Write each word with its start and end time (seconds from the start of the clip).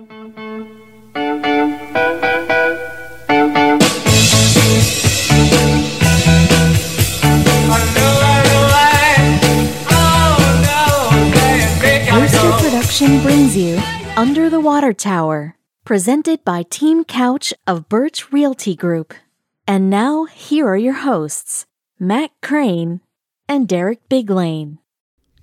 Rooster 0.00 0.08
oh, 12.42 12.58
Production 12.62 13.20
brings 13.20 13.54
you 13.54 13.78
Under 14.16 14.48
the 14.48 14.58
Water 14.58 14.94
Tower, 14.94 15.56
presented 15.84 16.42
by 16.46 16.62
Team 16.62 17.04
Couch 17.04 17.52
of 17.66 17.90
Birch 17.90 18.32
Realty 18.32 18.74
Group. 18.74 19.12
And 19.66 19.90
now, 19.90 20.24
here 20.24 20.66
are 20.66 20.78
your 20.78 20.94
hosts, 20.94 21.66
Matt 21.98 22.30
Crane 22.40 23.02
and 23.46 23.68
Derek 23.68 24.08
Biglane. 24.08 24.78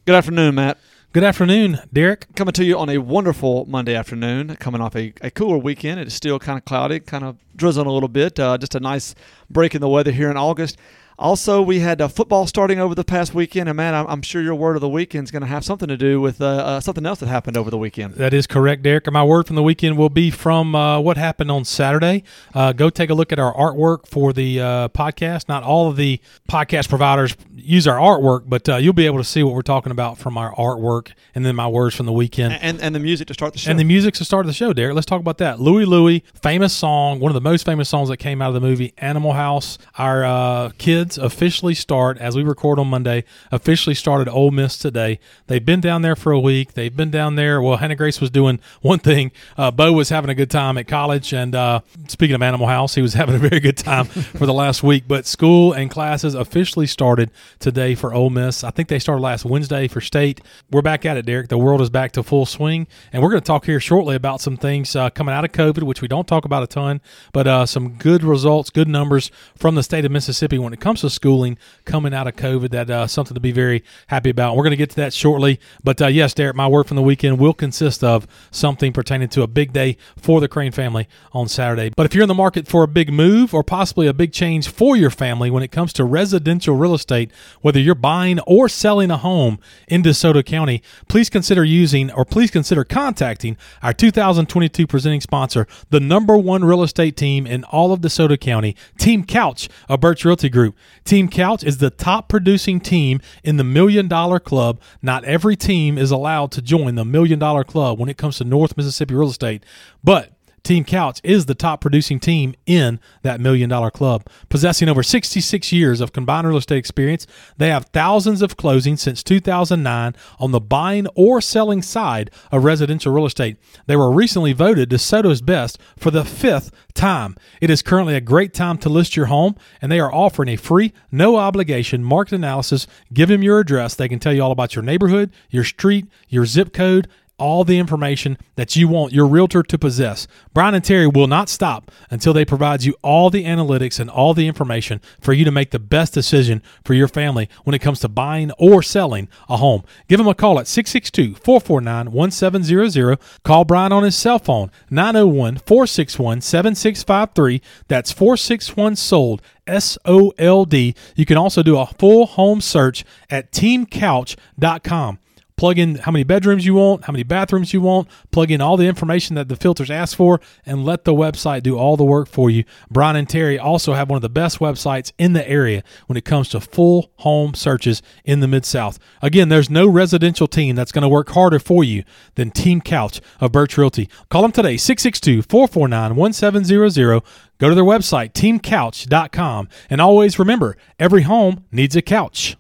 Good 0.06 0.16
afternoon, 0.16 0.56
Matt. 0.56 0.80
Good 1.18 1.24
afternoon, 1.24 1.80
Derek. 1.92 2.28
Coming 2.36 2.52
to 2.52 2.64
you 2.64 2.78
on 2.78 2.90
a 2.90 3.00
wonderful 3.00 3.66
Monday 3.66 3.96
afternoon, 3.96 4.56
coming 4.58 4.82
off 4.82 4.96
a, 4.96 5.14
a 5.20 5.32
cooler 5.32 5.58
weekend. 5.58 6.00
It 6.00 6.06
is 6.06 6.14
still 6.14 6.38
kind 6.38 6.60
of 6.60 6.66
cloudy, 6.66 7.00
kind 7.00 7.24
of 7.24 7.40
drizzling 7.56 7.88
a 7.88 7.92
little 7.92 8.08
bit. 8.08 8.40
Uh, 8.40 8.56
just 8.60 8.76
a 8.76 8.80
nice 8.80 9.16
break 9.50 9.74
in 9.74 9.82
the 9.82 9.90
weather 9.90 10.12
here 10.12 10.30
in 10.30 10.38
August. 10.38 10.78
Also, 11.20 11.64
we 11.64 11.80
had 11.80 12.00
uh, 12.00 12.08
football 12.08 12.46
starting 12.46 12.80
over 12.80 12.94
the 12.94 13.04
past 13.04 13.34
weekend, 13.34 13.68
and 13.68 13.76
man, 13.76 13.96
I'm, 13.96 14.06
I'm 14.06 14.22
sure 14.22 14.40
your 14.40 14.54
word 14.54 14.76
of 14.76 14.82
the 14.82 14.90
weekend 14.90 15.24
is 15.24 15.32
going 15.32 15.42
to 15.42 15.48
have 15.48 15.66
something 15.66 15.88
to 15.88 15.98
do 15.98 16.22
with 16.22 16.40
uh, 16.40 16.46
uh, 16.46 16.80
something 16.80 17.08
else 17.08 17.20
that 17.22 17.28
happened 17.28 17.58
over 17.58 17.72
the 17.72 17.78
weekend. 17.78 18.14
That 18.16 18.36
is 18.36 18.46
correct, 18.46 18.84
Derek. 18.84 19.08
And 19.08 19.16
my 19.16 19.24
word 19.24 19.48
from 19.48 19.56
the 19.56 19.64
weekend 19.64 19.98
will 19.98 20.12
be 20.12 20.30
from 20.30 20.76
uh, 20.76 21.00
what 21.00 21.18
happened 21.18 21.50
on 21.50 21.66
Saturday. 21.66 22.24
Uh, 22.54 22.72
go 22.72 22.92
take 22.92 23.10
a 23.10 23.16
look 23.16 23.32
at 23.32 23.40
our 23.40 23.52
artwork 23.56 24.06
for 24.06 24.32
the 24.32 24.62
uh, 24.62 24.90
podcast. 24.90 25.50
Not 25.50 25.64
all 25.64 25.90
of 25.90 25.96
the 25.96 26.20
podcast 26.48 26.88
providers 26.88 27.36
use 27.56 27.88
our 27.88 27.98
artwork, 27.98 28.44
but 28.46 28.68
you'll 28.80 28.94
be 28.94 29.08
able 29.08 29.18
to 29.18 29.24
see 29.24 29.42
what 29.42 29.56
we're 29.56 29.64
talking 29.64 29.92
about 29.92 30.20
from 30.20 30.38
our 30.38 30.54
artwork, 30.54 31.14
and 31.34 31.44
then 31.44 31.56
my 31.56 31.68
words 31.68 31.96
from 31.96 32.06
the 32.06 32.14
weekend, 32.14 32.54
and 32.62 32.80
and 32.80 32.94
the 32.94 33.00
music 33.00 33.28
to 33.28 33.34
start 33.34 33.54
the 33.54 33.60
show, 33.60 33.72
and 33.72 33.80
the 33.80 33.84
music 33.84 34.14
to 34.16 34.26
start 34.26 34.46
the 34.46 34.54
show. 34.54 34.72
Derek, 34.72 34.94
let's 34.94 35.08
talk 35.08 35.20
about 35.20 35.40
that. 35.40 35.60
Louie 35.60 35.86
Louie, 35.86 36.24
famous 36.42 36.74
song, 36.74 37.20
one 37.20 37.32
of 37.32 37.34
the 37.34 37.42
most 37.42 37.66
famous 37.66 37.90
songs 37.90 38.10
that 38.10 38.18
came 38.18 38.40
out 38.40 38.50
of 38.50 38.54
the 38.54 38.60
movie 38.62 38.94
Animal 39.00 39.34
House. 39.34 39.80
Our 39.98 40.70
kids 40.78 41.07
officially 41.16 41.76
start 41.76 42.18
as 42.18 42.36
we 42.36 42.42
record 42.42 42.80
on 42.80 42.88
Monday. 42.88 43.24
Officially 43.52 43.94
started 43.94 44.28
Ole 44.28 44.50
Miss 44.50 44.78
today. 44.78 45.20
They've 45.46 45.64
been 45.64 45.80
down 45.80 46.02
there 46.02 46.16
for 46.16 46.32
a 46.32 46.40
week. 46.40 46.74
They've 46.74 46.96
been 46.96 47.12
down 47.12 47.36
there. 47.36 47.62
Well, 47.62 47.78
Hannah 47.78 47.96
Grace 47.96 48.20
was 48.20 48.32
doing 48.32 48.60
one 48.82 48.98
thing. 48.98 49.32
Uh, 49.58 49.70
Bo 49.70 49.94
was 49.94 50.10
having 50.10 50.32
a 50.32 50.36
good 50.36 50.50
time 50.50 50.78
at 50.78 50.88
college, 50.88 51.34
and 51.34 51.54
uh, 51.54 51.82
speaking 52.08 52.36
of 52.36 52.42
Animal 52.42 52.66
House, 52.66 52.96
he 52.96 53.02
was 53.04 53.14
having 53.22 53.36
a 53.36 53.38
very 53.38 53.60
good 53.60 53.78
time 53.78 54.06
for 54.06 54.48
the 54.48 54.54
last 54.54 54.82
week. 54.82 55.04
But 55.08 55.28
school 55.28 55.74
and 55.74 55.92
classes 55.92 56.34
officially 56.34 56.88
started 56.88 57.30
today 57.60 57.94
for 57.94 58.14
Ole 58.14 58.32
Miss. 58.32 58.64
I 58.64 58.72
think 58.72 58.90
they 58.90 59.00
started 59.00 59.22
last 59.22 59.46
Wednesday 59.46 59.88
for 59.88 60.02
state. 60.02 60.42
We're 60.72 60.82
back 60.82 61.06
at 61.06 61.16
it, 61.16 61.28
Derek. 61.28 61.50
The 61.50 61.58
world 61.58 61.82
is 61.82 61.92
back 61.92 62.14
to 62.14 62.24
full 62.24 62.48
swing, 62.48 62.88
and 63.14 63.22
we're 63.22 63.30
going 63.30 63.42
to 63.42 63.46
talk 63.46 63.66
here 63.66 63.80
shortly 63.80 64.16
about 64.16 64.42
some 64.42 64.58
things 64.58 64.96
uh, 64.96 65.12
coming 65.12 65.36
out 65.36 65.46
of 65.46 65.52
COVID, 65.52 65.84
which 65.84 66.02
we 66.02 66.08
don't 66.08 66.28
talk 66.28 66.44
about 66.44 66.64
a 66.64 66.68
ton, 66.68 67.00
but 67.32 67.46
uh, 67.46 67.66
some 67.68 67.94
good 67.98 68.24
results, 68.24 68.70
good 68.72 68.88
numbers 68.88 69.30
from 69.56 69.76
the 69.76 69.84
state 69.84 70.06
of 70.06 70.12
Mississippi 70.12 70.58
when 70.58 70.74
it 70.74 70.80
comes 70.80 70.97
to 71.02 71.10
schooling 71.10 71.58
coming 71.86 72.14
out 72.14 72.28
of 72.28 72.36
COVID. 72.36 72.72
That 72.72 72.90
uh, 72.90 73.08
something 73.08 73.36
to 73.36 73.42
be 73.42 73.52
very 73.52 73.84
happy 74.08 74.30
about. 74.30 74.56
We're 74.56 74.64
going 74.64 74.72
to 74.72 74.78
get 74.78 74.90
to 74.92 74.96
that 74.98 75.14
shortly. 75.14 75.60
But 75.84 76.02
uh, 76.02 76.08
yes, 76.08 76.34
Derek, 76.34 76.56
my 76.56 76.68
word 76.68 76.88
from 76.88 76.96
the 76.96 77.04
weekend 77.04 77.40
will 77.40 77.54
consist 77.54 78.04
of 78.04 78.28
something 78.52 78.94
pertaining 78.94 79.30
to 79.30 79.42
a 79.42 79.48
big 79.48 79.74
day 79.74 79.98
for 80.18 80.42
the 80.42 80.48
Crane 80.48 80.72
family 80.72 81.08
on 81.32 81.48
Saturday. 81.48 81.92
But 81.96 82.06
if 82.06 82.14
you're 82.14 82.24
in 82.24 82.30
the 82.30 82.34
market 82.36 82.68
for 82.68 82.84
a 82.84 82.88
big 82.88 83.12
move 83.12 83.54
or 83.54 83.64
possibly 83.64 84.08
a 84.08 84.14
big 84.14 84.32
change 84.32 84.68
for 84.68 84.96
your 84.96 85.10
family 85.10 85.50
when 85.50 85.64
it 85.64 85.72
comes 85.72 85.94
to 85.94 86.04
residential 86.04 86.76
real 86.76 86.94
estate, 86.94 87.32
whether 87.62 87.80
you're 87.80 87.96
buying 87.96 88.40
or 88.42 88.70
selling 88.70 89.12
a 89.12 89.18
home 89.18 89.60
in 89.88 90.04
DeSoto 90.04 90.46
County, 90.46 90.82
please 91.08 91.30
consider 91.30 91.64
using 91.64 92.12
or 92.12 92.26
please 92.26 92.52
consider 92.52 92.84
contacting 92.84 93.58
our 93.82 93.94
2022 93.94 94.88
presenting 94.88 95.22
sponsor, 95.22 95.68
the 95.90 96.00
number 96.00 96.38
one 96.38 96.64
real 96.64 96.84
estate 96.84 97.16
team 97.16 97.46
in 97.48 97.64
all 97.66 97.92
of 97.92 98.02
DeSoto 98.02 98.40
County, 98.40 98.76
Team 98.98 99.24
Couch 99.24 99.70
of 99.90 100.00
Birch 100.00 100.26
Realty 100.26 100.50
Group. 100.50 100.76
Team 101.04 101.28
Couch 101.30 101.64
is 101.64 101.78
the 101.78 101.90
top 101.90 102.30
producing 102.30 102.80
team 102.80 103.20
in 103.44 103.58
the 103.58 103.64
Million 103.64 104.08
Dollar 104.08 104.40
Club. 104.40 104.80
Not 105.02 105.24
every 105.26 105.56
team 105.56 105.98
is 105.98 106.12
allowed 106.12 106.52
to 106.54 106.62
join 106.62 106.96
the 106.96 107.06
Million 107.06 107.40
Dollar 107.40 107.64
Club 107.64 108.00
when 108.00 108.10
it 108.10 108.18
comes 108.18 108.38
to 108.38 108.44
North 108.44 108.78
Mississippi 108.78 109.14
real 109.14 109.30
estate, 109.30 109.64
but 110.04 110.37
Team 110.68 110.84
Couch 110.84 111.22
is 111.24 111.46
the 111.46 111.56
top 111.56 111.80
producing 111.80 112.20
team 112.20 112.54
in 112.66 113.00
that 113.22 113.40
million 113.40 113.70
dollar 113.70 113.90
club. 113.90 114.28
Possessing 114.50 114.90
over 114.90 115.02
66 115.02 115.72
years 115.72 116.02
of 116.02 116.12
combined 116.12 116.46
real 116.46 116.58
estate 116.58 116.78
experience, 116.78 117.26
they 117.56 117.70
have 117.70 117.86
thousands 117.86 118.42
of 118.42 118.58
closings 118.58 119.00
since 119.00 119.24
2009 119.24 120.14
on 120.40 120.52
the 120.52 120.60
buying 120.60 121.08
or 121.16 121.40
selling 121.40 121.82
side 121.82 122.30
of 122.52 122.66
residential 122.66 123.14
real 123.14 123.26
estate. 123.26 123.56
They 123.86 123.96
were 123.96 124.12
recently 124.12 124.52
voted 124.52 124.90
DeSoto's 124.90 125.42
best 125.42 125.80
for 125.96 126.12
the 126.12 126.26
fifth 126.26 126.72
time. 126.94 127.38
It 127.62 127.70
is 127.70 127.82
currently 127.82 128.16
a 128.16 128.22
great 128.22 128.54
time 128.54 128.78
to 128.80 128.90
list 128.90 129.16
your 129.16 129.28
home, 129.28 129.56
and 129.82 129.90
they 129.90 130.02
are 130.02 130.14
offering 130.14 130.50
a 130.50 130.58
free, 130.58 130.92
no 131.10 131.38
obligation 131.38 132.04
market 132.04 132.36
analysis. 132.36 132.88
Give 133.14 133.30
them 133.30 133.42
your 133.42 133.62
address. 133.62 133.96
They 133.96 134.10
can 134.10 134.20
tell 134.20 134.34
you 134.34 134.44
all 134.44 134.52
about 134.52 134.76
your 134.76 134.84
neighborhood, 134.84 135.32
your 135.50 135.64
street, 135.64 136.08
your 136.28 136.46
zip 136.46 136.74
code, 136.74 137.08
all 137.38 137.64
the 137.64 137.78
information 137.78 138.38
that 138.56 138.76
you 138.76 138.88
want 138.88 139.14
your 139.14 139.28
realtor 139.28 139.64
to 139.64 139.78
possess. 139.78 140.28
Brian 140.54 140.74
and 140.76 140.84
Terry 140.84 141.08
will 141.08 141.28
not 141.28 141.50
stop 141.50 141.92
until 142.10 142.34
they 142.34 142.46
provide 142.46 142.84
you 142.84 142.96
all 143.02 143.30
the 143.30 143.46
analytics 143.46 144.00
and 144.00 144.10
all 144.10 144.34
the 144.34 144.48
information 144.48 145.02
for 145.22 145.34
you 145.34 145.46
to 145.46 145.52
make 145.52 145.72
the 145.72 145.80
best 145.80 146.14
decision 146.14 146.62
for 146.84 146.94
your 146.94 147.08
family 147.08 147.50
when 147.64 147.74
it 147.74 147.80
comes 147.80 148.00
to 148.00 148.10
buying 148.10 148.52
or 148.58 148.82
selling 148.82 149.28
a 149.48 149.58
home. 149.58 149.84
Give 150.08 150.18
them 150.18 150.28
a 150.28 150.36
call 150.36 150.60
at 150.60 150.68
662 150.68 151.36
449 151.36 152.12
1700. 152.12 153.20
Call 153.44 153.66
Brian 153.66 153.92
on 153.92 154.04
his 154.04 154.16
cell 154.16 154.40
phone 154.40 154.72
901 154.90 155.58
461 155.58 156.42
7653. 156.42 157.62
That's 157.88 158.12
461 158.12 158.96
sold. 158.96 159.42
S 159.68 159.98
O 160.06 160.32
L 160.38 160.64
D. 160.64 160.96
You 161.16 161.26
can 161.26 161.36
also 161.36 161.62
do 161.62 161.78
a 161.78 161.86
full 161.86 162.26
home 162.26 162.62
search 162.62 163.04
at 163.30 163.52
teamcouch.com 163.52 165.20
plug 165.58 165.80
in 165.80 165.96
how 165.96 166.12
many 166.12 166.24
bedrooms 166.24 166.66
you 166.66 166.76
want, 166.76 167.06
how 167.06 167.12
many 167.12 167.24
bathrooms 167.24 167.74
you 167.74 167.82
want, 167.82 168.08
plug 168.32 168.52
in 168.52 168.62
all 168.62 168.78
the 168.78 168.88
information 168.88 169.36
that 169.36 169.50
the 169.50 169.56
filters 169.56 169.90
ask 169.90 170.16
for, 170.16 170.40
and 170.66 170.86
let 170.86 171.04
the 171.04 171.14
website 171.14 171.64
do 171.64 171.78
all 171.78 171.98
the 171.98 172.04
work 172.04 172.30
for 172.30 172.50
you. 172.50 172.64
Brian 172.90 173.16
and 173.16 173.28
Terry 173.28 173.58
also 173.58 173.94
have 173.94 174.10
one 174.10 174.18
of 174.18 174.22
the 174.22 174.30
best 174.30 174.60
websites 174.60 175.12
in 175.18 175.34
the 175.34 175.48
area 175.50 175.84
when 176.06 176.16
it 176.16 176.26
comes 176.26 176.50
to 176.50 176.62
full 176.62 177.12
home 177.18 177.56
searches 177.56 178.04
in 178.24 178.40
the 178.40 178.48
Mid 178.48 178.66
South. 178.66 179.00
Again, 179.22 179.50
there's 179.50 179.70
no 179.70 179.88
residential 179.88 180.48
team 180.48 180.76
that's 180.76 180.92
going 180.92 181.02
to 181.02 181.10
work 181.10 181.30
harder 181.30 181.60
for 181.60 181.84
you 181.84 182.04
than 182.36 182.52
Team 182.52 182.80
Couch 182.80 183.20
of 183.42 183.52
Birch 183.52 183.78
Realty. 183.78 184.08
Call 184.30 184.44
them 184.44 184.52
today, 184.52 184.78
662 184.78 185.42
449 185.42 186.16
1700. 186.16 187.24
Go 187.58 187.70
to 187.70 187.76
their 187.76 187.84
website, 187.84 188.34
teamcouch.com. 188.34 189.70
And 189.90 190.00
always 190.00 190.38
remember 190.38 190.78
every 191.00 191.24
home 191.24 191.66
needs 191.72 191.96
a 191.96 192.04
couch 192.04 192.56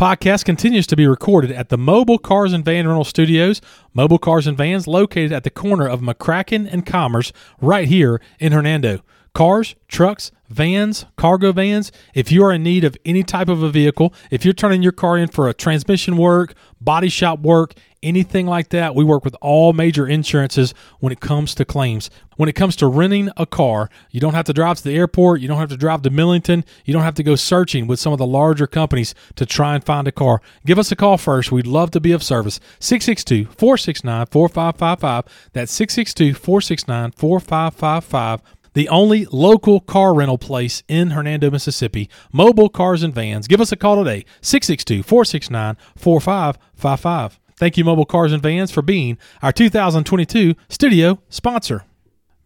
podcast 0.00 0.46
continues 0.46 0.86
to 0.86 0.96
be 0.96 1.06
recorded 1.06 1.52
at 1.52 1.68
the 1.68 1.76
Mobile 1.76 2.16
Cars 2.16 2.54
and 2.54 2.64
Van 2.64 2.88
Rental 2.88 3.04
Studios. 3.04 3.60
Mobile 3.92 4.16
Cars 4.16 4.46
and 4.46 4.56
Vans 4.56 4.86
located 4.86 5.30
at 5.30 5.44
the 5.44 5.50
corner 5.50 5.86
of 5.86 6.00
McCracken 6.00 6.66
and 6.72 6.86
Commerce 6.86 7.34
right 7.60 7.86
here 7.86 8.18
in 8.38 8.52
Hernando. 8.52 9.00
Cars, 9.34 9.76
trucks, 9.88 10.32
vans, 10.50 11.06
cargo 11.16 11.52
vans, 11.52 11.92
if 12.12 12.30
you 12.30 12.44
are 12.44 12.52
in 12.52 12.62
need 12.62 12.84
of 12.84 12.96
any 13.04 13.22
type 13.22 13.48
of 13.48 13.62
a 13.62 13.70
vehicle, 13.70 14.12
if 14.30 14.44
you're 14.44 14.52
turning 14.52 14.82
your 14.82 14.92
car 14.92 15.16
in 15.16 15.28
for 15.28 15.48
a 15.48 15.54
transmission 15.54 16.16
work, 16.16 16.54
body 16.80 17.08
shop 17.08 17.38
work, 17.40 17.74
anything 18.02 18.46
like 18.46 18.70
that, 18.70 18.94
we 18.94 19.04
work 19.04 19.24
with 19.24 19.36
all 19.40 19.72
major 19.72 20.06
insurances 20.06 20.74
when 20.98 21.12
it 21.12 21.20
comes 21.20 21.54
to 21.54 21.64
claims. 21.64 22.10
When 22.36 22.48
it 22.48 22.54
comes 22.54 22.74
to 22.76 22.86
renting 22.86 23.30
a 23.36 23.46
car, 23.46 23.90
you 24.10 24.18
don't 24.18 24.34
have 24.34 24.46
to 24.46 24.52
drive 24.52 24.78
to 24.78 24.84
the 24.84 24.96
airport, 24.96 25.40
you 25.40 25.46
don't 25.46 25.58
have 25.58 25.68
to 25.68 25.76
drive 25.76 26.02
to 26.02 26.10
Millington, 26.10 26.64
you 26.84 26.92
don't 26.92 27.02
have 27.02 27.14
to 27.16 27.22
go 27.22 27.36
searching 27.36 27.86
with 27.86 28.00
some 28.00 28.12
of 28.12 28.18
the 28.18 28.26
larger 28.26 28.66
companies 28.66 29.14
to 29.36 29.46
try 29.46 29.74
and 29.74 29.84
find 29.84 30.08
a 30.08 30.12
car. 30.12 30.40
Give 30.66 30.78
us 30.78 30.90
a 30.90 30.96
call 30.96 31.18
first. 31.18 31.52
We'd 31.52 31.66
love 31.66 31.90
to 31.92 32.00
be 32.00 32.12
of 32.12 32.22
service. 32.22 32.58
662 32.80 33.44
469 33.52 34.26
4555. 34.26 35.50
That's 35.52 35.72
662 35.72 36.34
469 36.34 37.12
4555 37.12 38.42
the 38.72 38.88
only 38.88 39.26
local 39.26 39.80
car 39.80 40.14
rental 40.14 40.38
place 40.38 40.82
in 40.88 41.10
Hernando, 41.10 41.50
Mississippi. 41.50 42.08
Mobile 42.32 42.68
Cars 42.68 43.02
and 43.02 43.14
Vans. 43.14 43.48
Give 43.48 43.60
us 43.60 43.72
a 43.72 43.76
call 43.76 43.96
today, 43.96 44.24
662 44.40 45.02
469 45.02 45.76
4555. 45.96 47.40
Thank 47.56 47.76
you, 47.76 47.84
Mobile 47.84 48.06
Cars 48.06 48.32
and 48.32 48.42
Vans, 48.42 48.70
for 48.70 48.82
being 48.82 49.18
our 49.42 49.52
2022 49.52 50.54
studio 50.68 51.20
sponsor. 51.28 51.84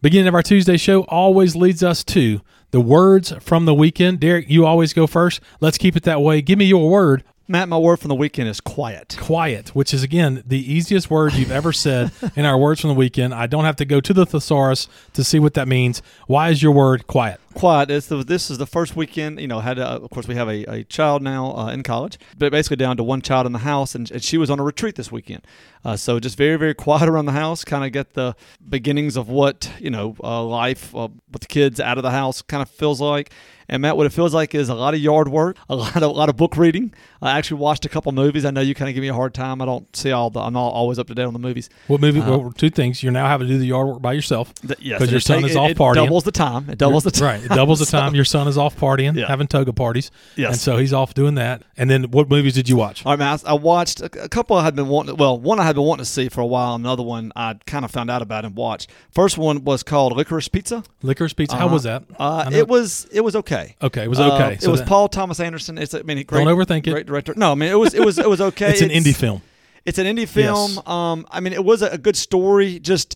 Beginning 0.01 0.27
of 0.27 0.35
our 0.35 0.43
Tuesday 0.43 0.77
show 0.77 1.03
always 1.03 1.55
leads 1.55 1.81
us 1.81 2.03
to 2.03 2.41
the 2.71 2.81
words 2.81 3.31
from 3.39 3.65
the 3.65 3.73
weekend. 3.73 4.19
Derek, 4.19 4.49
you 4.49 4.65
always 4.65 4.93
go 4.93 5.07
first. 5.07 5.39
Let's 5.61 5.77
keep 5.77 5.95
it 5.95 6.03
that 6.03 6.21
way. 6.21 6.41
Give 6.41 6.59
me 6.59 6.65
your 6.65 6.89
word 6.89 7.23
Matt, 7.47 7.69
my 7.69 7.77
word 7.77 7.97
from 7.97 8.09
the 8.09 8.15
weekend 8.15 8.49
is 8.49 8.59
quiet. 8.59 9.17
quiet, 9.21 9.75
which 9.75 9.93
is 9.93 10.01
again 10.01 10.41
the 10.47 10.73
easiest 10.73 11.11
word 11.11 11.33
you've 11.33 11.51
ever 11.51 11.71
said 11.71 12.11
in 12.35 12.43
our 12.43 12.57
words 12.57 12.81
from 12.81 12.87
the 12.87 12.95
weekend. 12.95 13.35
I 13.35 13.45
don't 13.45 13.65
have 13.65 13.75
to 13.75 13.85
go 13.85 14.01
to 14.01 14.13
the 14.13 14.25
thesaurus 14.25 14.87
to 15.13 15.23
see 15.23 15.37
what 15.37 15.53
that 15.53 15.67
means. 15.67 16.01
Why 16.25 16.49
is 16.49 16.63
your 16.63 16.71
word 16.71 17.05
quiet? 17.05 17.39
Quiet. 17.53 17.91
It's 17.91 18.07
the, 18.07 18.23
this 18.23 18.49
is 18.49 18.57
the 18.57 18.65
first 18.65 18.95
weekend. 18.95 19.39
You 19.39 19.47
know, 19.47 19.59
had 19.59 19.77
uh, 19.77 19.99
of 20.01 20.09
course 20.09 20.27
we 20.27 20.33
have 20.33 20.49
a, 20.49 20.63
a 20.63 20.83
child 20.85 21.21
now 21.21 21.55
uh, 21.55 21.67
in 21.67 21.83
college, 21.83 22.17
but 22.35 22.51
basically 22.51 22.77
down 22.77 22.97
to 22.97 23.03
one 23.03 23.21
child 23.21 23.45
in 23.45 23.51
the 23.51 23.59
house, 23.59 23.93
and, 23.93 24.09
and 24.09 24.23
she 24.23 24.39
was 24.39 24.49
on 24.49 24.59
a 24.59 24.63
retreat 24.63 24.95
this 24.95 25.11
weekend. 25.11 25.45
Uh, 25.83 25.95
so 25.95 26.19
just 26.19 26.37
very 26.37 26.57
very 26.57 26.73
quiet 26.73 27.07
around 27.07 27.27
the 27.27 27.31
house. 27.31 27.63
Kind 27.63 27.85
of 27.85 27.91
get 27.91 28.15
the 28.15 28.35
beginnings 28.67 29.15
of 29.15 29.29
what 29.29 29.71
you 29.79 29.91
know 29.91 30.15
uh, 30.23 30.43
life 30.43 30.95
uh, 30.95 31.09
with 31.31 31.43
the 31.43 31.47
kids 31.47 31.79
out 31.79 31.99
of 31.99 32.03
the 32.03 32.11
house 32.11 32.41
kind 32.41 32.63
of 32.63 32.69
feels 32.71 32.99
like. 32.99 33.31
And 33.67 33.81
Matt, 33.81 33.97
what 33.97 34.05
it 34.05 34.11
feels 34.13 34.33
like 34.33 34.53
is 34.53 34.69
a 34.69 34.75
lot 34.75 34.93
of 34.93 34.99
yard 34.99 35.27
work, 35.27 35.57
a 35.69 35.75
lot 35.75 35.95
of 35.95 36.03
a 36.03 36.07
lot 36.07 36.29
of 36.29 36.35
book 36.37 36.55
reading. 36.57 36.93
I 37.21 37.37
actually 37.37 37.59
watched 37.61 37.85
a 37.85 37.89
couple 37.89 38.11
movies. 38.11 38.45
I 38.45 38.51
know 38.51 38.61
you 38.61 38.75
kind 38.75 38.89
of 38.89 38.95
give 38.95 39.01
me 39.01 39.07
a 39.07 39.13
hard 39.13 39.33
time. 39.33 39.61
I 39.61 39.65
don't 39.65 39.93
see 39.95 40.11
all 40.11 40.29
the. 40.29 40.39
I'm 40.39 40.53
not 40.53 40.67
always 40.69 40.99
up 40.99 41.07
to 41.07 41.15
date 41.15 41.23
on 41.23 41.33
the 41.33 41.39
movies. 41.39 41.69
What 41.87 41.99
movie? 42.01 42.19
well, 42.19 42.51
two 42.55 42.69
things. 42.69 43.01
You're 43.01 43.11
now 43.11 43.27
having 43.27 43.47
to 43.47 43.53
do 43.53 43.57
the 43.59 43.65
yard 43.65 43.87
work 43.87 44.01
by 44.01 44.13
yourself 44.13 44.53
Th- 44.55 44.77
yes, 44.79 44.99
because 44.99 45.11
your 45.11 45.19
son 45.19 45.41
take- 45.41 45.49
is 45.51 45.55
it- 45.55 45.59
off 45.59 45.69
it 45.71 45.77
partying. 45.77 45.95
doubles 45.95 46.23
the 46.23 46.31
time. 46.31 46.69
It 46.69 46.77
doubles 46.77 47.03
the 47.03 47.11
time. 47.11 47.23
Right, 47.25 47.43
it 47.43 47.49
doubles 47.49 47.79
the 47.79 47.85
So- 47.87 47.99
time. 47.99 48.13
Your 48.15 48.25
son 48.25 48.47
is 48.47 48.57
off 48.57 48.75
partying, 48.77 49.15
Yeah. 49.15 49.27
having 49.27 49.47
toga 49.47 49.73
parties. 49.73 50.11
Yes. 50.35 50.51
and 50.51 50.59
so 50.61 50.77
he's 50.77 50.93
off 50.93 51.13
doing 51.13 51.35
that. 51.35 51.63
And 51.77 51.89
then, 51.89 52.05
what 52.11 52.29
movies 52.29 52.53
did 52.53 52.69
you 52.69 52.75
watch? 52.77 53.05
All 53.05 53.13
right, 53.13 53.19
man. 53.19 53.39
I, 53.45 53.51
I 53.51 53.53
watched 53.53 53.99
a, 54.01 54.05
a 54.23 54.29
couple. 54.29 54.57
I 54.57 54.63
had 54.63 54.75
been 54.75 54.87
wanting. 54.87 55.17
Well, 55.17 55.39
one 55.39 55.59
I 55.59 55.63
had 55.63 55.75
been 55.75 55.85
wanting 55.85 56.05
to 56.05 56.09
see 56.11 56.29
for 56.29 56.41
a 56.41 56.45
while. 56.45 56.75
Another 56.75 57.03
one 57.03 57.31
I 57.35 57.55
kind 57.65 57.83
of 57.83 57.91
found 57.91 58.11
out 58.11 58.21
about 58.21 58.45
and 58.45 58.55
watched. 58.55 58.91
First 59.11 59.37
one 59.37 59.63
was 59.63 59.81
called 59.83 60.13
Licorice 60.15 60.49
Pizza. 60.51 60.83
Licorice 61.01 61.33
Pizza. 61.35 61.55
How 61.57 61.65
Uh-huh. 61.65 61.73
was 61.73 61.83
that? 61.83 62.03
Uh, 62.19 62.49
it 62.53 62.67
was 62.67 63.07
it 63.11 63.21
was 63.21 63.35
okay. 63.37 63.54
Okay. 63.55 63.75
Okay, 63.81 64.03
It 64.03 64.09
was 64.09 64.19
Uh, 64.19 64.35
okay. 64.35 64.53
it 64.61 64.67
was 64.67 64.79
that- 64.81 64.87
Paul 64.87 65.07
Thomas 65.09 65.39
Anderson. 65.39 65.77
It's 65.77 65.93
I 65.93 66.01
mean 66.03 66.23
great, 66.25 66.43
Don't 66.45 66.55
overthink 66.57 66.87
it. 66.87 66.91
Great 66.91 67.05
director. 67.05 67.33
No, 67.35 67.51
I 67.51 67.55
mean 67.55 67.69
it 67.71 67.79
was 67.79 67.93
it 67.93 68.03
was 68.05 68.17
it 68.19 68.29
was 68.29 68.41
okay. 68.51 68.71
It's 68.71 68.81
an 68.81 68.89
indie 68.89 69.15
film. 69.15 69.41
It's 69.85 69.97
an 69.99 70.05
indie 70.07 70.27
film. 70.27 70.71
Yes. 70.75 70.87
Um, 70.87 71.25
I 71.31 71.39
mean 71.39 71.53
it 71.53 71.63
was 71.63 71.81
a, 71.81 71.87
a 71.89 71.97
good 71.97 72.15
story. 72.15 72.79
Just 72.79 73.15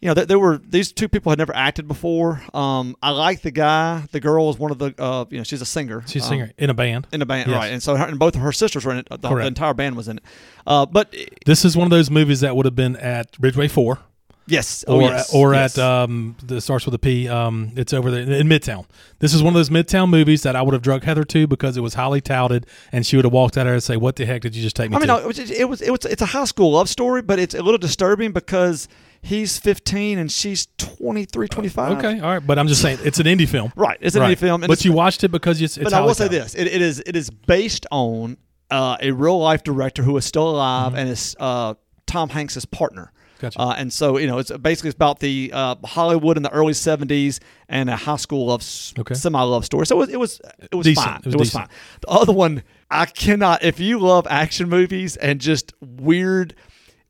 you 0.00 0.08
know, 0.08 0.14
there, 0.14 0.26
there 0.26 0.38
were 0.38 0.58
these 0.58 0.92
two 0.92 1.08
people 1.08 1.30
had 1.30 1.38
never 1.38 1.54
acted 1.56 1.88
before. 1.88 2.42
Um, 2.52 2.94
I 3.02 3.10
like 3.10 3.40
the 3.40 3.50
guy. 3.50 4.02
The 4.12 4.20
girl 4.20 4.46
was 4.48 4.58
one 4.58 4.70
of 4.70 4.78
the 4.78 4.92
uh, 4.98 5.24
you 5.30 5.38
know, 5.38 5.44
she's 5.44 5.62
a 5.62 5.66
singer. 5.66 6.04
She's 6.06 6.22
a 6.22 6.26
Um, 6.26 6.30
singer 6.30 6.52
in 6.58 6.68
a 6.68 6.74
band. 6.74 7.06
in 7.12 7.22
a 7.22 7.26
band, 7.26 7.48
Yes. 7.48 7.56
right? 7.56 7.72
And 7.72 7.82
so 7.82 7.96
her, 7.96 8.04
and 8.04 8.18
both 8.18 8.34
of 8.34 8.42
her 8.42 8.52
sisters 8.52 8.84
were 8.84 8.92
in 8.92 8.98
it. 8.98 9.08
The, 9.10 9.16
the 9.16 9.46
entire 9.46 9.72
band 9.72 9.96
was 9.96 10.08
in 10.08 10.18
it. 10.18 10.24
Uh, 10.66 10.84
but 10.84 11.14
This 11.46 11.64
is 11.64 11.74
one 11.76 11.86
of 11.86 11.90
those 11.90 12.10
movies 12.10 12.40
that 12.40 12.54
would 12.54 12.66
have 12.66 12.76
been 12.76 12.96
at 12.96 13.28
Ridgeway 13.40 13.68
Four. 13.68 14.00
Yes, 14.46 14.84
or 14.84 14.96
oh, 14.96 15.00
yes, 15.00 15.34
or 15.34 15.54
yes. 15.54 15.78
at 15.78 15.84
um 15.84 16.36
that 16.44 16.60
starts 16.60 16.84
with 16.86 16.94
a 16.94 16.98
P. 16.98 17.28
Um, 17.28 17.72
it's 17.76 17.92
over 17.92 18.10
there 18.10 18.22
in 18.22 18.46
Midtown. 18.48 18.86
This 19.18 19.34
is 19.34 19.42
one 19.42 19.52
of 19.52 19.58
those 19.58 19.70
Midtown 19.70 20.08
movies 20.10 20.42
that 20.42 20.56
I 20.56 20.62
would 20.62 20.72
have 20.74 20.82
drug 20.82 21.04
Heather 21.04 21.24
to 21.24 21.46
because 21.46 21.76
it 21.76 21.80
was 21.80 21.94
highly 21.94 22.20
touted, 22.20 22.66
and 22.92 23.06
she 23.06 23.16
would 23.16 23.24
have 23.24 23.32
walked 23.32 23.56
out 23.56 23.64
there 23.64 23.74
and 23.74 23.82
say, 23.82 23.96
"What 23.96 24.16
the 24.16 24.26
heck 24.26 24.42
did 24.42 24.54
you 24.54 24.62
just 24.62 24.76
take 24.76 24.90
me 24.90 24.96
I 24.96 25.00
mean, 25.00 25.08
to?" 25.08 25.14
no, 25.14 25.18
it 25.20 25.26
was, 25.26 25.38
it 25.38 25.68
was 25.68 25.80
it 25.82 25.90
was 25.90 26.04
it's 26.04 26.22
a 26.22 26.26
high 26.26 26.44
school 26.44 26.72
love 26.72 26.88
story, 26.88 27.22
but 27.22 27.38
it's 27.38 27.54
a 27.54 27.62
little 27.62 27.78
disturbing 27.78 28.32
because 28.32 28.88
he's 29.22 29.56
15 29.58 30.18
and 30.18 30.30
she's 30.30 30.68
23, 30.76 31.48
25. 31.48 31.98
okay, 31.98 32.20
all 32.20 32.32
right, 32.34 32.46
but 32.46 32.58
I'm 32.58 32.68
just 32.68 32.82
saying 32.82 32.98
it's 33.02 33.18
an 33.18 33.26
indie 33.26 33.48
film, 33.48 33.72
Right, 33.76 33.96
it's 34.00 34.14
an 34.14 34.20
Right. 34.20 34.36
indie 34.36 34.40
film, 34.40 34.60
but 34.62 34.84
you 34.84 34.92
watched 34.92 35.24
it 35.24 35.28
because 35.30 35.62
it's. 35.62 35.76
it's 35.78 35.84
but 35.84 35.92
I 35.94 36.00
will 36.00 36.14
say 36.14 36.28
this: 36.28 36.54
it, 36.54 36.66
it 36.66 36.82
is 36.82 37.02
it 37.06 37.16
is 37.16 37.30
based 37.30 37.86
on 37.90 38.36
uh, 38.70 38.96
a 39.00 39.10
real 39.12 39.38
life 39.38 39.62
director 39.62 40.02
who 40.02 40.16
is 40.16 40.24
still 40.24 40.50
alive 40.50 40.92
Mm-hmm. 40.92 40.98
and 40.98 41.08
is 41.10 41.36
uh, 41.40 41.74
Tom 42.06 42.28
Hanks's 42.28 42.64
partner. 42.66 43.10
Gotcha. 43.44 43.60
Uh, 43.60 43.74
and 43.76 43.92
so 43.92 44.16
you 44.18 44.26
know, 44.26 44.38
it's 44.38 44.50
basically 44.50 44.88
it's 44.88 44.96
about 44.96 45.20
the 45.20 45.50
uh, 45.52 45.74
Hollywood 45.84 46.36
in 46.36 46.42
the 46.42 46.50
early 46.52 46.72
'70s 46.72 47.40
and 47.68 47.90
a 47.90 47.96
high 47.96 48.16
school 48.16 48.46
love 48.46 48.62
Okay. 48.98 49.14
semi 49.14 49.40
love 49.42 49.64
story. 49.64 49.86
So 49.86 49.96
it 49.96 49.98
was 49.98 50.08
it 50.10 50.18
was 50.18 50.40
it 50.70 50.74
was 50.74 50.84
Decent. 50.86 51.06
fine. 51.06 51.20
It 51.32 51.38
was 51.38 51.48
decent. 51.50 51.68
fine. 51.68 51.76
The 52.00 52.08
other 52.08 52.32
one, 52.32 52.62
I 52.90 53.06
cannot. 53.06 53.62
If 53.62 53.80
you 53.80 53.98
love 53.98 54.26
action 54.30 54.68
movies 54.68 55.16
and 55.16 55.40
just 55.40 55.72
weird, 55.80 56.54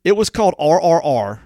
it 0.03 0.17
was 0.17 0.31
called 0.31 0.55
RRR. 0.59 1.41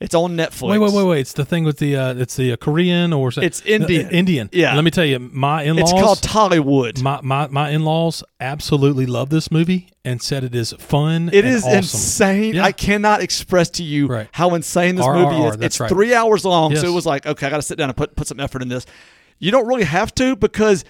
It's 0.00 0.14
on 0.14 0.36
Netflix. 0.36 0.68
Wait, 0.70 0.78
wait, 0.78 0.92
wait, 0.92 1.04
wait! 1.06 1.20
It's 1.20 1.32
the 1.32 1.44
thing 1.44 1.64
with 1.64 1.78
the 1.78 1.96
uh, 1.96 2.14
it's 2.14 2.36
the 2.36 2.52
uh, 2.52 2.56
Korean 2.56 3.12
or 3.12 3.30
it- 3.30 3.38
It's 3.38 3.60
Indian. 3.62 4.06
Uh, 4.06 4.10
Indian. 4.10 4.48
Yeah. 4.52 4.74
Let 4.76 4.84
me 4.84 4.92
tell 4.92 5.04
you, 5.04 5.18
my 5.18 5.64
in-laws. 5.64 5.90
It's 5.90 6.00
called 6.00 6.18
Tollywood. 6.18 7.02
my, 7.02 7.20
my 7.22 7.48
my 7.48 7.70
in-laws 7.70 8.22
absolutely 8.38 9.06
love 9.06 9.30
this 9.30 9.50
movie 9.50 9.88
and 10.04 10.22
said 10.22 10.44
it 10.44 10.54
is 10.54 10.72
fun. 10.78 11.30
It 11.32 11.44
is 11.44 11.64
awesome. 11.64 11.78
insane. 11.78 12.54
Yeah. 12.54 12.64
I 12.64 12.70
cannot 12.72 13.22
express 13.22 13.70
to 13.70 13.82
you 13.82 14.06
Right. 14.06 14.28
how 14.32 14.54
insane 14.54 14.94
this 14.94 15.04
RRR, 15.04 15.32
movie 15.32 15.56
is. 15.56 15.56
It's 15.66 15.80
right. 15.80 15.88
three 15.90 16.14
hours 16.14 16.44
long, 16.44 16.70
Yes. 16.70 16.82
so 16.82 16.86
it 16.88 16.94
was 16.94 17.04
like, 17.04 17.26
okay, 17.26 17.46
I 17.48 17.50
got 17.50 17.56
to 17.56 17.62
sit 17.62 17.76
down 17.76 17.88
and 17.88 17.96
put 17.96 18.14
put 18.14 18.28
some 18.28 18.38
effort 18.38 18.62
in 18.62 18.68
this. 18.68 18.86
You 19.40 19.50
don't 19.50 19.66
really 19.66 19.84
have 19.84 20.14
to 20.16 20.36
because 20.36 20.84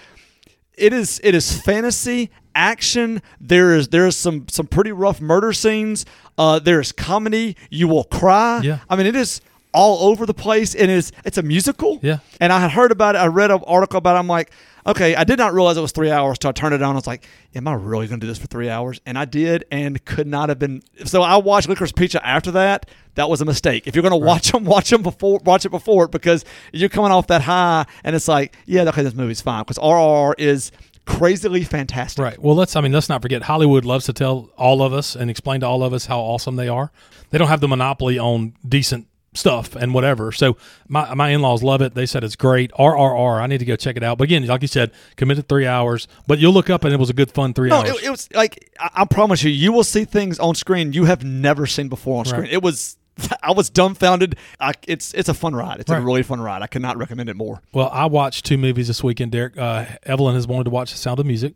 it 0.75 0.93
is 0.93 1.19
it 1.25 1.35
is 1.35 1.61
fantasy 1.63 2.31
action. 2.59 3.23
There 3.41 3.75
is 3.75 3.89
there 3.89 4.07
is 4.07 4.17
some 4.17 4.47
some 4.49 4.67
pretty 4.67 4.93
rough 4.93 5.21
murder 5.21 5.53
scenes. 5.53 6.05
Uh, 6.37 6.59
there 6.59 6.81
is 6.81 6.93
comedy. 6.93 7.57
You 7.71 7.89
will 7.89 8.05
cry. 8.05 8.61
Yeah. 8.63 8.81
I 8.91 8.97
mean, 8.97 9.07
it 9.07 9.17
is 9.17 9.41
all 9.73 10.11
over 10.11 10.27
the 10.27 10.35
place, 10.35 10.75
and 10.75 10.91
it's 10.91 11.13
it's 11.25 11.39
a 11.39 11.43
musical. 11.43 12.01
Yeah. 12.03 12.19
And 12.41 12.53
I 12.53 12.61
had 12.61 12.73
heard 12.73 12.93
about 12.93 13.15
it. 13.15 13.19
I 13.19 13.27
read 13.27 13.51
an 13.51 13.63
article 13.67 13.99
about 13.99 14.17
it. 14.17 14.19
I'm 14.19 14.27
like, 14.27 14.51
okay, 14.87 15.15
I 15.15 15.25
did 15.25 15.39
not 15.39 15.53
realize 15.53 15.77
it 15.77 15.83
was 15.83 15.93
three 15.93 16.11
hours 16.11 16.39
till 16.39 16.49
I 16.49 16.53
turned 16.53 16.75
it 16.75 16.83
on. 16.83 16.93
I 16.93 16.95
was 16.95 17.07
like, 17.07 17.27
am 17.55 17.69
I 17.69 17.75
really 17.75 18.09
going 18.09 18.21
to 18.21 18.27
do 18.27 18.29
this 18.31 18.39
for 18.39 18.47
three 18.47 18.69
hours? 18.69 19.01
And 19.07 19.19
I 19.19 19.25
did, 19.25 19.65
and 19.71 20.03
could 20.05 20.27
not 20.27 20.49
have 20.49 20.59
been. 20.59 20.83
So 21.05 21.23
I 21.23 21.37
watched 21.37 21.69
Licorice 21.69 21.95
Pizza 21.95 22.27
after 22.27 22.51
that. 22.53 22.89
That 23.15 23.29
was 23.29 23.41
a 23.41 23.45
mistake. 23.45 23.87
If 23.87 23.95
you're 23.95 24.03
going 24.03 24.19
to 24.19 24.27
watch 24.27 24.53
them, 24.53 24.65
watch 24.65 24.91
them 24.91 25.03
before, 25.03 25.41
watch 25.45 25.65
it 25.65 25.71
before 25.71 26.05
it 26.05 26.11
because 26.11 26.45
you're 26.73 26.89
coming 26.89 27.13
off 27.13 27.27
that 27.29 27.43
high, 27.43 27.87
and 28.05 28.17
it's 28.17 28.29
like, 28.29 28.57
yeah, 28.67 28.83
okay, 28.89 29.03
this 29.03 29.15
movie's 29.15 29.41
fine 29.41 29.63
because 29.63 29.79
RRR 29.79 30.35
is 30.39 30.73
crazily 31.09 31.65
fantastic. 31.65 32.23
Right. 32.23 32.39
Well, 32.39 32.55
let's. 32.55 32.77
I 32.77 32.81
mean, 32.81 32.93
let's 32.93 33.09
not 33.09 33.23
forget. 33.23 33.43
Hollywood 33.43 33.85
loves 33.85 34.05
to 34.07 34.13
tell 34.13 34.51
all 34.57 34.83
of 34.83 34.93
us 34.93 35.17
and 35.17 35.31
explain 35.31 35.61
to 35.61 35.67
all 35.67 35.83
of 35.83 35.93
us 35.93 36.07
how 36.07 36.21
awesome 36.21 36.57
they 36.57 36.69
are. 36.69 36.93
They 37.31 37.39
don't 37.39 37.49
have 37.49 37.61
the 37.61 37.69
monopoly 37.69 38.19
on 38.19 38.55
decent 38.67 39.07
stuff 39.35 39.77
and 39.77 39.95
whatever. 39.95 40.33
So 40.33 40.57
my 40.89 41.15
my 41.15 41.31
in 41.31 41.41
laws 41.43 41.63
love 41.63 41.81
it. 41.83 41.95
They 41.95 42.07
said 42.07 42.25
it's 42.25 42.37
great. 42.37 42.71
RRR. 42.73 43.41
I 43.41 43.47
need 43.47 43.59
to 43.59 43.65
go 43.65 43.77
check 43.77 43.97
it 43.97 44.03
out. 44.03 44.19
But 44.19 44.25
again, 44.25 44.47
like 44.47 44.63
you 44.63 44.69
said, 44.69 44.91
committed 45.17 45.49
three 45.49 45.67
hours. 45.67 46.09
But 46.27 46.39
you'll 46.39 46.53
look 46.53 46.71
up 46.71 46.85
and 46.85 46.93
it 46.93 47.01
was 47.01 47.11
a 47.11 47.15
good 47.15 47.31
fun 47.31 47.55
three 47.55 47.71
No, 47.71 47.77
hours. 47.77 47.91
it, 47.91 48.05
it 48.05 48.11
was 48.11 48.29
like 48.35 48.71
I, 48.79 48.91
I 48.97 49.05
promise 49.05 49.43
you, 49.43 49.51
you 49.51 49.73
will 49.73 49.85
see 49.85 50.05
things 50.05 50.39
on 50.39 50.55
screen 50.55 50.93
you 50.93 51.05
have 51.07 51.25
never 51.25 51.67
seen 51.67 51.89
before 51.89 52.19
on 52.21 52.25
screen. 52.27 52.43
Right. 52.43 52.53
It 52.53 52.63
was. 52.63 52.97
I 53.43 53.53
was 53.53 53.71
dumbfounded. 53.71 54.37
I, 54.61 54.73
it's 54.87 55.13
it's 55.15 55.29
a 55.29 55.35
fun 55.35 55.55
ride. 55.55 55.81
It's 55.81 55.91
a 55.91 56.01
really 56.01 56.23
fun 56.23 56.41
ride. 56.41 56.63
I 56.63 56.67
cannot 56.67 56.97
recommend 56.99 57.29
it 57.29 57.37
more. 57.37 57.61
Well, 57.73 57.89
I 57.93 58.07
watched 58.07 58.45
two 58.45 58.59
movies 58.59 58.89
this 58.89 59.03
weekend, 59.03 59.33
Derek. 59.33 59.57
Uh, 59.57 59.87
Evelyn 60.05 60.35
has 60.35 60.47
wanted 60.47 60.65
to 60.65 60.71
watch 60.71 60.93
The 60.93 60.99
Sound 60.99 61.21
of 61.21 61.27
Music, 61.27 61.55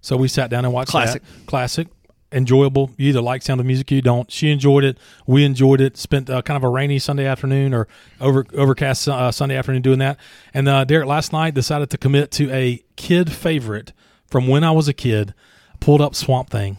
so 0.00 0.16
we 0.16 0.28
sat 0.28 0.50
down 0.50 0.64
and 0.64 0.72
watched 0.72 0.90
Classic. 0.90 1.22
that. 1.22 1.46
Classic, 1.46 1.88
enjoyable. 2.32 2.90
You 2.96 3.08
either 3.08 3.20
like 3.20 3.42
Sound 3.42 3.60
of 3.60 3.66
Music, 3.66 3.90
or 3.90 3.96
you 3.96 4.02
don't. 4.02 4.30
She 4.30 4.50
enjoyed 4.50 4.84
it. 4.84 4.98
We 5.26 5.44
enjoyed 5.44 5.80
it. 5.80 5.96
Spent 5.96 6.30
uh, 6.30 6.42
kind 6.42 6.56
of 6.56 6.64
a 6.64 6.68
rainy 6.68 6.98
Sunday 6.98 7.26
afternoon 7.26 7.74
or 7.74 7.88
over 8.20 8.46
overcast 8.54 9.08
uh, 9.08 9.32
Sunday 9.32 9.56
afternoon 9.56 9.82
doing 9.82 9.98
that. 9.98 10.18
And 10.54 10.68
uh, 10.68 10.84
Derek 10.84 11.06
last 11.06 11.32
night 11.32 11.54
decided 11.54 11.90
to 11.90 11.98
commit 11.98 12.30
to 12.32 12.50
a 12.52 12.82
kid 12.96 13.32
favorite 13.32 13.92
from 14.26 14.46
when 14.46 14.64
I 14.64 14.70
was 14.70 14.88
a 14.88 14.94
kid. 14.94 15.34
Pulled 15.80 16.02
up 16.02 16.14
Swamp 16.14 16.50
Thing 16.50 16.76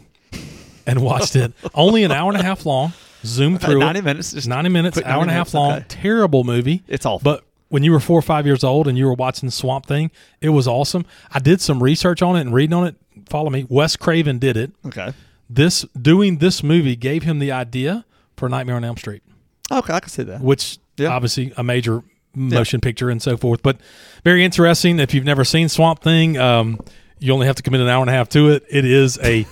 and 0.85 1.01
watched 1.01 1.35
it. 1.35 1.53
Only 1.73 2.03
an 2.03 2.11
hour 2.11 2.31
and 2.31 2.39
a 2.39 2.43
half 2.43 2.65
long. 2.67 2.93
Zoomed 3.25 3.61
through 3.61 3.77
it. 3.77 3.85
90 3.85 4.01
minutes. 4.01 4.33
Just 4.33 4.47
90 4.47 4.69
minutes, 4.69 4.95
quick 4.95 5.05
hour 5.05 5.21
and 5.21 5.29
a 5.29 5.33
half 5.33 5.47
minutes, 5.47 5.53
long. 5.53 5.71
okay. 5.73 5.85
Terrible 5.87 6.43
movie. 6.43 6.83
It's 6.87 7.05
awful. 7.05 7.23
But 7.23 7.43
when 7.69 7.83
you 7.83 7.91
were 7.91 7.99
four 7.99 8.19
or 8.19 8.21
five 8.23 8.45
years 8.45 8.63
old 8.63 8.87
and 8.87 8.97
you 8.97 9.05
were 9.05 9.13
watching 9.13 9.49
Swamp 9.49 9.85
Thing, 9.85 10.11
it 10.41 10.49
was 10.49 10.67
awesome. 10.67 11.05
I 11.31 11.39
did 11.39 11.61
some 11.61 11.81
research 11.81 12.21
on 12.21 12.35
it 12.35 12.41
and 12.41 12.53
reading 12.53 12.73
on 12.73 12.87
it. 12.87 12.95
Follow 13.29 13.49
me. 13.49 13.65
Wes 13.69 13.95
Craven 13.95 14.39
did 14.39 14.57
it. 14.57 14.71
Okay. 14.85 15.13
This 15.49 15.83
doing 15.99 16.37
this 16.37 16.63
movie 16.63 16.95
gave 16.95 17.23
him 17.23 17.39
the 17.39 17.51
idea 17.51 18.05
for 18.37 18.49
Nightmare 18.49 18.77
on 18.77 18.83
Elm 18.83 18.97
Street, 18.97 19.21
Okay, 19.71 19.93
I 19.93 19.99
can 19.99 20.09
see 20.09 20.23
that. 20.23 20.41
which 20.41 20.77
Yeah. 20.97 21.09
obviously 21.09 21.53
a 21.57 21.63
major 21.63 22.03
motion 22.33 22.79
picture 22.81 23.09
and 23.09 23.21
so 23.21 23.35
forth. 23.37 23.61
But 23.61 23.77
very 24.23 24.43
interesting. 24.45 24.99
If 24.99 25.13
you've 25.13 25.25
never 25.25 25.43
seen 25.43 25.67
Swamp 25.69 26.01
Thing, 26.01 26.37
um, 26.37 26.79
you 27.19 27.33
only 27.33 27.45
have 27.47 27.57
to 27.57 27.61
commit 27.63 27.81
an 27.81 27.87
hour 27.89 28.01
and 28.01 28.09
a 28.09 28.13
half 28.13 28.29
to 28.29 28.49
it. 28.49 28.63
It 28.69 28.85
is 28.85 29.19
a 29.21 29.45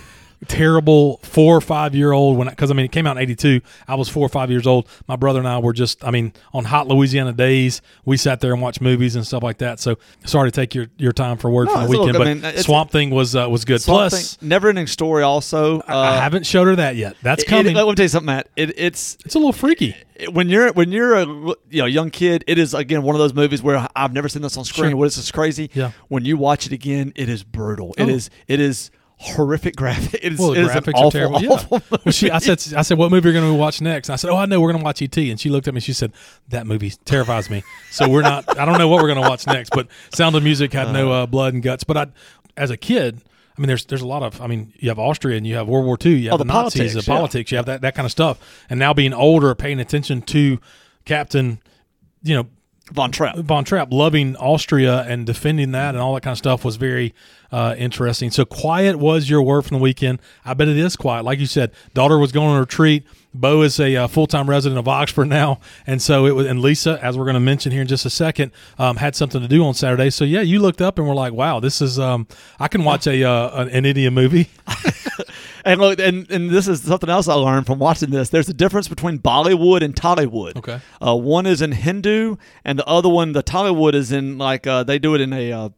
terrible 0.48 1.18
four 1.22 1.54
or 1.56 1.60
five 1.60 1.94
year 1.94 2.12
old 2.12 2.36
when 2.38 2.48
because 2.48 2.70
I 2.70 2.74
mean 2.74 2.86
it 2.86 2.92
came 2.92 3.06
out 3.06 3.16
in 3.16 3.22
82 3.22 3.60
I 3.86 3.94
was 3.94 4.08
four 4.08 4.24
or 4.24 4.28
five 4.30 4.50
years 4.50 4.66
old 4.66 4.88
my 5.06 5.16
brother 5.16 5.38
and 5.38 5.46
I 5.46 5.58
were 5.58 5.72
just 5.74 6.02
I 6.02 6.10
mean 6.10 6.32
on 6.54 6.64
hot 6.64 6.88
Louisiana 6.88 7.32
days 7.32 7.82
we 8.06 8.16
sat 8.16 8.40
there 8.40 8.52
and 8.52 8.62
watched 8.62 8.80
movies 8.80 9.16
and 9.16 9.26
stuff 9.26 9.42
like 9.42 9.58
that 9.58 9.80
so 9.80 9.96
sorry 10.24 10.50
to 10.50 10.54
take 10.54 10.74
your, 10.74 10.86
your 10.96 11.12
time 11.12 11.36
for 11.36 11.50
word 11.50 11.66
No, 11.66 11.72
from 11.74 11.82
the 11.82 11.88
little 11.88 12.06
weekend 12.06 12.18
but 12.18 12.26
I 12.26 12.34
mean, 12.34 12.44
it's- 12.44 12.64
Swamp 12.64 12.90
Thing 12.90 13.10
was 13.10 13.36
uh, 13.36 13.48
was 13.50 13.64
good 13.64 13.82
Swamp 13.82 14.10
plus 14.10 14.36
Thing, 14.36 14.48
never 14.48 14.68
ending 14.68 14.86
story. 14.86 15.22
Also, 15.22 15.80
uh, 15.80 15.84
I 15.88 16.16
haven't 16.16 16.46
showed 16.46 16.66
her 16.66 16.76
that 16.76 16.96
yet 16.96 17.16
that's 17.22 17.44
coming 17.44 17.76
it- 17.76 17.78
let 17.78 17.86
me 17.86 17.94
tell 17.94 18.04
you 18.04 18.08
something, 18.08 18.26
Matt. 18.26 18.48
It, 18.56 18.78
it's 18.78 19.16
it's 19.24 19.34
a 19.34 19.38
little 19.38 19.52
freaky 19.52 19.94
when 20.32 20.48
you're 20.48 20.72
when 20.72 20.90
you're 20.92 21.14
a 21.14 21.26
you 21.26 21.56
know 21.82 21.84
young 21.86 22.10
kid. 22.10 22.44
It 22.46 22.58
is 22.58 22.72
again 22.74 23.02
one 23.02 23.14
of 23.14 23.18
those 23.20 23.34
movies 23.34 23.62
where 23.62 23.86
I've 23.94 24.12
never 24.12 24.28
seen 24.28 24.42
this 24.42 24.56
on 24.56 24.64
screen. 24.64 24.90
Sure. 24.90 24.96
What 24.96 25.06
is 25.08 25.16
this 25.16 25.30
crazy? 25.30 25.70
Yeah. 25.74 25.92
When 26.08 26.24
you 26.24 26.36
watch 26.36 26.66
it 26.66 26.72
again, 26.72 27.12
it 27.16 27.28
is 27.28 27.42
brutal. 27.44 27.94
It 27.98 28.04
Oh. 28.04 28.08
is 28.08 28.30
it 28.48 28.60
is 28.60 28.90
horrific 29.20 29.76
graphic. 29.76 30.20
It 30.24 30.32
is, 30.32 30.38
well, 30.38 30.52
the 30.52 30.60
it 30.60 30.64
is 30.64 30.74
an 30.74 30.82
graphics 30.82 30.94
awful, 30.94 31.08
are 31.08 31.10
terrible. 31.10 31.40
Yeah. 31.42 31.78
Well, 31.90 32.12
she, 32.12 32.30
I 32.30 32.38
said, 32.38 32.74
I 32.74 32.82
said, 32.82 32.96
what 32.96 33.10
movie 33.10 33.28
are 33.28 33.32
you 33.32 33.40
going 33.40 33.52
to 33.52 33.58
watch 33.58 33.80
next? 33.80 34.08
And 34.08 34.14
I 34.14 34.16
said, 34.16 34.30
oh, 34.30 34.36
I 34.36 34.46
know 34.46 34.60
we're 34.60 34.72
going 34.72 34.80
to 34.80 34.84
watch 34.84 35.02
ET. 35.02 35.16
And 35.16 35.38
she 35.38 35.50
looked 35.50 35.68
at 35.68 35.74
me. 35.74 35.78
And 35.78 35.84
she 35.84 35.92
said, 35.92 36.12
that 36.48 36.66
movie 36.66 36.90
terrifies 37.04 37.50
me. 37.50 37.62
So 37.90 38.08
we're 38.08 38.22
not. 38.22 38.58
I 38.58 38.64
don't 38.64 38.78
know 38.78 38.88
what 38.88 39.02
we're 39.02 39.12
going 39.12 39.22
to 39.22 39.28
watch 39.28 39.46
next. 39.46 39.70
But 39.70 39.88
Sound 40.14 40.34
of 40.36 40.42
Music 40.42 40.72
had 40.72 40.92
no 40.92 41.12
uh, 41.12 41.26
blood 41.26 41.52
and 41.54 41.62
guts. 41.62 41.84
But 41.84 41.96
I, 41.96 42.06
as 42.56 42.70
a 42.70 42.76
kid, 42.76 43.20
I 43.24 43.30
I 43.56 43.60
mean, 43.60 43.68
there's 43.68 43.84
there's 43.84 44.00
a 44.00 44.06
lot 44.06 44.22
of. 44.22 44.40
I 44.40 44.46
mean, 44.46 44.72
you 44.78 44.88
have 44.88 44.98
Austria 44.98 45.36
and 45.36 45.46
you 45.46 45.56
have 45.56 45.68
World 45.68 45.84
War 45.84 45.98
II. 46.02 46.14
You 46.14 46.30
have 46.30 46.34
Oh, 46.34 46.36
the, 46.38 46.44
the 46.44 46.52
Nazis, 46.52 46.80
politics, 46.80 46.94
the 46.94 47.12
yeah. 47.12 47.16
politics. 47.16 47.50
You 47.50 47.56
have 47.58 47.66
that 47.66 47.82
that 47.82 47.94
kind 47.94 48.06
of 48.06 48.12
stuff. 48.12 48.64
And 48.70 48.78
now 48.78 48.94
being 48.94 49.12
older, 49.12 49.54
paying 49.54 49.80
attention 49.80 50.22
to 50.22 50.58
Captain, 51.04 51.60
you 52.22 52.36
know, 52.36 52.46
Von 52.90 53.12
Trapp. 53.12 53.36
Von 53.36 53.64
Trapp 53.64 53.92
loving 53.92 54.34
Austria 54.36 55.02
and 55.02 55.26
defending 55.26 55.72
that 55.72 55.90
and 55.94 55.98
all 55.98 56.14
that 56.14 56.22
kind 56.22 56.32
of 56.32 56.38
stuff 56.38 56.64
was 56.64 56.76
very 56.76 57.14
uh, 57.52 57.74
interesting. 57.78 58.30
So 58.30 58.44
quiet 58.44 58.98
was 58.98 59.28
your 59.28 59.42
word 59.42 59.62
from 59.62 59.78
the 59.78 59.82
weekend. 59.82 60.20
I 60.44 60.54
bet 60.54 60.68
it 60.68 60.76
is 60.76 60.96
quiet. 60.96 61.24
Like 61.24 61.38
you 61.38 61.46
said, 61.46 61.72
daughter 61.94 62.18
was 62.18 62.32
going 62.32 62.48
on 62.48 62.56
a 62.56 62.60
retreat. 62.60 63.04
Bo 63.32 63.62
is 63.62 63.78
a 63.78 63.94
uh, 63.94 64.08
full 64.08 64.26
time 64.26 64.50
resident 64.50 64.78
of 64.78 64.88
Oxford 64.88 65.24
now, 65.28 65.60
and 65.86 66.02
so 66.02 66.26
it 66.26 66.32
was. 66.32 66.46
And 66.46 66.60
Lisa, 66.60 66.98
as 67.02 67.16
we're 67.16 67.24
going 67.24 67.34
to 67.34 67.40
mention 67.40 67.70
here 67.70 67.82
in 67.82 67.86
just 67.86 68.04
a 68.04 68.10
second, 68.10 68.52
um, 68.78 68.96
had 68.96 69.14
something 69.14 69.40
to 69.40 69.48
do 69.48 69.64
on 69.64 69.74
Saturday. 69.74 70.10
So 70.10 70.24
yeah, 70.24 70.40
you 70.40 70.58
looked 70.58 70.80
up 70.80 70.98
and 70.98 71.06
were 71.06 71.14
like, 71.14 71.32
"Wow, 71.32 71.60
this 71.60 71.80
is 71.80 71.98
um, 71.98 72.26
I 72.58 72.66
can 72.66 72.82
watch 72.82 73.06
a 73.06 73.22
uh, 73.22 73.66
an 73.66 73.84
Indian 73.84 74.14
movie." 74.14 74.48
And 75.64 75.80
look, 75.80 75.98
and, 75.98 76.30
and 76.30 76.50
this 76.50 76.68
is 76.68 76.82
something 76.82 77.10
else 77.10 77.28
I 77.28 77.34
learned 77.34 77.66
from 77.66 77.78
watching 77.78 78.10
this. 78.10 78.28
There's 78.28 78.48
a 78.48 78.54
difference 78.54 78.88
between 78.88 79.18
Bollywood 79.18 79.82
and 79.82 79.94
Tollywood. 79.94 80.56
Okay. 80.56 80.80
Uh, 81.04 81.16
one 81.16 81.46
is 81.46 81.60
in 81.60 81.72
Hindu, 81.72 82.36
and 82.64 82.78
the 82.78 82.86
other 82.86 83.08
one, 83.08 83.32
the 83.32 83.42
Tollywood, 83.42 83.94
is 83.94 84.12
in 84.12 84.38
like 84.38 84.66
uh, 84.66 84.82
they 84.84 84.98
do 84.98 85.14
it 85.14 85.20
in 85.20 85.32
a 85.32 85.52
uh, 85.52 85.68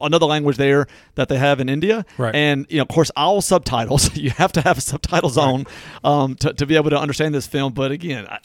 another 0.00 0.26
language 0.26 0.56
there 0.56 0.86
that 1.14 1.28
they 1.28 1.38
have 1.38 1.60
in 1.60 1.68
India. 1.68 2.04
Right. 2.18 2.34
And 2.34 2.66
you 2.68 2.76
know, 2.78 2.82
of 2.82 2.88
course, 2.88 3.10
all 3.16 3.40
subtitles. 3.40 4.16
you 4.16 4.30
have 4.30 4.52
to 4.52 4.60
have 4.62 4.78
a 4.78 4.80
subtitles 4.80 5.36
on 5.38 5.66
um, 6.02 6.34
to 6.36 6.52
to 6.54 6.66
be 6.66 6.76
able 6.76 6.90
to 6.90 6.98
understand 6.98 7.34
this 7.34 7.46
film. 7.46 7.72
But 7.72 7.90
again. 7.90 8.26
I, 8.28 8.38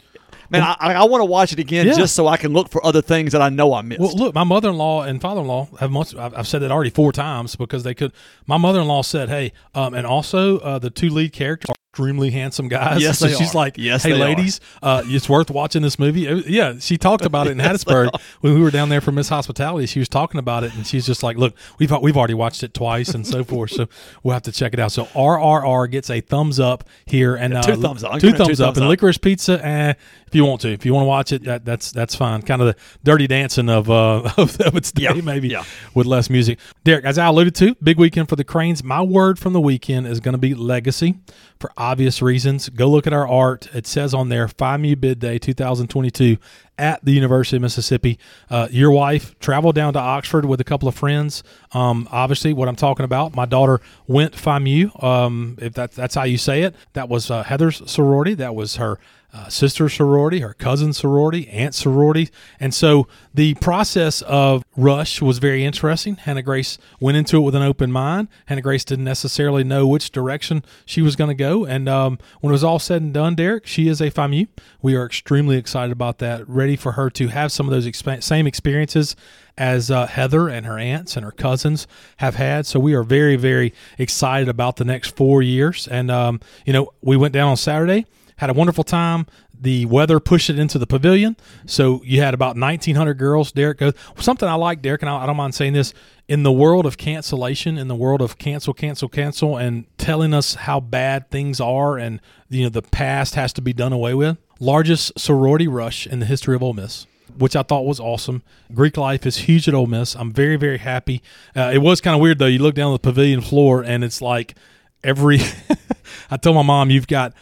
Man, 0.52 0.64
I, 0.64 0.94
I 0.94 1.04
want 1.04 1.22
to 1.22 1.26
watch 1.26 1.54
it 1.54 1.60
again 1.60 1.86
Yeah. 1.86 1.94
just 1.94 2.16
so 2.16 2.26
I 2.26 2.36
can 2.36 2.54
look 2.54 2.70
for 2.70 2.84
other 2.84 3.04
things 3.04 3.34
that 3.34 3.42
I 3.42 3.50
know 3.50 3.72
I 3.72 3.84
missed. 3.84 4.02
Well, 4.02 4.16
look, 4.16 4.34
my 4.34 4.44
mother 4.44 4.70
in 4.70 4.78
law 4.80 5.04
and 5.04 5.22
father 5.22 5.42
in 5.42 5.48
law 5.48 5.70
have 5.80 5.92
much. 5.92 6.16
I've, 6.16 6.34
I've 6.34 6.48
said 6.48 6.64
that 6.64 6.72
already 6.72 6.90
four 6.90 7.12
times 7.12 7.56
because 7.56 7.84
they 7.84 7.94
could. 7.94 8.14
My 8.48 8.58
mother 8.58 8.82
in 8.82 8.88
law 8.88 9.04
said, 9.04 9.30
"Hey," 9.30 9.52
um, 9.76 9.94
and 9.94 10.08
also 10.08 10.58
uh, 10.58 10.80
the 10.80 10.90
two 10.90 11.12
lead 11.12 11.34
characters 11.34 11.76
extremely 11.92 12.30
handsome 12.32 12.68
guys. 12.68 13.02
Yes, 13.02 13.20
so 13.20 13.28
she's 13.28 13.54
are. 13.54 13.58
like, 13.58 13.78
Yes, 13.78 14.04
"Hey, 14.04 14.14
ladies, 14.14 14.60
uh, 14.84 15.04
it's 15.06 15.28
worth 15.28 15.50
watching 15.50 15.82
this 15.82 15.98
movie." 15.98 16.28
It- 16.28 16.48
yeah, 16.48 16.76
she 16.80 16.98
talked 16.98 17.26
about 17.26 17.48
it 17.48 17.52
in 17.52 17.58
Hattiesburg 17.60 18.12
when 18.42 18.54
we 18.54 18.62
were 18.62 18.72
down 18.72 18.90
there 18.90 19.02
for 19.02 19.12
Miss 19.12 19.30
Hospitality. 19.30 19.86
She 19.88 20.00
was 20.00 20.10
talking 20.10 20.40
about 20.40 20.64
it, 20.64 20.74
and 20.76 20.86
she's 20.86 21.06
just 21.06 21.24
like, 21.24 21.38
"Look, 21.38 21.56
we've 21.80 21.92
we've 22.02 22.18
already 22.18 22.34
watched 22.36 22.64
it 22.64 22.74
twice 22.74 23.10
and 23.10 23.26
so 23.26 23.44
forth, 23.50 23.72
so 23.72 23.88
we'll 24.24 24.34
have 24.34 24.44
to 24.44 24.52
check 24.52 24.74
it 24.74 24.80
out." 24.80 24.92
So 24.92 25.06
RRR 25.06 25.90
gets 25.92 26.10
a 26.10 26.22
thumbs 26.22 26.60
up 26.60 26.84
here, 27.06 27.36
and 27.36 27.54
two 27.64 27.74
uh, 27.74 27.76
thumbs 27.78 28.04
up. 28.04 28.20
Two 28.20 28.32
two 28.32 28.38
thumbs 28.38 28.62
up, 28.62 28.68
thumbs 28.68 28.78
and 28.78 28.86
up. 28.86 28.90
licorice 28.90 29.18
pizza. 29.18 29.66
Eh, 29.66 29.94
if 30.28 30.36
you 30.36 30.46
want 30.46 30.62
to, 30.62 30.70
if 30.72 30.86
you 30.86 30.94
want 30.94 31.04
to 31.04 31.08
watch 31.08 31.32
it, 31.32 31.44
that, 31.46 31.66
that's 31.66 31.92
that's 31.92 32.16
fine. 32.16 32.44
Kind 32.44 32.62
of 32.62 32.68
the 32.68 32.76
dirty 33.04 33.26
dancing 33.28 33.68
of 33.70 33.90
uh 33.90 34.30
of, 34.38 34.60
of 34.62 34.76
its 34.76 34.92
day, 34.92 35.04
Yeah, 35.04 35.14
maybe 35.22 35.48
yeah. 35.50 35.64
with 35.96 36.06
less 36.06 36.30
music. 36.30 36.60
Derek, 36.84 37.04
as 37.06 37.18
I 37.18 37.26
alluded 37.26 37.56
to, 37.56 37.76
big 37.82 37.98
weekend 37.98 38.30
for 38.30 38.36
the 38.36 38.44
Cranes. 38.44 38.84
My 38.84 39.02
word 39.02 39.40
from 39.40 39.54
the 39.54 39.62
weekend 39.62 40.06
is 40.06 40.20
going 40.20 40.34
to 40.34 40.38
be 40.40 40.54
legacy 40.54 41.18
for 41.60 41.72
obvious 41.80 42.22
reasons. 42.22 42.70
Go 42.70 42.90
look 42.90 43.08
at 43.08 43.14
our 43.14 43.28
art. 43.28 43.68
It 43.74 43.88
says 43.88 44.14
on 44.14 44.30
there, 44.30 44.48
Phi 44.48 44.78
Mu 44.78 44.96
Bid 44.96 45.20
Day 45.20 45.40
2022 45.40 46.38
at 46.78 47.04
the 47.04 47.12
University 47.12 47.56
of 47.56 47.62
Mississippi. 47.62 48.20
Uh, 48.50 48.68
your 48.70 48.92
wife 48.92 49.38
traveled 49.40 49.76
down 49.76 49.94
to 49.94 50.00
Oxford 50.00 50.46
with 50.46 50.62
a 50.62 50.64
couple 50.64 50.88
of 50.88 50.96
friends. 50.96 51.42
Um, 51.72 52.08
obviously, 52.12 52.54
what 52.54 52.68
I'm 52.68 52.76
talking 52.76 53.06
about, 53.06 53.36
my 53.36 53.46
daughter 53.46 53.82
went 54.08 54.36
Phi 54.36 54.60
Mu, 54.60 54.90
um, 55.00 55.58
if 55.60 55.74
that, 55.74 55.94
that's 55.94 56.16
how 56.16 56.24
you 56.24 56.38
say 56.38 56.64
it. 56.64 56.76
That 56.94 57.10
was 57.10 57.32
uh, 57.32 57.44
Heather's 57.44 57.90
sorority. 57.90 58.34
That 58.34 58.54
was 58.54 58.76
her 58.76 59.00
uh, 59.32 59.48
sister 59.48 59.88
sorority, 59.90 60.40
her 60.40 60.54
cousin 60.54 60.92
sorority, 60.92 61.48
aunt 61.50 61.76
sorority. 61.76 62.30
And 62.60 62.74
so 62.74 63.08
the 63.34 63.54
process 63.56 64.22
of 64.24 64.64
Rush 64.76 65.22
was 65.22 65.38
very 65.38 65.64
interesting. 65.64 66.16
Hannah 66.16 66.42
Grace 66.42 66.78
went 67.00 67.18
into 67.18 67.38
it 67.38 67.42
with 67.42 67.56
an 67.56 67.62
open 67.62 67.92
mind. 67.92 68.28
Hannah 68.48 68.62
Grace 68.62 68.84
didn't 68.84 69.06
necessarily 69.06 69.64
know 69.64 69.86
which 69.88 70.12
direction 70.12 70.64
she 70.86 71.02
was 71.02 71.16
going 71.16 71.30
to 71.30 71.36
go. 71.36 71.66
And 71.66 71.88
um, 71.88 72.18
when 72.42 72.52
it 72.52 72.54
was 72.54 72.64
all 72.64 72.80
said 72.80 73.02
and 73.02 73.14
done, 73.14 73.36
Derek, 73.36 73.68
she 73.68 73.88
is 73.88 74.02
a 74.02 74.10
Phi 74.10 74.28
Mu. 74.28 74.46
We 74.82 74.96
are 74.96 75.06
extremely 75.06 75.58
excited 75.58 75.92
about 75.92 76.18
that, 76.20 76.48
ready 76.50 76.76
for 76.76 76.94
her 76.94 77.10
to 77.12 77.28
have 77.28 77.52
some 77.52 77.68
of 77.68 77.72
those 77.72 77.86
exp- 77.86 78.24
same 78.24 78.48
experiences 78.48 79.16
as 79.60 79.92
uh, 79.92 80.08
Heather 80.08 80.48
and 80.48 80.66
her 80.66 80.80
aunts 80.80 81.16
and 81.18 81.26
her 81.26 81.32
cousins 81.32 81.86
have 82.18 82.36
had. 82.36 82.66
So 82.66 82.80
we 82.80 82.94
are 82.94 83.04
very, 83.04 83.36
very 83.36 83.74
excited 83.98 84.48
about 84.48 84.78
the 84.78 84.86
next 84.86 85.16
four 85.16 85.42
years. 85.42 85.88
And, 85.88 86.10
um, 86.10 86.40
you 86.66 86.74
know, 86.74 86.94
we 87.02 87.18
went 87.18 87.34
down 87.34 87.50
on 87.50 87.58
Saturday 87.58 88.06
had 88.40 88.50
a 88.50 88.54
wonderful 88.54 88.86
time. 88.86 89.28
The 89.62 89.86
weather 89.86 90.22
pushed 90.22 90.50
it 90.50 90.58
into 90.58 90.80
the 90.80 90.88
pavilion, 90.88 91.36
so 91.66 92.02
you 92.06 92.22
had 92.22 92.34
about 92.34 92.56
1,900 92.56 93.16
girls. 93.16 93.52
Derek 93.52 93.80
goes 93.80 93.94
something 94.18 94.48
I 94.48 94.54
like, 94.54 94.82
Derek, 94.82 95.02
and 95.02 95.10
I, 95.10 95.24
I 95.24 95.26
don't 95.26 95.36
mind 95.36 95.54
saying 95.54 95.74
this. 95.74 95.94
In 96.30 96.44
the 96.44 96.52
world 96.52 96.86
of 96.86 96.98
cancellation, 96.98 97.78
in 97.78 97.90
the 97.90 97.96
world 97.96 98.22
of 98.22 98.38
cancel, 98.38 98.74
cancel, 98.74 99.10
cancel, 99.10 99.58
and 99.58 99.86
telling 99.98 100.34
us 100.34 100.56
how 100.56 100.80
bad 100.80 101.30
things 101.30 101.60
are, 101.60 101.98
and 101.98 102.22
you 102.50 102.64
know 102.64 102.70
the 102.70 102.82
past 102.82 103.36
has 103.36 103.52
to 103.54 103.62
be 103.62 103.74
done 103.74 103.92
away 103.92 104.14
with. 104.14 104.38
Largest 104.62 105.20
sorority 105.20 105.68
rush 105.68 106.08
in 106.08 106.20
the 106.20 106.26
history 106.26 106.56
of 106.56 106.64
Ole 106.64 106.74
Miss 106.74 107.06
which 107.38 107.56
I 107.56 107.64
thought 107.64 107.86
was 107.86 108.00
awesome. 108.00 108.44
Greek 108.74 108.98
life 108.98 109.26
is 109.26 109.38
huge 109.38 109.68
at 109.68 109.74
Ole 109.74 109.88
Miss. 109.88 110.16
I'm 110.16 110.32
very, 110.32 110.58
very 110.58 110.80
happy. 110.80 111.22
Uh, 111.56 111.72
it 111.74 111.78
was 111.78 112.02
kind 112.02 112.16
of 112.16 112.22
weird 112.22 112.40
though. 112.40 112.48
You 112.48 112.60
look 112.60 112.76
down 112.76 112.92
the 112.92 113.00
pavilion 113.00 113.40
floor 113.40 113.82
and 113.84 114.04
it's 114.04 114.22
like 114.22 114.56
every. 115.04 115.40
I 116.32 116.38
told 116.38 116.56
my 116.56 116.64
mom, 116.64 116.90
you've 116.90 117.08
got 117.08 117.34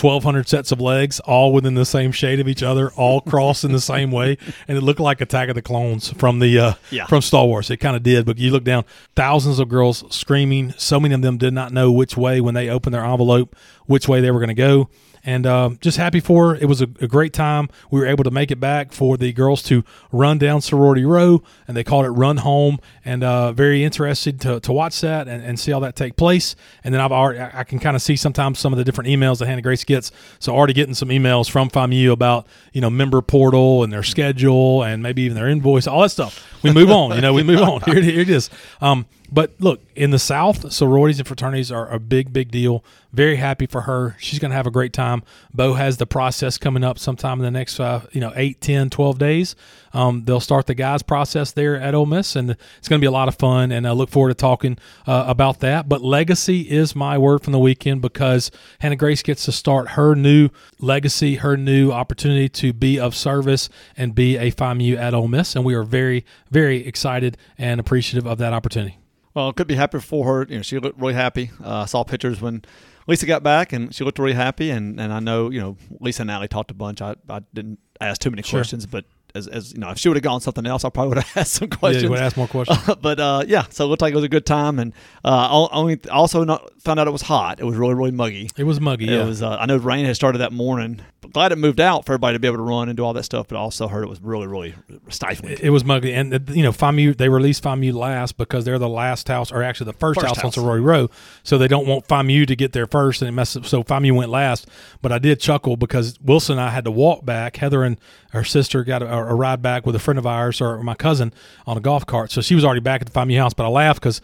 1,200 0.00 0.48
sets 0.48 0.72
of 0.72 0.80
legs, 0.80 1.20
all 1.20 1.52
within 1.52 1.74
the 1.74 1.84
same 1.84 2.10
shade 2.12 2.40
of 2.40 2.48
each 2.48 2.62
other, 2.62 2.90
all 2.92 3.20
crossed 3.22 3.64
in 3.64 3.72
the 3.72 3.80
same 3.80 4.10
way, 4.10 4.36
and 4.66 4.76
it 4.76 4.80
looked 4.82 5.00
like 5.00 5.20
Attack 5.20 5.48
of 5.48 5.54
the 5.54 5.62
Clones 5.62 6.10
from 6.12 6.40
the 6.40 6.58
uh, 6.58 6.72
Yeah. 6.90 7.06
from 7.06 7.22
Star 7.22 7.46
Wars. 7.46 7.70
It 7.70 7.76
kind 7.78 7.96
of 7.96 8.02
did, 8.02 8.26
but 8.26 8.38
you 8.38 8.50
look 8.50 8.64
down, 8.64 8.84
thousands 9.14 9.58
of 9.58 9.68
girls 9.68 10.04
screaming. 10.14 10.72
So 10.76 10.98
many 10.98 11.14
of 11.14 11.22
them 11.22 11.38
did 11.38 11.54
not 11.54 11.72
know 11.72 11.92
which 11.92 12.16
way 12.16 12.40
when 12.40 12.54
they 12.54 12.68
opened 12.68 12.94
their 12.94 13.04
envelope, 13.04 13.54
which 13.86 14.08
way 14.08 14.20
they 14.20 14.30
were 14.30 14.40
going 14.40 14.48
to 14.48 14.54
go 14.54 14.88
and 15.24 15.46
um, 15.46 15.78
just 15.80 15.96
happy 15.96 16.20
for 16.20 16.50
her. 16.50 16.56
It 16.56 16.66
was 16.66 16.80
a, 16.80 16.88
a 17.00 17.08
great 17.08 17.32
time. 17.32 17.68
We 17.90 18.00
were 18.00 18.06
able 18.06 18.24
to 18.24 18.30
make 18.30 18.50
it 18.50 18.60
back 18.60 18.92
for 18.92 19.16
the 19.16 19.32
girls 19.32 19.62
to 19.64 19.84
run 20.12 20.38
down 20.38 20.60
sorority 20.60 21.04
row, 21.04 21.42
and 21.66 21.76
they 21.76 21.84
called 21.84 22.04
it 22.04 22.10
run 22.10 22.38
home. 22.38 22.78
And 23.04 23.24
uh, 23.24 23.52
very 23.52 23.84
interested 23.84 24.40
to, 24.42 24.60
to 24.60 24.72
watch 24.72 25.00
that 25.00 25.28
and, 25.28 25.42
and 25.42 25.58
see 25.58 25.72
how 25.72 25.80
that 25.80 25.96
take 25.96 26.16
place. 26.16 26.56
And 26.82 26.92
then 26.92 27.00
I've 27.00 27.12
already 27.12 27.40
I 27.40 27.64
can 27.64 27.78
kind 27.78 27.96
of 27.96 28.02
see 28.02 28.16
sometimes 28.16 28.58
some 28.58 28.72
of 28.72 28.78
the 28.78 28.84
different 28.84 29.08
emails 29.08 29.38
that 29.38 29.46
Hannah 29.46 29.62
Grace 29.62 29.84
gets. 29.84 30.12
So 30.38 30.54
already 30.54 30.72
getting 30.72 30.94
some 30.94 31.08
emails 31.08 31.50
from 31.50 31.70
Phi 31.70 31.86
Mu 31.86 32.12
about 32.12 32.46
you 32.72 32.80
know 32.80 32.90
member 32.90 33.22
portal 33.22 33.82
and 33.82 33.92
their 33.92 34.02
schedule 34.02 34.82
and 34.82 35.02
maybe 35.02 35.22
even 35.22 35.36
their 35.36 35.48
invoice, 35.48 35.86
all 35.86 36.02
that 36.02 36.10
stuff. 36.10 36.46
We 36.62 36.72
move 36.72 36.90
on. 36.90 37.14
You 37.14 37.20
know, 37.20 37.32
we 37.32 37.42
move 37.42 37.60
on. 37.60 37.80
Here, 37.84 38.00
here 38.00 38.20
it 38.20 38.30
is. 38.30 38.48
Um, 38.80 39.06
but 39.30 39.54
look, 39.58 39.80
in 39.96 40.10
the 40.10 40.18
South, 40.18 40.72
sororities 40.72 41.18
and 41.18 41.26
fraternities 41.26 41.72
are 41.72 41.90
a 41.90 41.98
big, 41.98 42.32
big 42.32 42.50
deal. 42.50 42.84
Very 43.12 43.36
happy 43.36 43.66
for 43.66 43.82
her. 43.82 44.16
She's 44.18 44.38
going 44.38 44.50
to 44.50 44.56
have 44.56 44.66
a 44.66 44.70
great 44.70 44.92
time. 44.92 45.22
Bo 45.52 45.74
has 45.74 45.96
the 45.96 46.06
process 46.06 46.58
coming 46.58 46.84
up 46.84 46.98
sometime 46.98 47.38
in 47.38 47.44
the 47.44 47.50
next, 47.50 47.80
uh, 47.80 48.06
you 48.12 48.20
know, 48.20 48.32
8, 48.34 48.60
10, 48.60 48.90
12 48.90 49.18
days. 49.18 49.56
Um, 49.92 50.24
they'll 50.24 50.40
start 50.40 50.66
the 50.66 50.74
guys 50.74 51.02
process 51.02 51.52
there 51.52 51.76
at 51.76 51.94
Ole 51.94 52.06
Miss, 52.06 52.36
and 52.36 52.50
it's 52.78 52.88
going 52.88 53.00
to 53.00 53.02
be 53.02 53.06
a 53.06 53.12
lot 53.12 53.28
of 53.28 53.36
fun. 53.36 53.72
And 53.72 53.86
I 53.86 53.92
look 53.92 54.10
forward 54.10 54.30
to 54.30 54.34
talking 54.34 54.78
uh, 55.06 55.24
about 55.26 55.60
that. 55.60 55.88
But 55.88 56.02
legacy 56.02 56.62
is 56.62 56.94
my 56.94 57.16
word 57.16 57.42
from 57.42 57.52
the 57.52 57.58
weekend 57.58 58.02
because 58.02 58.50
Hannah 58.80 58.96
Grace 58.96 59.22
gets 59.22 59.44
to 59.46 59.52
start 59.52 59.90
her 59.90 60.14
new 60.14 60.50
legacy, 60.80 61.36
her 61.36 61.56
new 61.56 61.92
opportunity 61.92 62.48
to 62.48 62.72
be 62.72 62.98
of 62.98 63.14
service 63.14 63.68
and 63.96 64.14
be 64.14 64.36
a 64.36 64.50
Phi 64.50 64.74
Mu 64.74 64.96
at 64.96 65.14
Ole 65.14 65.28
Miss. 65.28 65.56
And 65.56 65.64
we 65.64 65.74
are 65.74 65.84
very, 65.84 66.24
very 66.50 66.86
excited 66.86 67.38
and 67.56 67.80
appreciative 67.80 68.26
of 68.26 68.38
that 68.38 68.52
opportunity. 68.52 68.98
Well, 69.34 69.48
it 69.48 69.56
could 69.56 69.66
be 69.66 69.74
happy 69.74 69.98
for 70.00 70.24
her. 70.26 70.46
You 70.48 70.56
know, 70.56 70.62
she 70.62 70.78
looked 70.78 71.00
really 71.00 71.14
happy. 71.14 71.50
Uh, 71.62 71.80
I 71.80 71.84
saw 71.86 72.04
pictures 72.04 72.40
when 72.40 72.62
Lisa 73.08 73.26
got 73.26 73.42
back, 73.42 73.72
and 73.72 73.94
she 73.94 74.04
looked 74.04 74.18
really 74.18 74.34
happy. 74.34 74.70
And, 74.70 75.00
and 75.00 75.12
I 75.12 75.18
know, 75.20 75.50
you 75.50 75.60
know, 75.60 75.76
Lisa 76.00 76.22
and 76.22 76.30
Allie 76.30 76.48
talked 76.48 76.70
a 76.70 76.74
bunch. 76.74 77.02
I, 77.02 77.16
I 77.28 77.40
didn't 77.52 77.80
ask 78.00 78.20
too 78.20 78.30
many 78.30 78.42
Sure. 78.42 78.60
questions, 78.60 78.86
but 78.86 79.04
as, 79.34 79.48
as 79.48 79.72
you 79.72 79.80
know, 79.80 79.90
if 79.90 79.98
she 79.98 80.08
would 80.08 80.16
have 80.16 80.22
gone 80.22 80.40
something 80.40 80.64
else, 80.64 80.84
I 80.84 80.90
probably 80.90 81.08
would 81.10 81.24
have 81.24 81.36
asked 81.36 81.54
some 81.54 81.68
questions. 81.68 82.04
Yeah, 82.04 82.10
would 82.10 82.18
ask 82.20 82.36
more 82.36 82.46
questions. 82.46 82.96
but 83.02 83.18
uh, 83.18 83.44
yeah, 83.46 83.64
so 83.70 83.84
it 83.84 83.88
looked 83.88 84.02
like 84.02 84.12
it 84.12 84.16
was 84.16 84.24
a 84.24 84.28
good 84.28 84.46
time, 84.46 84.78
and 84.78 84.92
uh, 85.24 85.68
only 85.72 86.00
also 86.10 86.44
not 86.44 86.80
found 86.80 87.00
out 87.00 87.08
it 87.08 87.12
was 87.12 87.22
hot. 87.22 87.58
It 87.58 87.64
was 87.64 87.76
really 87.76 87.94
really 87.94 88.12
muggy. 88.12 88.50
It 88.56 88.64
was 88.64 88.80
muggy. 88.80 89.06
Yeah. 89.06 89.22
It 89.22 89.26
was. 89.26 89.42
Uh, 89.42 89.56
I 89.56 89.66
know 89.66 89.76
rain 89.76 90.06
had 90.06 90.14
started 90.14 90.38
that 90.38 90.52
morning. 90.52 91.00
But 91.20 91.32
glad 91.32 91.52
it 91.52 91.56
moved 91.56 91.80
out 91.80 92.04
for 92.04 92.12
everybody 92.12 92.34
to 92.34 92.38
be 92.38 92.46
able 92.46 92.58
to 92.58 92.62
run 92.62 92.88
and 92.88 92.96
do 92.96 93.04
all 93.04 93.14
that 93.14 93.22
stuff. 93.24 93.48
But 93.48 93.56
I 93.56 93.60
also 93.60 93.88
heard 93.88 94.04
it 94.04 94.08
was 94.08 94.20
really 94.20 94.46
really 94.46 94.74
stifling. 95.08 95.56
It 95.60 95.70
was 95.70 95.84
muggy, 95.84 96.12
and 96.12 96.34
uh, 96.34 96.38
you 96.52 96.62
know, 96.62 96.72
Phi 96.72 96.90
Mu 96.92 97.14
they 97.14 97.28
released 97.28 97.62
Phi 97.62 97.74
Mu 97.74 97.92
last 97.92 98.36
because 98.36 98.64
they're 98.64 98.78
the 98.78 98.88
last 98.88 99.26
house, 99.26 99.50
or 99.50 99.62
actually 99.62 99.86
the 99.86 99.98
first, 99.98 100.20
First 100.20 100.28
house, 100.28 100.38
on 100.38 100.42
house. 100.44 100.54
Sorority 100.54 100.84
Row, 100.84 101.10
so 101.42 101.58
they 101.58 101.68
don't 101.68 101.88
want 101.88 102.06
Phi 102.06 102.22
Mu 102.22 102.46
to 102.46 102.54
get 102.54 102.72
there 102.72 102.86
first, 102.86 103.20
and 103.22 103.28
it 103.28 103.32
messes. 103.32 103.56
up. 103.56 103.66
So 103.66 103.82
Phi 103.82 103.98
Mu 103.98 104.14
went 104.14 104.30
last, 104.30 104.68
but 105.02 105.10
I 105.10 105.18
did 105.18 105.40
chuckle 105.40 105.76
because 105.76 106.18
Wilson 106.20 106.58
and 106.58 106.60
I 106.60 106.70
had 106.70 106.84
to 106.84 106.90
walk 106.90 107.24
back. 107.24 107.56
Heather 107.56 107.82
and 107.82 107.98
her 108.32 108.44
sister 108.44 108.84
got 108.84 109.02
a, 109.02 109.06
a 109.28 109.34
ride 109.34 109.62
back 109.62 109.86
with 109.86 109.94
a 109.94 109.98
friend 109.98 110.18
of 110.18 110.26
ours 110.26 110.60
or 110.60 110.82
my 110.82 110.94
cousin 110.94 111.32
on 111.66 111.76
a 111.76 111.80
golf 111.80 112.06
cart, 112.06 112.30
so 112.30 112.40
she 112.40 112.54
was 112.54 112.64
already 112.64 112.80
back 112.80 113.00
at 113.00 113.06
the 113.06 113.12
Phi 113.12 113.24
Mu 113.24 113.36
house. 113.36 113.54
But 113.54 113.64
I 113.64 113.68
laughed 113.68 114.00
because 114.00 114.20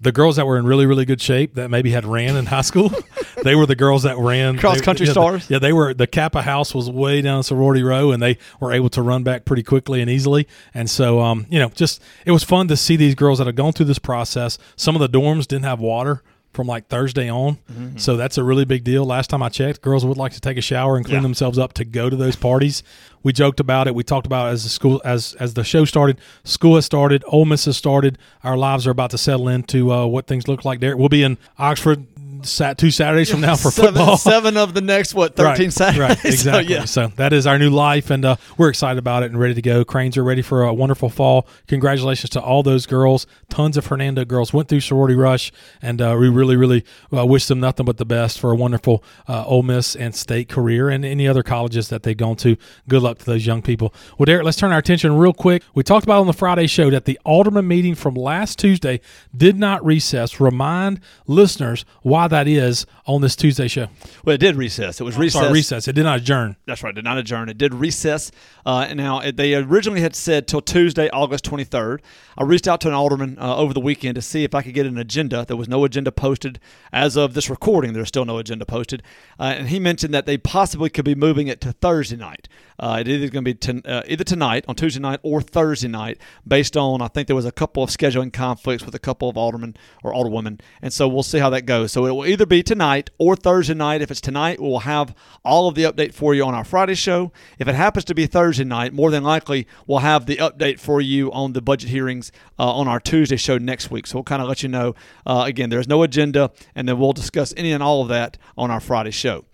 the 0.00 0.12
girls 0.12 0.36
that 0.36 0.46
were 0.46 0.58
in 0.58 0.64
really 0.64 0.86
really 0.86 1.04
good 1.04 1.20
shape 1.20 1.54
that 1.54 1.68
maybe 1.70 1.90
had 1.90 2.04
ran 2.04 2.36
in 2.36 2.46
high 2.46 2.60
school 2.60 2.90
they 3.42 3.54
were 3.54 3.66
the 3.66 3.76
girls 3.76 4.04
that 4.04 4.16
ran 4.16 4.56
Cross 4.56 4.80
country 4.82 5.06
yeah, 5.06 5.12
stars? 5.12 5.50
yeah 5.50 5.58
they 5.58 5.72
were 5.72 5.92
the 5.92 6.06
kappa 6.06 6.42
house 6.42 6.74
was 6.74 6.90
way 6.90 7.20
down 7.20 7.42
sorority 7.42 7.82
row 7.82 8.12
and 8.12 8.22
they 8.22 8.38
were 8.60 8.72
able 8.72 8.88
to 8.90 9.02
run 9.02 9.22
back 9.22 9.44
pretty 9.44 9.62
quickly 9.62 10.00
and 10.00 10.10
easily 10.10 10.46
and 10.72 10.88
so 10.88 11.20
um 11.20 11.46
you 11.50 11.58
know 11.58 11.68
just 11.70 12.00
it 12.24 12.30
was 12.30 12.44
fun 12.44 12.68
to 12.68 12.76
see 12.76 12.96
these 12.96 13.14
girls 13.14 13.38
that 13.38 13.46
had 13.46 13.56
gone 13.56 13.72
through 13.72 13.86
this 13.86 13.98
process 13.98 14.58
some 14.76 14.94
of 14.94 15.00
the 15.00 15.08
dorms 15.08 15.46
didn't 15.46 15.64
have 15.64 15.80
water 15.80 16.22
from 16.52 16.66
like 16.66 16.88
Thursday 16.88 17.30
on. 17.30 17.56
Mm-hmm. 17.70 17.98
So 17.98 18.16
that's 18.16 18.38
a 18.38 18.42
really 18.42 18.64
big 18.64 18.82
deal. 18.84 19.04
Last 19.04 19.30
time 19.30 19.42
I 19.42 19.48
checked, 19.48 19.80
girls 19.82 20.04
would 20.04 20.16
like 20.16 20.32
to 20.32 20.40
take 20.40 20.56
a 20.56 20.60
shower 20.62 20.96
and 20.96 21.04
clean 21.04 21.16
Yeah. 21.16 21.22
themselves 21.22 21.58
up 21.58 21.72
to 21.74 21.84
go 21.84 22.08
to 22.10 22.16
those 22.16 22.36
parties. 22.36 22.82
We 23.22 23.32
joked 23.32 23.60
about 23.60 23.86
it. 23.86 23.94
We 23.94 24.02
talked 24.02 24.26
about 24.26 24.48
it 24.48 24.52
as 24.52 24.62
the 24.64 24.70
school 24.70 25.00
as 25.04 25.34
as 25.40 25.54
the 25.54 25.64
show 25.64 25.84
started. 25.84 26.18
School 26.44 26.76
has 26.76 26.84
started. 26.86 27.22
Ole 27.28 27.44
Miss 27.44 27.66
has 27.66 27.76
started. 27.76 28.18
Our 28.44 28.56
lives 28.56 28.86
are 28.86 28.90
about 28.90 29.10
to 29.10 29.18
settle 29.18 29.48
into 29.48 29.92
uh, 29.92 30.06
what 30.06 30.26
things 30.26 30.48
look 30.48 30.64
like 30.64 30.80
there. 30.80 30.96
We'll 30.96 31.08
be 31.08 31.22
in 31.22 31.36
Oxford 31.58 32.06
sat 32.42 32.78
two 32.78 32.90
Saturdays 32.90 33.30
from 33.30 33.40
now 33.40 33.56
for 33.56 33.70
seven, 33.70 33.94
football. 33.94 34.16
Seven 34.16 34.56
of 34.56 34.74
the 34.74 34.80
next 34.80 35.14
what 35.14 35.36
thirteen 35.36 35.66
right, 35.66 35.72
Saturdays. 35.72 36.08
Right, 36.08 36.18
So, 36.22 36.28
exactly. 36.28 36.74
yeah. 36.74 36.84
So, 36.84 37.08
that 37.16 37.32
is 37.32 37.46
our 37.46 37.58
new 37.58 37.70
life, 37.70 38.10
and 38.10 38.24
uh, 38.24 38.36
we're 38.56 38.68
excited 38.68 38.98
about 38.98 39.22
it 39.22 39.30
and 39.30 39.38
ready 39.40 39.54
to 39.54 39.62
go. 39.62 39.84
Cranes 39.84 40.16
are 40.16 40.24
ready 40.24 40.42
for 40.42 40.62
a 40.62 40.72
wonderful 40.74 41.08
fall. 41.08 41.46
Congratulations 41.66 42.30
to 42.30 42.40
all 42.40 42.62
those 42.62 42.86
girls. 42.86 43.26
Tons 43.48 43.76
of 43.76 43.86
Hernando 43.86 44.24
girls 44.24 44.52
went 44.52 44.68
through 44.68 44.80
sorority 44.80 45.14
rush, 45.14 45.52
and 45.82 46.00
uh, 46.00 46.16
we 46.18 46.28
really, 46.28 46.56
really 46.56 46.84
uh, 47.16 47.24
wish 47.26 47.46
them 47.46 47.60
nothing 47.60 47.86
but 47.86 47.96
the 47.96 48.04
best 48.06 48.38
for 48.38 48.50
a 48.52 48.56
wonderful 48.56 49.02
uh, 49.28 49.44
Ole 49.46 49.62
Miss 49.62 49.96
and 49.96 50.14
state 50.14 50.48
career, 50.48 50.88
and 50.88 51.04
any 51.04 51.26
other 51.28 51.42
colleges 51.42 51.88
that 51.88 52.02
they've 52.02 52.16
gone 52.16 52.36
to. 52.36 52.56
Good 52.88 53.02
luck 53.02 53.18
to 53.18 53.24
those 53.24 53.46
young 53.46 53.62
people. 53.62 53.92
Well, 54.18 54.26
Derek, 54.26 54.44
let's 54.44 54.56
turn 54.56 54.72
our 54.72 54.78
attention 54.78 55.16
real 55.16 55.32
quick. 55.32 55.62
We 55.74 55.82
talked 55.82 56.04
about 56.04 56.20
on 56.20 56.26
the 56.26 56.32
Friday 56.32 56.66
show 56.66 56.90
that 56.90 57.04
the 57.04 57.18
Alderman 57.24 57.66
meeting 57.66 57.94
from 57.94 58.14
last 58.14 58.58
Tuesday 58.58 59.00
did 59.36 59.58
not 59.58 59.84
recess. 59.84 60.40
Remind 60.40 61.00
listeners 61.26 61.84
why 62.02 62.27
that 62.28 62.48
is 62.48 62.86
on 63.06 63.20
this 63.20 63.36
Tuesday 63.36 63.68
show. 63.68 63.88
Well, 64.24 64.34
it 64.34 64.38
did 64.38 64.56
recess. 64.56 65.00
It 65.00 65.04
was 65.04 65.16
recess. 65.16 65.40
Sorry, 65.40 65.52
recess. 65.52 65.88
It 65.88 65.94
did 65.94 66.04
not 66.04 66.18
adjourn. 66.18 66.56
That's 66.66 66.82
right. 66.82 66.90
It 66.90 66.96
Did 66.96 67.04
not 67.04 67.18
adjourn. 67.18 67.48
It 67.48 67.58
did 67.58 67.74
recess. 67.74 68.30
Uh, 68.66 68.86
and 68.88 68.96
now 68.98 69.20
it, 69.20 69.36
they 69.36 69.54
originally 69.54 70.00
had 70.00 70.14
said 70.14 70.46
till 70.46 70.60
Tuesday, 70.60 71.08
August 71.10 71.44
23rd. 71.44 72.00
I 72.36 72.44
reached 72.44 72.68
out 72.68 72.80
to 72.82 72.88
an 72.88 72.94
alderman 72.94 73.36
uh, 73.40 73.56
over 73.56 73.74
the 73.74 73.80
weekend 73.80 74.14
to 74.14 74.22
see 74.22 74.44
if 74.44 74.54
I 74.54 74.62
could 74.62 74.74
get 74.74 74.86
an 74.86 74.98
agenda. 74.98 75.44
There 75.44 75.56
was 75.56 75.68
no 75.68 75.84
agenda 75.84 76.12
posted 76.12 76.60
as 76.92 77.16
of 77.16 77.34
this 77.34 77.50
recording. 77.50 77.92
There's 77.92 78.08
still 78.08 78.24
no 78.24 78.38
agenda 78.38 78.64
posted, 78.64 79.02
uh, 79.40 79.54
and 79.56 79.68
he 79.68 79.80
mentioned 79.80 80.14
that 80.14 80.26
they 80.26 80.38
possibly 80.38 80.90
could 80.90 81.04
be 81.04 81.14
moving 81.14 81.48
it 81.48 81.60
to 81.62 81.72
Thursday 81.72 82.16
night. 82.16 82.48
Uh, 82.80 83.02
it 83.04 83.18
going 83.32 83.32
to 83.32 83.42
be 83.42 83.54
ton- 83.54 83.82
uh, 83.84 84.02
either 84.06 84.22
tonight 84.22 84.64
on 84.68 84.76
Tuesday 84.76 85.00
night 85.00 85.18
or 85.24 85.40
Thursday 85.42 85.88
night, 85.88 86.18
based 86.46 86.76
on 86.76 87.02
I 87.02 87.08
think 87.08 87.26
there 87.26 87.34
was 87.34 87.44
a 87.44 87.50
couple 87.50 87.82
of 87.82 87.90
scheduling 87.90 88.32
conflicts 88.32 88.84
with 88.84 88.94
a 88.94 89.00
couple 89.00 89.28
of 89.28 89.36
aldermen 89.36 89.76
or 90.04 90.12
alderwomen, 90.12 90.60
and 90.80 90.92
so 90.92 91.08
we'll 91.08 91.24
see 91.24 91.40
how 91.40 91.50
that 91.50 91.62
goes. 91.62 91.90
So 91.90 92.06
it 92.06 92.14
will 92.18 92.26
either 92.26 92.46
be 92.46 92.64
tonight 92.64 93.10
or 93.16 93.36
Thursday 93.36 93.74
night. 93.74 94.02
If 94.02 94.10
it's 94.10 94.20
tonight, 94.20 94.60
we'll 94.60 94.80
have 94.80 95.14
all 95.44 95.68
of 95.68 95.76
the 95.76 95.84
update 95.84 96.12
for 96.12 96.34
you 96.34 96.44
on 96.44 96.52
our 96.52 96.64
Friday 96.64 96.96
show. 96.96 97.30
If 97.60 97.68
it 97.68 97.76
happens 97.76 98.04
to 98.06 98.14
be 98.14 98.26
Thursday 98.26 98.64
night, 98.64 98.92
more 98.92 99.12
than 99.12 99.22
likely 99.22 99.68
we'll 99.86 100.00
have 100.00 100.26
the 100.26 100.36
update 100.38 100.80
for 100.80 101.00
you 101.00 101.30
on 101.30 101.52
the 101.52 101.62
budget 101.62 101.90
hearings 101.90 102.32
uh, 102.58 102.72
on 102.72 102.88
our 102.88 102.98
Tuesday 102.98 103.36
show 103.36 103.56
next 103.56 103.92
week. 103.92 104.08
So 104.08 104.16
we'll 104.16 104.24
kind 104.24 104.42
of 104.42 104.48
let 104.48 104.64
you 104.64 104.68
know. 104.68 104.96
Uh, 105.24 105.44
again, 105.46 105.70
there's 105.70 105.86
no 105.86 106.02
agenda, 106.02 106.50
and 106.74 106.88
then 106.88 106.98
we'll 106.98 107.12
discuss 107.12 107.54
any 107.56 107.70
and 107.70 107.84
all 107.84 108.02
of 108.02 108.08
that 108.08 108.36
on 108.56 108.68
our 108.68 108.80
Friday 108.80 109.12
show. 109.12 109.44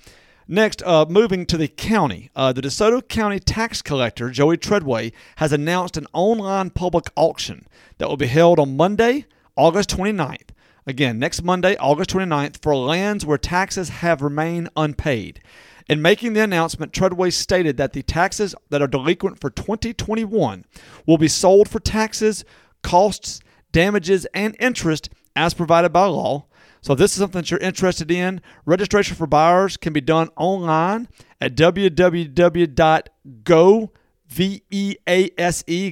Next, 0.48 0.82
uh, 0.84 1.04
moving 1.06 1.44
to 1.44 1.58
the 1.58 1.68
county, 1.68 2.30
uh, 2.34 2.54
the 2.54 2.62
DeSoto 2.62 3.06
County 3.06 3.40
tax 3.40 3.82
collector, 3.82 4.30
Joey 4.30 4.56
Treadway, 4.56 5.12
has 5.36 5.52
announced 5.52 5.98
an 5.98 6.06
online 6.14 6.70
public 6.70 7.10
auction 7.14 7.66
that 7.98 8.08
will 8.08 8.16
be 8.16 8.26
held 8.26 8.58
on 8.58 8.74
Monday, 8.74 9.26
August 9.54 9.90
29th. 9.90 10.48
Again, 10.86 11.18
next 11.18 11.42
Monday, 11.42 11.76
August 11.78 12.10
29th, 12.10 12.60
for 12.60 12.76
lands 12.76 13.24
where 13.24 13.38
taxes 13.38 13.88
have 13.88 14.20
remained 14.20 14.68
unpaid. 14.76 15.40
In 15.88 16.02
making 16.02 16.32
the 16.34 16.42
announcement, 16.42 16.92
Treadway 16.92 17.30
stated 17.30 17.76
that 17.76 17.92
the 17.92 18.02
taxes 18.02 18.54
that 18.70 18.82
are 18.82 18.86
delinquent 18.86 19.40
for 19.40 19.50
2021 19.50 20.64
will 21.06 21.18
be 21.18 21.28
sold 21.28 21.68
for 21.68 21.80
taxes, 21.80 22.44
costs, 22.82 23.40
damages, 23.72 24.26
and 24.34 24.56
interest 24.58 25.08
as 25.36 25.54
provided 25.54 25.92
by 25.92 26.06
law. 26.06 26.46
So 26.80 26.92
if 26.92 26.98
this 26.98 27.12
is 27.12 27.18
something 27.18 27.40
that 27.40 27.50
you're 27.50 27.60
interested 27.60 28.10
in, 28.10 28.42
registration 28.66 29.16
for 29.16 29.26
buyers 29.26 29.78
can 29.78 29.92
be 29.94 30.02
done 30.02 30.28
online 30.36 31.08
at 31.40 31.54
www.govease, 31.54 32.76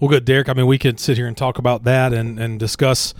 Well 0.00 0.08
good 0.08 0.24
derek. 0.24 0.48
I 0.48 0.54
mean 0.54 0.66
we 0.66 0.78
could 0.78 0.98
sit 0.98 1.16
here 1.16 1.26
and 1.26 1.36
talk 1.36 1.58
about 1.58 1.84
that 1.84 2.12
and, 2.12 2.38
and 2.38 2.58
discuss 2.58 3.12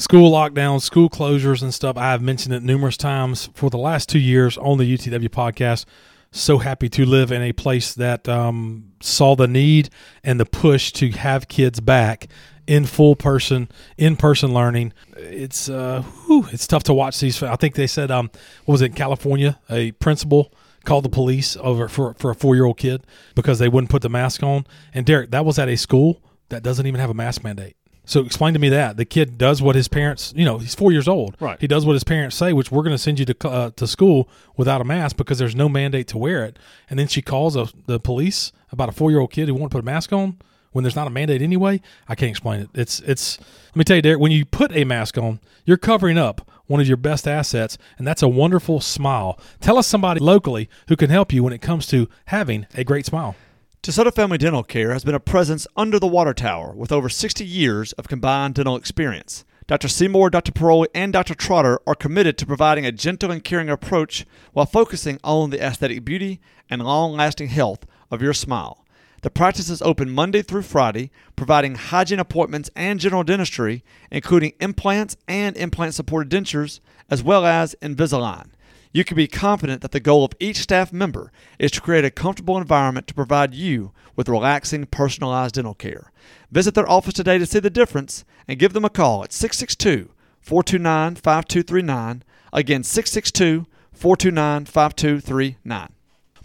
school 0.00 0.32
lockdowns, 0.32 0.82
school 0.82 1.10
closures, 1.10 1.62
and 1.62 1.74
stuff. 1.74 1.96
I 1.96 2.10
have 2.12 2.22
mentioned 2.22 2.54
it 2.54 2.62
numerous 2.62 2.96
times 2.96 3.50
for 3.54 3.68
the 3.68 3.78
last 3.78 4.08
two 4.08 4.18
years 4.18 4.56
on 4.56 4.78
the 4.78 4.96
UTW 4.96 5.28
podcast. 5.28 5.84
So 6.32 6.58
happy 6.58 6.88
to 6.90 7.04
live 7.04 7.30
in 7.30 7.42
a 7.42 7.52
place 7.52 7.92
that 7.94 8.28
um, 8.28 8.92
saw 9.00 9.36
the 9.36 9.48
need 9.48 9.90
and 10.24 10.40
the 10.40 10.46
push 10.46 10.90
to 10.92 11.10
have 11.10 11.48
kids 11.48 11.80
back 11.80 12.28
in 12.66 12.86
full 12.86 13.14
person, 13.14 13.68
in 13.98 14.16
person 14.16 14.54
learning. 14.54 14.92
It's 15.16 15.68
uh, 15.68 16.02
whew, 16.26 16.46
it's 16.50 16.66
tough 16.66 16.84
to 16.84 16.94
watch 16.94 17.20
these. 17.20 17.42
I 17.42 17.56
think 17.56 17.74
they 17.74 17.88
said, 17.88 18.10
um, 18.10 18.30
what 18.64 18.72
was 18.72 18.82
it 18.82 18.86
in 18.86 18.92
California? 18.92 19.58
A 19.68 19.92
principal 19.92 20.52
called 20.84 21.04
the 21.04 21.10
police 21.10 21.56
over 21.58 21.88
for 21.88 22.14
for 22.14 22.30
a 22.30 22.34
four 22.34 22.54
year 22.54 22.64
old 22.64 22.78
kid 22.78 23.04
because 23.34 23.58
they 23.58 23.68
wouldn't 23.68 23.90
put 23.90 24.02
the 24.02 24.08
mask 24.08 24.42
on. 24.42 24.66
And 24.94 25.04
Derek, 25.04 25.32
that 25.32 25.44
was 25.44 25.58
at 25.58 25.68
a 25.68 25.76
school 25.76 26.22
that 26.48 26.62
doesn't 26.62 26.86
even 26.86 27.00
have 27.00 27.10
a 27.10 27.14
mask 27.14 27.42
mandate. 27.42 27.76
So 28.04 28.24
explain 28.24 28.54
to 28.54 28.60
me 28.60 28.68
that 28.70 28.96
the 28.96 29.04
kid 29.04 29.38
does 29.38 29.62
what 29.62 29.76
his 29.76 29.86
parents, 29.86 30.32
you 30.36 30.44
know, 30.44 30.58
he's 30.58 30.74
four 30.74 30.90
years 30.90 31.06
old. 31.06 31.36
Right. 31.38 31.60
He 31.60 31.66
does 31.66 31.86
what 31.86 31.92
his 31.92 32.04
parents 32.04 32.34
say, 32.34 32.52
which 32.52 32.72
we're 32.72 32.82
going 32.82 32.94
to 32.94 32.98
send 32.98 33.18
you 33.18 33.26
to 33.26 33.48
uh, 33.48 33.70
to 33.76 33.86
school 33.86 34.28
without 34.56 34.80
a 34.80 34.84
mask 34.84 35.16
because 35.16 35.38
there's 35.38 35.54
no 35.54 35.68
mandate 35.68 36.08
to 36.08 36.18
wear 36.18 36.44
it. 36.44 36.58
And 36.88 36.98
then 36.98 37.06
she 37.06 37.22
calls 37.22 37.56
a, 37.56 37.68
the 37.86 38.00
police 38.00 38.52
about 38.72 38.88
a 38.88 38.92
four 38.92 39.10
year 39.10 39.20
old 39.20 39.32
kid 39.32 39.48
who 39.48 39.54
won't 39.54 39.70
put 39.70 39.80
a 39.80 39.84
mask 39.84 40.12
on 40.12 40.38
when 40.72 40.82
there's 40.82 40.96
not 40.96 41.06
a 41.06 41.10
mandate 41.10 41.42
anyway. 41.42 41.80
I 42.08 42.14
can't 42.14 42.30
explain 42.30 42.60
it. 42.60 42.70
It's 42.74 43.00
it's. 43.00 43.38
Let 43.68 43.76
me 43.76 43.84
tell 43.84 43.96
you, 43.96 44.02
Derek. 44.02 44.20
When 44.20 44.32
you 44.32 44.44
put 44.44 44.74
a 44.74 44.84
mask 44.84 45.18
on, 45.18 45.40
you're 45.64 45.76
covering 45.76 46.18
up 46.18 46.48
one 46.66 46.80
of 46.80 46.86
your 46.86 46.96
best 46.96 47.26
assets, 47.26 47.78
and 47.98 48.06
that's 48.06 48.22
a 48.22 48.28
wonderful 48.28 48.80
smile. 48.80 49.38
Tell 49.60 49.76
us 49.76 49.86
somebody 49.86 50.20
locally 50.20 50.68
who 50.88 50.96
can 50.96 51.10
help 51.10 51.32
you 51.32 51.42
when 51.42 51.52
it 51.52 51.60
comes 51.60 51.86
to 51.88 52.08
having 52.26 52.66
a 52.74 52.84
great 52.84 53.06
smile. 53.06 53.34
DeSoto 53.82 54.14
Family 54.14 54.36
Dental 54.36 54.62
Care 54.62 54.92
has 54.92 55.04
been 55.04 55.14
a 55.14 55.18
presence 55.20 55.66
under 55.74 55.98
the 55.98 56.06
water 56.06 56.34
tower 56.34 56.74
with 56.74 56.92
over 56.92 57.08
60 57.08 57.46
years 57.46 57.94
of 57.94 58.08
combined 58.08 58.56
dental 58.56 58.76
experience. 58.76 59.46
Dr. 59.66 59.88
Seymour, 59.88 60.28
Dr. 60.28 60.52
Paroli, 60.52 60.88
and 60.94 61.14
Dr. 61.14 61.34
Trotter 61.34 61.80
are 61.86 61.94
committed 61.94 62.36
to 62.36 62.44
providing 62.44 62.84
a 62.84 62.92
gentle 62.92 63.30
and 63.30 63.42
caring 63.42 63.70
approach 63.70 64.26
while 64.52 64.66
focusing 64.66 65.18
on 65.24 65.48
the 65.48 65.64
aesthetic 65.64 66.04
beauty 66.04 66.42
and 66.68 66.84
long 66.84 67.14
lasting 67.14 67.48
health 67.48 67.86
of 68.10 68.20
your 68.20 68.34
smile. 68.34 68.84
The 69.22 69.30
practice 69.30 69.70
is 69.70 69.80
open 69.80 70.10
Monday 70.10 70.42
through 70.42 70.62
Friday, 70.62 71.10
providing 71.34 71.76
hygiene 71.76 72.18
appointments 72.18 72.68
and 72.76 73.00
general 73.00 73.24
dentistry, 73.24 73.82
including 74.10 74.52
implants 74.60 75.16
and 75.26 75.56
implant 75.56 75.94
supported 75.94 76.30
dentures, 76.30 76.80
as 77.08 77.22
well 77.22 77.46
as 77.46 77.74
Invisalign 77.80 78.50
you 78.92 79.04
can 79.04 79.16
be 79.16 79.28
confident 79.28 79.82
that 79.82 79.92
the 79.92 80.00
goal 80.00 80.24
of 80.24 80.32
each 80.40 80.58
staff 80.58 80.92
member 80.92 81.30
is 81.58 81.70
to 81.72 81.80
create 81.80 82.04
a 82.04 82.10
comfortable 82.10 82.58
environment 82.58 83.06
to 83.06 83.14
provide 83.14 83.54
you 83.54 83.92
with 84.16 84.28
relaxing, 84.28 84.86
personalized 84.86 85.54
dental 85.54 85.74
care. 85.74 86.10
Visit 86.50 86.74
their 86.74 86.90
office 86.90 87.14
today 87.14 87.38
to 87.38 87.46
see 87.46 87.60
the 87.60 87.70
difference 87.70 88.24
and 88.48 88.58
give 88.58 88.72
them 88.72 88.84
a 88.84 88.90
call 88.90 89.22
at 89.22 89.32
662 89.32 90.10
429 90.40 91.14
5239. 91.16 92.24
Again, 92.52 92.82
662 92.82 93.66
429 93.92 94.64
5239 94.64 95.92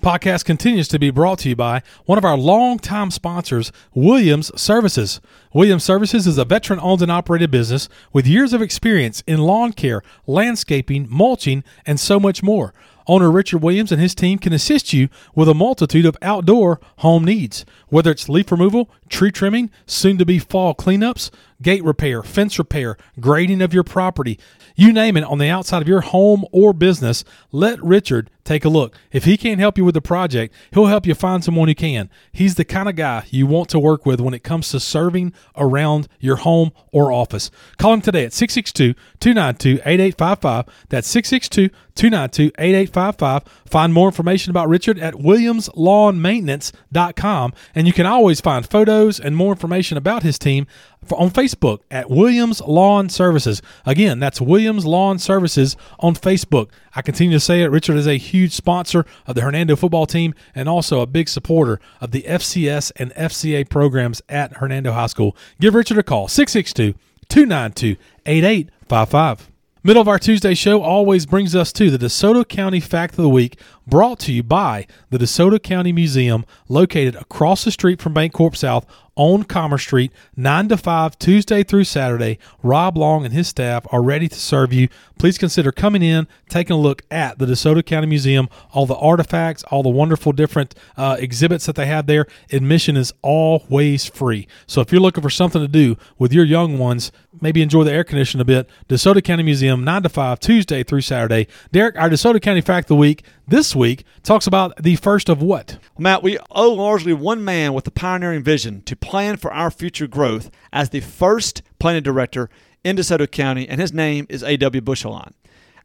podcast 0.05 0.45
continues 0.45 0.87
to 0.87 0.99
be 0.99 1.09
brought 1.09 1.39
to 1.39 1.49
you 1.49 1.55
by 1.55 1.81
one 2.05 2.19
of 2.19 2.23
our 2.23 2.37
longtime 2.37 3.09
sponsors, 3.09 3.71
Williams 3.95 4.51
Services. 4.55 5.19
Williams 5.51 5.83
Services 5.83 6.27
is 6.27 6.37
a 6.37 6.45
veteran 6.45 6.79
owned 6.79 7.01
and 7.01 7.11
operated 7.11 7.49
business 7.49 7.89
with 8.13 8.27
years 8.27 8.53
of 8.53 8.61
experience 8.61 9.23
in 9.25 9.39
lawn 9.39 9.73
care, 9.73 10.03
landscaping, 10.27 11.07
mulching, 11.09 11.63
and 11.87 11.99
so 11.99 12.19
much 12.19 12.43
more. 12.43 12.71
Owner 13.07 13.31
Richard 13.31 13.63
Williams 13.63 13.91
and 13.91 13.99
his 13.99 14.13
team 14.13 14.37
can 14.37 14.53
assist 14.53 14.93
you 14.93 15.09
with 15.33 15.49
a 15.49 15.55
multitude 15.55 16.05
of 16.05 16.17
outdoor 16.21 16.79
home 16.97 17.23
needs, 17.23 17.65
whether 17.87 18.11
it's 18.11 18.29
leaf 18.29 18.51
removal, 18.51 18.91
tree 19.09 19.31
trimming, 19.31 19.71
soon 19.87 20.19
to 20.19 20.25
be 20.25 20.37
fall 20.37 20.75
cleanups, 20.75 21.31
gate 21.63 21.83
repair, 21.83 22.21
fence 22.21 22.59
repair, 22.59 22.95
grading 23.19 23.63
of 23.63 23.73
your 23.73 23.83
property. 23.83 24.39
You 24.75 24.93
name 24.93 25.17
it 25.17 25.23
on 25.23 25.39
the 25.39 25.49
outside 25.49 25.81
of 25.81 25.87
your 25.87 26.01
home 26.01 26.45
or 26.51 26.73
business, 26.73 27.23
let 27.51 27.83
Richard 27.83 28.29
take 28.45 28.63
a 28.63 28.69
look. 28.69 28.95
If 29.12 29.25
he 29.25 29.36
can't 29.36 29.60
help 29.60 29.77
you 29.77 29.84
with 29.84 29.95
the 29.95 30.01
project, 30.01 30.53
he'll 30.71 30.86
help 30.86 31.05
you 31.05 31.13
find 31.13 31.43
someone 31.43 31.67
who 31.67 31.75
can. 31.75 32.10
He's 32.31 32.55
the 32.55 32.63
kind 32.63 32.88
of 32.88 32.95
guy 32.95 33.25
you 33.29 33.45
want 33.47 33.69
to 33.69 33.79
work 33.79 34.05
with 34.05 34.21
when 34.21 34.34
it 34.34 34.43
comes 34.43 34.69
to 34.69 34.79
serving 34.79 35.34
around 35.58 36.08
your 36.19 36.38
home 36.38 36.71
or 36.91 37.12
office. 37.12 37.51
Call 37.77 37.93
him 37.93 38.01
today 38.01 38.23
at 38.23 38.34
662 38.34 38.93
292 39.19 39.81
8855. 39.86 40.65
That's 40.89 41.08
662 41.08 41.75
292 41.95 42.53
8855. 42.58 43.64
Find 43.65 43.93
more 43.93 44.08
information 44.08 44.51
about 44.51 44.69
Richard 44.69 44.99
at 44.99 45.15
WilliamsLawnMaintenance.com. 45.15 47.54
And 47.73 47.88
you 47.88 47.93
can 47.93 48.06
always 48.06 48.39
find 48.39 48.69
photos 48.69 49.19
and 49.19 49.36
more 49.36 49.54
information 49.54 49.97
about 49.97 50.21
his 50.21 50.38
team 50.38 50.67
on 51.12 51.32
Facebook 51.32 51.80
at 51.89 52.08
Williams 52.10 52.62
Lawn 52.62 53.10
Services. 53.10 53.63
Again, 53.86 54.19
that's 54.19 54.39
Williams 54.39 54.86
Lawn 54.86 55.17
Services 55.19 55.75
on 55.99 56.15
Facebook. 56.15 56.69
I 56.95 57.01
continue 57.01 57.38
to 57.38 57.39
say 57.39 57.63
it. 57.63 57.71
Richard 57.71 57.97
is 57.97 58.08
a 58.08 58.17
huge 58.17 58.54
sponsor 58.54 59.06
of 59.25 59.36
the 59.36 59.41
Hernando 59.41 59.75
football 59.75 60.06
team 60.06 60.36
and 60.54 60.69
also 60.69 61.01
a 61.01 61.08
big 61.08 61.28
supporter 61.28 61.80
of 61.99 62.12
the 62.12 62.21
FCS 62.23 62.91
and 62.95 63.13
FCA 63.15 63.69
programs 63.69 64.21
at 64.30 64.58
Hernando 64.58 64.91
High 64.91 65.08
School. 65.08 65.36
Give 65.60 65.73
Richard 65.73 65.97
a 65.97 66.04
call 66.04 66.28
662 66.28 66.93
292 67.30 67.99
8855. 68.25 69.54
Middle 69.85 70.01
of 70.01 70.07
our 70.07 70.17
Tuesday 70.17 70.55
show 70.55 70.81
always 70.81 71.27
brings 71.27 71.55
us 71.55 71.71
to 71.73 71.91
the 71.91 72.03
DeSoto 72.03 72.43
County 72.47 72.79
Fact 72.79 73.19
of 73.19 73.21
the 73.21 73.29
Week, 73.29 73.59
brought 73.87 74.19
to 74.19 74.31
you 74.31 74.43
by 74.43 74.87
the 75.09 75.17
DeSoto 75.17 75.61
County 75.61 75.91
Museum, 75.91 76.45
located 76.67 77.15
across 77.15 77.63
the 77.63 77.71
street 77.71 78.01
from 78.01 78.13
Bancorp 78.13 78.55
South 78.55 78.85
on 79.15 79.43
Commerce 79.43 79.83
Street, 79.83 80.11
9 80.35 80.67
to 80.69 80.77
5, 80.77 81.17
Tuesday 81.17 81.63
through 81.63 81.85
Saturday. 81.85 82.37
Rob 82.61 82.97
Long 82.97 83.23
and 83.23 83.33
his 83.33 83.47
staff 83.47 83.85
are 83.91 84.03
ready 84.03 84.27
to 84.27 84.35
serve 84.35 84.73
you. 84.73 84.89
Please 85.17 85.37
consider 85.37 85.71
coming 85.71 86.01
in, 86.01 86.27
taking 86.49 86.75
a 86.75 86.79
look 86.79 87.03
at 87.09 87.39
the 87.39 87.45
DeSoto 87.45 87.85
County 87.85 88.07
Museum, 88.07 88.49
all 88.73 88.85
the 88.85 88.97
artifacts, 88.97 89.63
all 89.63 89.83
the 89.83 89.89
wonderful 89.89 90.33
different 90.33 90.75
uh, 90.97 91.15
exhibits 91.19 91.65
that 91.65 91.75
they 91.75 91.85
have 91.85 92.07
there. 92.07 92.27
Admission 92.51 92.97
is 92.97 93.13
always 93.21 94.05
free. 94.05 94.47
So 94.67 94.81
if 94.81 94.91
you're 94.91 95.01
looking 95.01 95.23
for 95.23 95.29
something 95.29 95.61
to 95.61 95.67
do 95.67 95.95
with 96.17 96.33
your 96.33 96.45
young 96.45 96.77
ones, 96.77 97.11
maybe 97.39 97.61
enjoy 97.61 97.85
the 97.85 97.93
air 97.93 98.03
conditioning 98.03 98.41
a 98.41 98.45
bit, 98.45 98.69
DeSoto 98.89 99.23
County 99.23 99.43
Museum, 99.43 99.83
9 99.85 100.03
to 100.03 100.09
5, 100.09 100.39
Tuesday 100.39 100.83
through 100.83 101.01
Saturday. 101.01 101.47
Derek, 101.71 101.95
our 101.97 102.09
DeSoto 102.09 102.41
County 102.41 102.61
Fact 102.61 102.85
of 102.85 102.89
the 102.89 102.95
Week 102.97 103.23
this 103.47 103.75
week 103.75 104.03
talks 104.23 104.47
about 104.47 104.81
the 104.81 104.95
first 104.95 105.29
of 105.29 105.41
what? 105.41 105.77
Matt, 105.97 106.23
we 106.23 106.39
owe 106.51 106.71
largely 106.71 107.13
one 107.13 107.43
man 107.43 107.73
with 107.73 107.86
a 107.86 107.91
pioneering 107.91 108.43
vision 108.43 108.81
to 108.84 108.95
plan 108.95 109.38
for 109.38 109.53
our 109.53 109.69
future 109.69 110.08
growth 110.08 110.49
as 110.73 110.89
the 110.89 110.99
first 110.99 111.62
planning 111.79 112.03
director 112.03 112.49
in 112.84 112.95
DeSoto 112.95 113.29
County, 113.29 113.67
and 113.67 113.79
his 113.79 113.93
name 113.93 114.25
is 114.29 114.41
A.W. 114.43 114.81
Bushelon. 114.81 115.31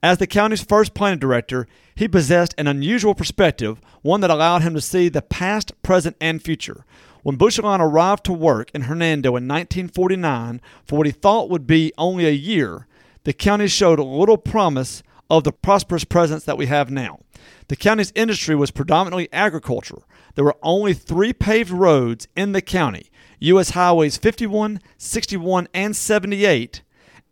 As 0.03 0.17
the 0.17 0.27
county's 0.27 0.65
first 0.65 0.95
planning 0.95 1.19
director, 1.19 1.67
he 1.95 2.09
possessed 2.09 2.55
an 2.57 2.67
unusual 2.67 3.15
perspective, 3.15 3.81
one 4.01 4.23
that 4.23 4.31
allowed 4.31 4.63
him 4.63 4.73
to 4.73 4.81
see 4.81 5.11
the 5.11 5.21
past, 5.21 5.73
present, 5.83 6.17
and 6.21 6.43
future. 6.43 6.87
When 7.23 7.37
Bushelon 7.37 7.81
arrived 7.81 8.25
to 8.25 8.33
work 8.33 8.71
in 8.73 8.83
Hernando 8.83 9.31
in 9.31 9.47
1949 9.47 10.63
for 10.87 10.97
what 10.97 11.07
he 11.07 11.13
thought 11.13 11.51
would 11.51 11.67
be 11.67 11.93
only 11.99 12.27
a 12.27 12.31
year, 12.31 12.87
the 13.25 13.35
county 13.35 13.69
showed 13.69 13.99
little 13.99 14.39
promise 14.39 15.03
of 15.31 15.45
the 15.45 15.53
prosperous 15.53 16.05
presence 16.05 16.45
that 16.45 16.59
we 16.59 16.67
have 16.67 16.91
now. 16.91 17.21
The 17.69 17.77
county's 17.77 18.13
industry 18.15 18.57
was 18.57 18.73
predominantly 18.73 19.29
agriculture. 19.33 20.03
There 20.35 20.45
were 20.45 20.57
only 20.63 20.93
three 20.93 21.33
paved 21.33 21.71
roads 21.71 22.29
in 22.37 22.53
the 22.53 22.61
county 22.61 23.11
U.S. 23.39 23.71
Highways 23.71 24.19
51, 24.19 24.81
61, 24.99 25.69
and 25.73 25.97
78, 25.97 26.83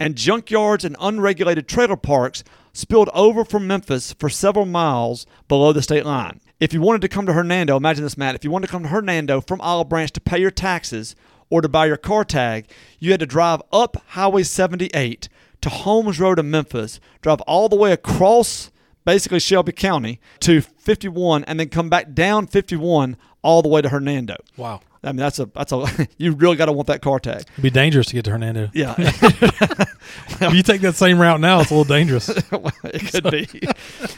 and 0.01 0.15
junkyards 0.15 0.85
and 0.85 0.97
unregulated 0.99 1.69
trailer 1.69 1.97
parks 1.97 2.43
spilled 2.73 3.11
over 3.13 3.45
from 3.45 3.67
Memphis 3.67 4.15
for 4.15 4.31
several 4.31 4.65
miles 4.65 5.27
below 5.49 5.73
the 5.73 5.83
state 5.83 6.07
line. 6.07 6.41
If 6.61 6.73
you 6.73 6.81
wanted 6.81 7.03
to 7.03 7.09
come 7.09 7.27
to 7.27 7.35
Hernando, 7.35 7.77
imagine 7.77 8.05
this, 8.05 8.17
Matt. 8.17 8.35
If 8.35 8.45
you 8.45 8.51
wanted 8.51 8.69
to 8.69 8.73
come 8.73 8.85
to 8.85 8.89
Hernando 8.89 9.41
from 9.41 9.61
Olive 9.61 9.89
Branch 9.89 10.11
to 10.13 10.21
pay 10.21 10.39
your 10.39 10.51
taxes 10.51 11.15
or 11.51 11.61
to 11.61 11.69
buy 11.69 11.87
your 11.87 11.97
car 11.97 12.25
tag, 12.25 12.71
you 12.99 13.11
had 13.11 13.21
to 13.21 13.27
drive 13.27 13.61
up 13.71 13.97
Highway 14.09 14.45
78 14.45 15.29
to 15.61 15.69
Holmes 15.69 16.21
Road 16.21 16.39
in 16.39 16.51
Memphis, 16.51 17.01
drive 17.23 17.41
all 17.43 17.69
the 17.69 17.77
way 17.77 17.93
across 17.93 18.71
basically 19.05 19.41
Shelby 19.41 19.73
County 19.73 20.21
to 20.41 20.61
51, 20.61 21.45
and 21.45 21.59
then 21.59 21.69
come 21.69 21.89
back 21.89 22.13
down 22.13 22.47
51 22.47 23.17
all 23.43 23.63
the 23.63 23.69
way 23.69 23.81
to 23.81 23.89
Hernando. 23.89 24.37
Wow. 24.57 24.81
I 25.03 25.13
mean, 25.13 25.19
that's 25.19 25.39
a 25.39 25.47
that's 25.47 25.73
a 25.73 25.87
you 26.19 26.33
really 26.33 26.57
got 26.57 26.67
to 26.67 26.73
want 26.73 26.89
that 26.89 27.03
car 27.03 27.21
tag. 27.21 27.43
It'd 27.53 27.63
be 27.63 27.71
dangerous 27.71 28.09
to 28.09 28.15
get 28.15 28.25
to 28.25 28.33
Hernando. 28.33 28.69
Yeah, 28.75 28.95
If 28.99 30.55
you 30.55 30.63
take 30.63 30.81
that 30.83 30.97
same 30.97 31.21
route 31.21 31.41
now, 31.41 31.61
it's 31.61 31.71
a 31.71 31.75
little 31.75 31.85
dangerous. 31.85 32.29
it 32.85 33.13
could 33.13 33.31
be. 33.31 33.49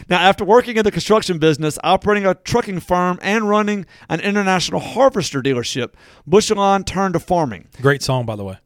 Now, 0.09 0.21
after 0.21 0.45
working 0.45 0.77
in 0.77 0.85
the 0.85 0.91
construction 0.91 1.39
business, 1.39 1.79
operating 1.85 2.27
a 2.27 2.35
trucking 2.35 2.81
firm, 2.81 3.19
and 3.23 3.49
running 3.49 3.87
an 4.09 4.21
international 4.21 4.81
harvester 4.81 5.43
dealership, 5.43 5.93
Bushelon 6.29 6.85
turned 6.85 7.15
to 7.15 7.21
farming. 7.21 7.69
Great 7.81 8.03
song, 8.03 8.27
by 8.27 8.37
the 8.37 8.45
way. 8.45 8.59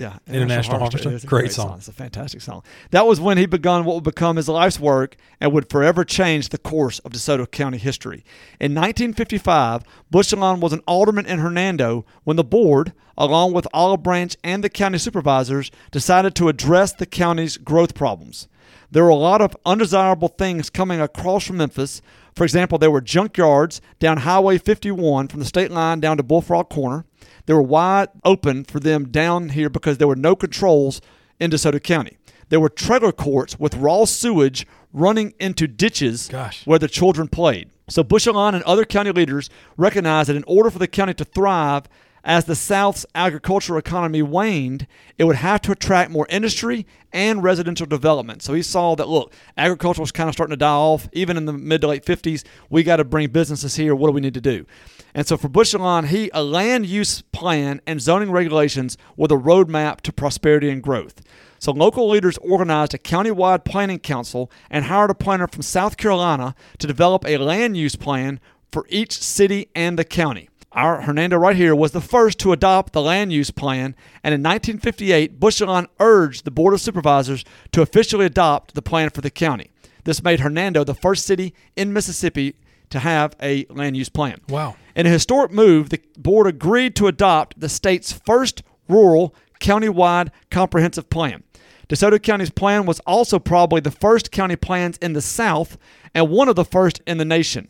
Yeah, 0.00 0.16
International 0.26 0.78
Harvester. 0.78 1.10
It 1.10 1.14
is 1.16 1.24
a 1.24 1.26
Great 1.26 1.52
song. 1.52 1.76
It's 1.76 1.86
a 1.86 1.92
fantastic 1.92 2.40
song. 2.40 2.62
That 2.90 3.06
was 3.06 3.20
when 3.20 3.36
he 3.36 3.44
begun 3.44 3.84
what 3.84 3.96
would 3.96 4.04
become 4.04 4.36
his 4.36 4.48
life's 4.48 4.80
work 4.80 5.14
and 5.42 5.52
would 5.52 5.68
forever 5.68 6.04
change 6.04 6.48
the 6.48 6.56
course 6.56 7.00
of 7.00 7.12
DeSoto 7.12 7.48
County 7.50 7.76
history. 7.76 8.24
In 8.58 8.72
1955, 8.72 9.82
Bushelon 10.10 10.60
was 10.60 10.72
an 10.72 10.80
alderman 10.86 11.26
in 11.26 11.38
Hernando 11.38 12.06
when 12.24 12.38
the 12.38 12.44
board, 12.44 12.94
along 13.18 13.52
with 13.52 13.68
Olive 13.74 14.02
Branch 14.02 14.34
and 14.42 14.64
the 14.64 14.70
county 14.70 14.96
supervisors, 14.96 15.70
decided 15.90 16.34
to 16.36 16.48
address 16.48 16.94
the 16.94 17.04
county's 17.04 17.58
growth 17.58 17.94
problems. 17.94 18.48
There 18.90 19.04
were 19.04 19.10
a 19.10 19.14
lot 19.14 19.42
of 19.42 19.54
undesirable 19.66 20.28
things 20.28 20.70
coming 20.70 20.98
across 20.98 21.44
from 21.44 21.58
Memphis. 21.58 22.00
For 22.34 22.44
example, 22.44 22.78
there 22.78 22.90
were 22.90 23.02
junkyards 23.02 23.80
down 23.98 24.18
Highway 24.18 24.56
51 24.56 25.28
from 25.28 25.40
the 25.40 25.46
state 25.46 25.70
line 25.70 26.00
down 26.00 26.16
to 26.16 26.22
Bullfrog 26.22 26.70
Corner. 26.70 27.04
They 27.50 27.54
were 27.54 27.62
wide 27.62 28.10
open 28.24 28.62
for 28.62 28.78
them 28.78 29.08
down 29.08 29.48
here 29.48 29.68
because 29.68 29.98
there 29.98 30.06
were 30.06 30.14
no 30.14 30.36
controls 30.36 31.00
in 31.40 31.50
DeSoto 31.50 31.82
County. 31.82 32.16
There 32.48 32.60
were 32.60 32.68
trailer 32.68 33.10
courts 33.10 33.58
with 33.58 33.74
raw 33.74 34.04
sewage 34.04 34.68
running 34.92 35.34
into 35.40 35.66
ditches 35.66 36.28
Gosh. 36.28 36.64
where 36.64 36.78
the 36.78 36.86
children 36.86 37.26
played. 37.26 37.70
So 37.88 38.04
Bushelon 38.04 38.54
and 38.54 38.62
other 38.62 38.84
county 38.84 39.10
leaders 39.10 39.50
recognized 39.76 40.28
that 40.28 40.36
in 40.36 40.44
order 40.46 40.70
for 40.70 40.78
the 40.78 40.86
county 40.86 41.12
to 41.14 41.24
thrive, 41.24 41.88
as 42.24 42.44
the 42.44 42.54
South's 42.54 43.06
agricultural 43.14 43.78
economy 43.78 44.22
waned, 44.22 44.86
it 45.18 45.24
would 45.24 45.36
have 45.36 45.60
to 45.62 45.72
attract 45.72 46.10
more 46.10 46.26
industry 46.28 46.86
and 47.12 47.42
residential 47.42 47.86
development. 47.86 48.42
So 48.42 48.52
he 48.54 48.62
saw 48.62 48.94
that 48.96 49.08
look, 49.08 49.32
agriculture 49.56 50.00
was 50.00 50.12
kind 50.12 50.28
of 50.28 50.34
starting 50.34 50.52
to 50.52 50.56
die 50.56 50.70
off. 50.70 51.08
Even 51.12 51.36
in 51.36 51.46
the 51.46 51.52
mid 51.52 51.80
to 51.80 51.88
late 51.88 52.04
50s, 52.04 52.44
we 52.68 52.82
got 52.82 52.96
to 52.96 53.04
bring 53.04 53.30
businesses 53.30 53.76
here. 53.76 53.94
What 53.94 54.08
do 54.08 54.12
we 54.12 54.20
need 54.20 54.34
to 54.34 54.40
do? 54.40 54.66
And 55.14 55.26
so 55.26 55.36
for 55.36 55.48
Bushelon, 55.48 56.06
he 56.06 56.30
a 56.32 56.42
land 56.42 56.86
use 56.86 57.22
plan 57.32 57.80
and 57.86 58.00
zoning 58.00 58.30
regulations 58.30 58.96
were 59.16 59.28
the 59.28 59.36
roadmap 59.36 60.02
to 60.02 60.12
prosperity 60.12 60.68
and 60.68 60.82
growth. 60.82 61.22
So 61.58 61.72
local 61.72 62.08
leaders 62.08 62.38
organized 62.38 62.94
a 62.94 62.98
countywide 62.98 63.64
planning 63.64 63.98
council 63.98 64.50
and 64.70 64.86
hired 64.86 65.10
a 65.10 65.14
planner 65.14 65.46
from 65.46 65.62
South 65.62 65.96
Carolina 65.96 66.54
to 66.78 66.86
develop 66.86 67.26
a 67.26 67.38
land 67.38 67.76
use 67.76 67.96
plan 67.96 68.40
for 68.70 68.86
each 68.88 69.20
city 69.20 69.68
and 69.74 69.98
the 69.98 70.04
county. 70.04 70.49
Our 70.72 71.02
Hernando 71.02 71.36
right 71.36 71.56
here 71.56 71.74
was 71.74 71.90
the 71.90 72.00
first 72.00 72.38
to 72.40 72.52
adopt 72.52 72.92
the 72.92 73.02
land 73.02 73.32
use 73.32 73.50
plan, 73.50 73.96
and 74.22 74.32
in 74.32 74.40
1958, 74.40 75.40
Bushelon 75.40 75.88
urged 75.98 76.44
the 76.44 76.52
Board 76.52 76.74
of 76.74 76.80
Supervisors 76.80 77.44
to 77.72 77.82
officially 77.82 78.24
adopt 78.24 78.74
the 78.74 78.82
plan 78.82 79.10
for 79.10 79.20
the 79.20 79.30
county. 79.30 79.72
This 80.04 80.22
made 80.22 80.40
Hernando 80.40 80.84
the 80.84 80.94
first 80.94 81.26
city 81.26 81.54
in 81.74 81.92
Mississippi 81.92 82.54
to 82.90 83.00
have 83.00 83.34
a 83.42 83.66
land 83.68 83.96
use 83.96 84.08
plan. 84.08 84.40
Wow. 84.48 84.76
In 84.94 85.06
a 85.06 85.10
historic 85.10 85.50
move, 85.50 85.90
the 85.90 86.00
board 86.16 86.46
agreed 86.46 86.94
to 86.96 87.08
adopt 87.08 87.58
the 87.58 87.68
state's 87.68 88.12
first 88.12 88.62
rural 88.88 89.34
countywide 89.60 90.30
comprehensive 90.50 91.10
plan. 91.10 91.42
DeSoto 91.88 92.22
County's 92.22 92.50
plan 92.50 92.86
was 92.86 93.00
also 93.00 93.40
probably 93.40 93.80
the 93.80 93.90
first 93.90 94.30
county 94.30 94.54
plans 94.54 94.96
in 94.98 95.14
the 95.14 95.20
South 95.20 95.76
and 96.14 96.30
one 96.30 96.48
of 96.48 96.54
the 96.54 96.64
first 96.64 97.02
in 97.08 97.18
the 97.18 97.24
nation. 97.24 97.66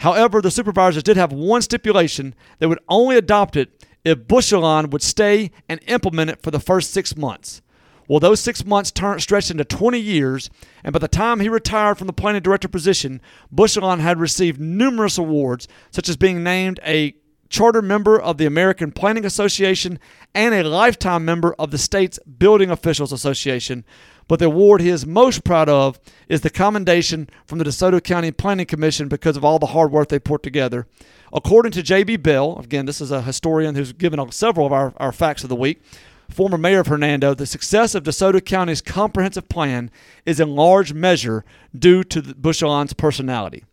However, 0.00 0.40
the 0.40 0.50
supervisors 0.50 1.02
did 1.02 1.18
have 1.18 1.32
one 1.32 1.60
stipulation 1.62 2.34
they 2.58 2.66
would 2.66 2.80
only 2.88 3.16
adopt 3.16 3.54
it 3.56 3.86
if 4.02 4.26
Bushelon 4.26 4.90
would 4.90 5.02
stay 5.02 5.50
and 5.68 5.78
implement 5.86 6.30
it 6.30 6.42
for 6.42 6.50
the 6.50 6.58
first 6.58 6.90
six 6.90 7.16
months. 7.16 7.60
Well, 8.08 8.18
those 8.18 8.40
six 8.40 8.64
months 8.64 8.90
turned, 8.90 9.22
stretched 9.22 9.50
into 9.50 9.64
20 9.64 10.00
years, 10.00 10.50
and 10.82 10.92
by 10.94 10.98
the 10.98 11.06
time 11.06 11.38
he 11.38 11.48
retired 11.48 11.98
from 11.98 12.06
the 12.06 12.14
planning 12.14 12.42
director 12.42 12.66
position, 12.66 13.20
Bushelon 13.54 14.00
had 14.00 14.18
received 14.18 14.58
numerous 14.58 15.18
awards, 15.18 15.68
such 15.90 16.08
as 16.08 16.16
being 16.16 16.42
named 16.42 16.80
a 16.84 17.14
charter 17.50 17.82
member 17.82 18.18
of 18.18 18.38
the 18.38 18.46
American 18.46 18.92
Planning 18.92 19.26
Association 19.26 19.98
and 20.34 20.54
a 20.54 20.64
lifetime 20.64 21.24
member 21.24 21.54
of 21.58 21.72
the 21.72 21.78
state's 21.78 22.18
Building 22.20 22.70
Officials 22.70 23.12
Association. 23.12 23.84
But 24.30 24.38
the 24.38 24.44
award 24.44 24.80
he 24.80 24.90
is 24.90 25.04
most 25.04 25.42
proud 25.42 25.68
of 25.68 25.98
is 26.28 26.42
the 26.42 26.50
commendation 26.50 27.28
from 27.46 27.58
the 27.58 27.64
DeSoto 27.64 28.00
County 28.00 28.30
Planning 28.30 28.66
Commission 28.66 29.08
because 29.08 29.36
of 29.36 29.44
all 29.44 29.58
the 29.58 29.66
hard 29.66 29.90
work 29.90 30.08
they 30.08 30.20
put 30.20 30.44
together. 30.44 30.86
According 31.32 31.72
to 31.72 31.82
J.B. 31.82 32.18
Bell, 32.18 32.56
again, 32.60 32.86
this 32.86 33.00
is 33.00 33.10
a 33.10 33.22
historian 33.22 33.74
who's 33.74 33.92
given 33.92 34.30
several 34.30 34.66
of 34.66 34.72
our, 34.72 34.94
our 34.98 35.10
facts 35.10 35.42
of 35.42 35.48
the 35.48 35.56
week, 35.56 35.82
former 36.28 36.56
mayor 36.56 36.78
of 36.78 36.86
Hernando, 36.86 37.34
the 37.34 37.44
success 37.44 37.96
of 37.96 38.04
DeSoto 38.04 38.44
County's 38.44 38.80
comprehensive 38.80 39.48
plan 39.48 39.90
is 40.24 40.38
in 40.38 40.54
large 40.54 40.92
measure 40.92 41.44
due 41.76 42.04
to 42.04 42.22
Bushelon's 42.22 42.92
personality. 42.92 43.64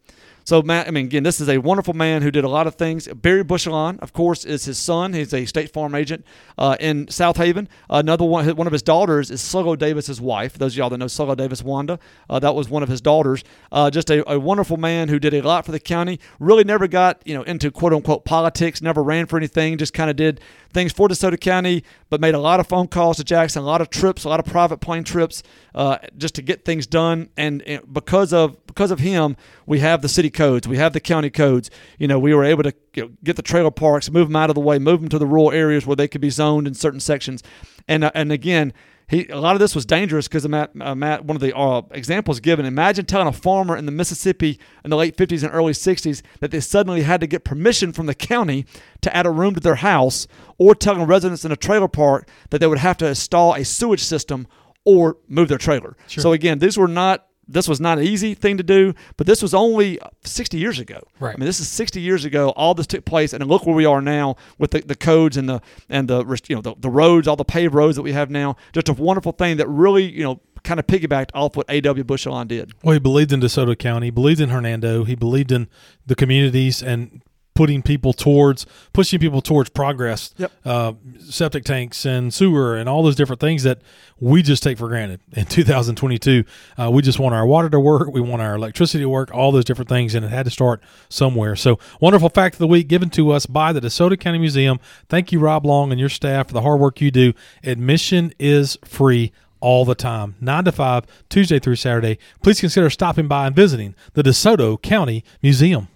So, 0.47 0.61
Matt, 0.61 0.87
I 0.87 0.91
mean, 0.91 1.07
again, 1.07 1.23
this 1.23 1.41
is 1.41 1.49
a 1.49 1.57
wonderful 1.57 1.93
man 1.93 2.21
who 2.21 2.31
did 2.31 2.45
a 2.45 2.47
lot 2.47 2.67
of 2.67 2.75
things. 2.75 3.05
Barry 3.09 3.43
Bushelon, 3.43 3.99
of 3.99 4.13
course, 4.13 4.45
is 4.45 4.63
his 4.63 4.77
son. 4.77 5.11
He's 5.11 5.33
a 5.33 5.43
State 5.43 5.73
Farm 5.73 5.93
agent 5.93 6.23
uh, 6.57 6.77
in 6.79 7.09
South 7.09 7.35
Haven. 7.35 7.67
Another 7.89 8.23
one, 8.23 8.47
one 8.55 8.65
of 8.65 8.71
his 8.71 8.81
daughters 8.81 9.29
is 9.29 9.41
Sluggo 9.41 9.77
Davis's 9.77 10.21
wife. 10.21 10.57
Those 10.57 10.73
of 10.73 10.77
y'all 10.77 10.89
that 10.89 10.99
know 10.99 11.07
Sluggo 11.07 11.35
Davis 11.35 11.63
Wanda, 11.63 11.99
uh, 12.29 12.39
that 12.39 12.55
was 12.55 12.69
one 12.69 12.81
of 12.81 12.87
his 12.87 13.01
daughters. 13.01 13.43
Uh, 13.73 13.91
just 13.91 14.09
a, 14.09 14.31
a 14.31 14.39
wonderful 14.39 14.77
man 14.77 15.09
who 15.09 15.19
did 15.19 15.33
a 15.33 15.41
lot 15.41 15.65
for 15.65 15.73
the 15.73 15.81
county. 15.81 16.17
Really 16.39 16.63
never 16.63 16.87
got 16.87 17.21
you 17.25 17.33
know 17.33 17.41
into 17.41 17.69
quote 17.69 17.91
unquote 17.91 18.23
politics. 18.23 18.81
Never 18.81 19.03
ran 19.03 19.25
for 19.25 19.35
anything. 19.35 19.77
Just 19.77 19.93
kind 19.93 20.09
of 20.09 20.15
did 20.15 20.39
things 20.77 20.93
for 20.93 21.07
DeSoto 21.07 21.39
County, 21.39 21.83
but 22.11 22.21
made 22.21 22.35
a 22.35 22.39
lot 22.39 22.59
of 22.59 22.67
phone 22.67 22.87
calls 22.87 23.17
to 23.17 23.23
Jackson, 23.23 23.63
a 23.63 23.65
lot 23.65 23.81
of 23.81 23.89
trips, 23.89 24.25
a 24.25 24.29
lot 24.29 24.39
of 24.39 24.45
private 24.45 24.77
plane 24.77 25.03
trips, 25.03 25.41
uh, 25.73 25.97
just 26.15 26.35
to 26.35 26.43
get 26.43 26.65
things 26.65 26.85
done. 26.85 27.29
And, 27.35 27.63
and 27.63 27.91
because 27.91 28.31
of 28.31 28.63
because 28.67 28.91
of 28.91 28.99
him, 28.99 29.35
we 29.65 29.79
have 29.79 30.03
the 30.03 30.09
city 30.09 30.29
codes, 30.29 30.67
we 30.67 30.77
have 30.77 30.93
the 30.93 30.99
county 30.99 31.31
codes. 31.31 31.71
You 31.97 32.07
know, 32.07 32.19
we 32.19 32.31
were 32.35 32.43
able 32.43 32.61
to 32.61 32.73
you 32.93 33.03
know, 33.03 33.11
get 33.23 33.37
the 33.37 33.41
trailer 33.41 33.71
parks, 33.71 34.11
move 34.11 34.27
them 34.27 34.35
out 34.35 34.51
of 34.51 34.53
the 34.53 34.61
way, 34.61 34.77
move 34.77 34.99
them 34.99 35.09
to 35.09 35.17
the 35.17 35.25
rural 35.25 35.51
areas 35.51 35.87
where 35.87 35.95
they 35.95 36.07
could 36.07 36.21
be 36.21 36.29
zoned 36.29 36.67
in 36.67 36.75
certain 36.75 36.99
sections. 36.99 37.41
And 37.87 38.03
uh, 38.03 38.11
and 38.13 38.31
again, 38.31 38.71
he 39.07 39.25
a 39.27 39.39
lot 39.39 39.55
of 39.55 39.59
this 39.59 39.73
was 39.73 39.85
dangerous 39.85 40.27
because 40.27 40.47
Matt, 40.47 40.71
uh, 40.81 40.93
Matt, 40.93 41.23
one 41.23 41.37
of 41.37 41.41
the 41.41 41.55
uh, 41.55 41.81
examples 41.91 42.39
given. 42.41 42.65
Imagine 42.65 43.05
telling 43.05 43.27
a 43.27 43.31
farmer 43.31 43.77
in 43.77 43.85
the 43.85 43.91
Mississippi 43.91 44.59
in 44.83 44.89
the 44.89 44.97
late 44.97 45.15
50s 45.15 45.43
and 45.43 45.53
early 45.53 45.71
60s 45.71 46.21
that 46.41 46.51
they 46.51 46.59
suddenly 46.59 47.03
had 47.03 47.21
to 47.21 47.27
get 47.27 47.45
permission 47.45 47.93
from 47.93 48.05
the 48.05 48.15
county 48.15 48.65
to 49.01 49.15
add 49.15 49.25
a 49.25 49.31
room 49.31 49.53
to 49.53 49.61
their 49.61 49.75
house, 49.75 50.27
or 50.57 50.75
telling 50.75 51.03
residents 51.03 51.45
in 51.45 51.51
a 51.51 51.55
trailer 51.55 51.87
park 51.87 52.27
that 52.49 52.59
they 52.59 52.67
would 52.67 52.79
have 52.79 52.97
to 52.97 53.07
install 53.07 53.53
a 53.53 53.63
sewage 53.63 54.03
system 54.03 54.45
or 54.83 55.17
move 55.27 55.47
their 55.47 55.57
trailer. 55.57 55.95
Sure. 56.07 56.21
So 56.21 56.33
again, 56.33 56.59
these 56.59 56.77
were 56.77 56.87
not. 56.87 57.25
This 57.47 57.67
was 57.67 57.79
not 57.79 57.97
an 57.97 58.03
easy 58.03 58.33
thing 58.33 58.57
to 58.57 58.63
do, 58.63 58.93
but 59.15 59.25
this 59.25 59.41
was 59.41 59.53
only 59.53 59.99
60 60.23 60.57
years 60.57 60.79
ago. 60.79 61.01
Right. 61.19 61.33
I 61.35 61.37
mean, 61.37 61.45
this 61.45 61.59
is 61.59 61.69
60 61.69 62.01
years 62.01 62.25
ago. 62.25 62.49
All 62.49 62.73
this 62.73 62.87
took 62.87 63.05
place, 63.05 63.33
and 63.33 63.43
look 63.47 63.65
where 63.65 63.75
we 63.75 63.85
are 63.85 64.01
now 64.01 64.35
with 64.57 64.71
the, 64.71 64.81
the 64.81 64.95
codes 64.95 65.37
and 65.37 65.47
the 65.47 65.61
and 65.89 66.07
the 66.07 66.25
you 66.47 66.55
know 66.55 66.61
the, 66.61 66.75
the 66.77 66.89
roads, 66.89 67.27
all 67.27 67.35
the 67.35 67.45
paved 67.45 67.73
roads 67.73 67.95
that 67.95 68.01
we 68.01 68.11
have 68.11 68.29
now. 68.29 68.55
Just 68.73 68.89
a 68.89 68.93
wonderful 68.93 69.31
thing 69.31 69.57
that 69.57 69.67
really 69.67 70.03
you 70.03 70.23
know 70.23 70.41
kind 70.63 70.79
of 70.79 70.87
piggybacked 70.87 71.29
off 71.33 71.55
what 71.55 71.65
A.W. 71.69 72.03
Bushelon 72.03 72.47
did. 72.47 72.73
Well, 72.83 72.93
he 72.93 72.99
believed 72.99 73.31
in 73.31 73.39
DeSoto 73.39 73.77
County, 73.77 74.07
he 74.07 74.11
believed 74.11 74.41
in 74.41 74.49
Hernando, 74.49 75.05
he 75.05 75.15
believed 75.15 75.51
in 75.51 75.69
the 76.05 76.15
communities 76.15 76.83
and 76.83 77.21
putting 77.57 77.81
people 77.81 78.13
towards 78.13 78.65
pushing 78.93 79.19
people 79.19 79.41
towards 79.41 79.69
progress 79.71 80.33
Yep. 80.37 80.51
uh, 80.63 80.93
septic 81.19 81.63
tanks 81.65 82.05
and 82.05 82.31
sewer 82.33 82.77
and 82.77 82.87
all 82.87 83.01
those 83.01 83.15
different 83.15 83.39
things 83.39 83.63
that 83.63 83.81
we 84.19 84.43
just 84.43 84.61
take 84.61 84.77
for 84.77 84.87
granted 84.87 85.19
in 85.33 85.45
2022 85.81 86.43
uh, 86.77 86.91
we 86.91 87.01
just 87.01 87.19
want 87.19 87.33
our 87.33 87.45
water 87.47 87.67
to 87.69 87.79
work 87.79 88.09
we 88.13 88.21
want 88.21 88.41
our 88.43 88.55
electricity 88.55 89.03
to 89.03 89.09
work 89.09 89.33
all 89.33 89.51
those 89.51 89.65
different 89.65 89.89
things 89.89 90.13
and 90.13 90.23
it 90.23 90.29
had 90.29 90.45
to 90.45 90.51
start 90.51 90.83
somewhere 91.09 91.55
so 91.55 91.79
wonderful 91.99 92.29
fact 92.29 92.53
of 92.55 92.59
the 92.59 92.67
week 92.67 92.87
given 92.87 93.09
to 93.09 93.31
us 93.31 93.47
by 93.47 93.73
the 93.73 93.81
desoto 93.81 94.19
county 94.19 94.37
museum 94.37 94.79
thank 95.09 95.31
you 95.31 95.39
rob 95.39 95.65
long 95.65 95.91
and 95.91 95.99
your 95.99 96.09
staff 96.09 96.47
for 96.47 96.53
the 96.53 96.61
hard 96.61 96.79
work 96.79 97.01
you 97.01 97.09
do 97.09 97.33
admission 97.63 98.31
is 98.39 98.77
free 98.85 99.31
all 99.59 99.85
the 99.85 99.95
time, 99.95 100.35
9 100.39 100.65
to 100.65 100.71
5, 100.71 101.05
Tuesday 101.29 101.57
through 101.57 101.77
Saturday. 101.77 102.19
Please 102.43 102.59
consider 102.59 102.91
stopping 102.91 103.27
by 103.27 103.47
and 103.47 103.55
visiting 103.55 103.95
the 104.13 104.21
DeSoto 104.21 104.79
County 104.79 105.23
Museum. 105.41 105.87